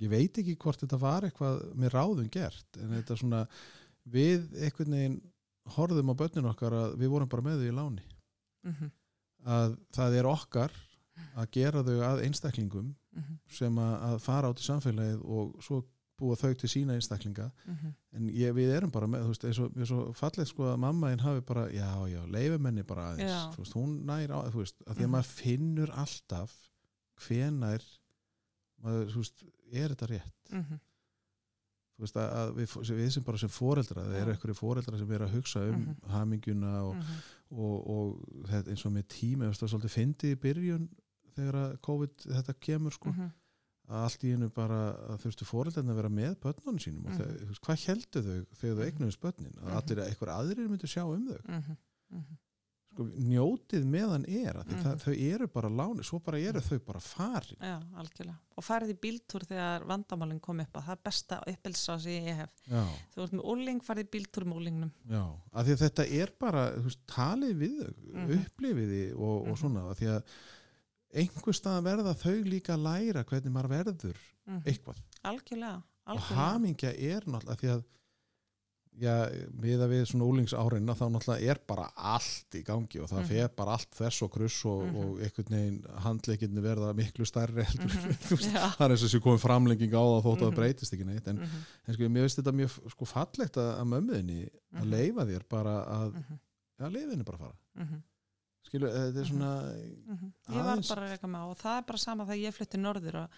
[0.00, 3.44] ég veit ekki hvort þetta var eitthvað með ráðum gert, en þetta svona
[4.10, 5.20] við einhvern veginn
[5.66, 8.02] horfðum á börnin okkar að við vorum bara með þau í láni.
[8.64, 8.90] Mm
[9.46, 10.72] að það er okkar
[11.40, 15.84] að gera þau að einstaklingum -hmm, sem að, fara át í samfélagið og svo
[16.20, 17.50] búa þau til sína einstaklinga.
[17.66, 20.76] Mhm, en ég, við erum bara með, þú veist, og, eins og fallið sko að
[20.78, 24.82] mamma einn hafi bara, já, já, leifumenni bara aðeins, veist, hún nær á, þú veist,
[24.86, 25.10] að því að Mhm.
[25.10, 26.52] maður finnur alltaf
[27.26, 27.82] hvenær
[28.82, 29.42] maður, þú veist,
[29.72, 30.50] er þetta rétt?
[30.52, 30.80] Mhm,
[32.00, 32.16] veist,
[32.56, 35.80] við, við sem bara sem foreldra, það eru einhverju foreldra sem eru að hugsa um
[35.80, 35.96] Mhm.
[36.14, 37.20] hamingjuna og, mhm,
[37.50, 39.06] og, og þetta eins og með
[39.50, 40.88] veist, það er svolítið fyndið í byrjun
[41.36, 43.30] þegar COVID þetta kemur sko, mhm,
[43.90, 47.12] að allt í hennu bara að þurftu fóreldarnir að vera með börnunum sínum og
[47.48, 49.54] veist, hvað heldur þau þegar þau eignuðist börnin?
[49.62, 51.40] Að allir eitthvað aðrir myndu sjá um þau.
[52.90, 54.82] Sko, njótið meðan er að Mhm.
[54.82, 58.36] það, þau eru bara láni, svo bara eru þau bara farin Já, algjörlega.
[58.56, 62.36] Og farið í bíltúr þegar vandamálinn kom upp að það er besta uppelsa sem ég
[62.36, 62.50] hef.
[62.68, 62.84] já,
[63.14, 64.90] Þú ert með úling, farið í bíltúr með úlingnum.
[65.08, 68.44] já, að því að þetta er bara veist, talið við þau, Mhm.
[68.44, 69.56] upplifiði og, og Mhm.
[69.56, 70.22] svona, að því að
[71.14, 74.16] einhver stað verða þau líka að læra hvernig maður verður
[74.48, 76.34] Mm eitthvað Algjörlega, og algjörlega.
[76.34, 77.84] hamingja er náttúrulega því að
[79.00, 83.28] við að við svona úlingsárinna þá náttúrulega er bara allt í gangi og það Mhm.
[83.30, 84.96] fer bara allt þess og kruss og, Mhm.
[84.96, 87.64] og einhvern veginn handleikinni verða miklu stærri
[88.30, 88.68] veist, Já.
[88.76, 90.56] það er eins og þessi komið framlenging á það þótt að það Mhm.
[90.60, 93.86] breytist ekki neitt en, Mhm, en sko, mér finnst þetta mjög sko, fallegt að, að
[93.94, 94.40] mömmuðinni
[94.74, 94.90] að Mhm.
[94.90, 96.24] leifa þér bara að
[96.80, 98.02] já, leifinni bara að fara
[98.70, 99.50] skilu, þetta er svona.
[100.50, 103.14] Ég var bara að reyka með og það er bara sama þegar ég flutti norður
[103.24, 103.28] og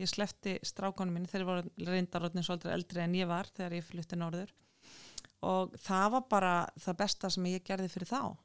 [0.00, 4.16] ég slefti strákonum mín þegar voru reyndarotni svolítið eldri en ég var þegar ég flutti
[4.16, 4.48] norður
[5.42, 8.36] og það var bara það besta sem ég gerði fyrir þá.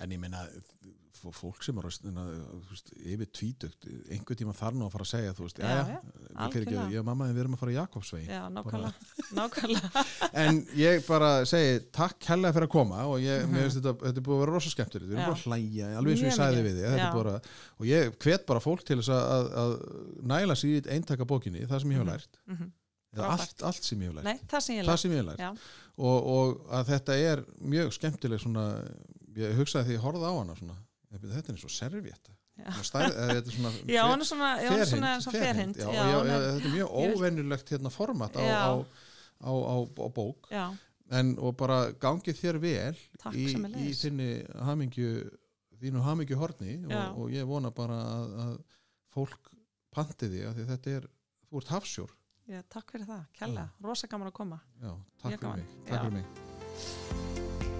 [0.00, 4.92] en ég meina f- fólk sem er veist, yfir tvítugt einhver tíma þar nú að
[4.92, 6.00] fara að segja þú veist, Já, já, já,
[6.36, 8.92] já, fyrir ekki, og mamma við erum að fara í Jakobsvegin Já, nákvæmlega,
[10.44, 13.54] en ég bara segi takk hella fyrir að koma og ég, Mhm.
[13.56, 15.26] mér finnst þetta, þetta er búið að vera rosa skemmtilegt við erum Já.
[15.26, 16.66] bara að hlæja, alveg eins og ég mikið.
[16.66, 17.40] við þig Já.
[17.80, 19.72] og ég hvet bara fólk til þess að, að, að
[20.36, 22.12] næla sér í eintaka bókinni það sem ég hef Mhm.
[22.12, 22.72] lært eða Frábært.
[23.24, 24.24] Allt, allt sem ég hef lært.
[24.28, 25.00] Nei, það sem ég það lef.
[25.00, 25.68] sem ég hef lært.
[25.96, 27.44] Og, og að þetta er
[27.74, 28.64] mjög skemmtileg svona,
[29.36, 30.76] ég hugsaði því ég horfði á hana svona,
[31.12, 32.34] þetta er eins og servietta.
[32.56, 35.80] Eða þetta er svona Já, er er ferhind.
[36.40, 38.72] er- þetta er mjög óvenjulegt hérna format á, á,
[39.44, 40.48] á, á, bók.
[40.52, 40.66] Já,
[41.16, 43.44] en, og bara gangið þér vel takk í,
[43.86, 43.92] í
[44.66, 45.10] hamingju
[45.80, 48.54] þínu hamingju horni og, og ég vona bara að, að
[49.14, 49.52] fólk
[49.94, 51.06] panti því að þetta er,
[51.50, 52.14] þú ert hafsjór
[52.46, 54.60] Já, takk fyrir það, kella, rosa gaman að koma.
[54.82, 54.92] Já,
[55.22, 57.75] takk fyrir mig, takk fyrir mig.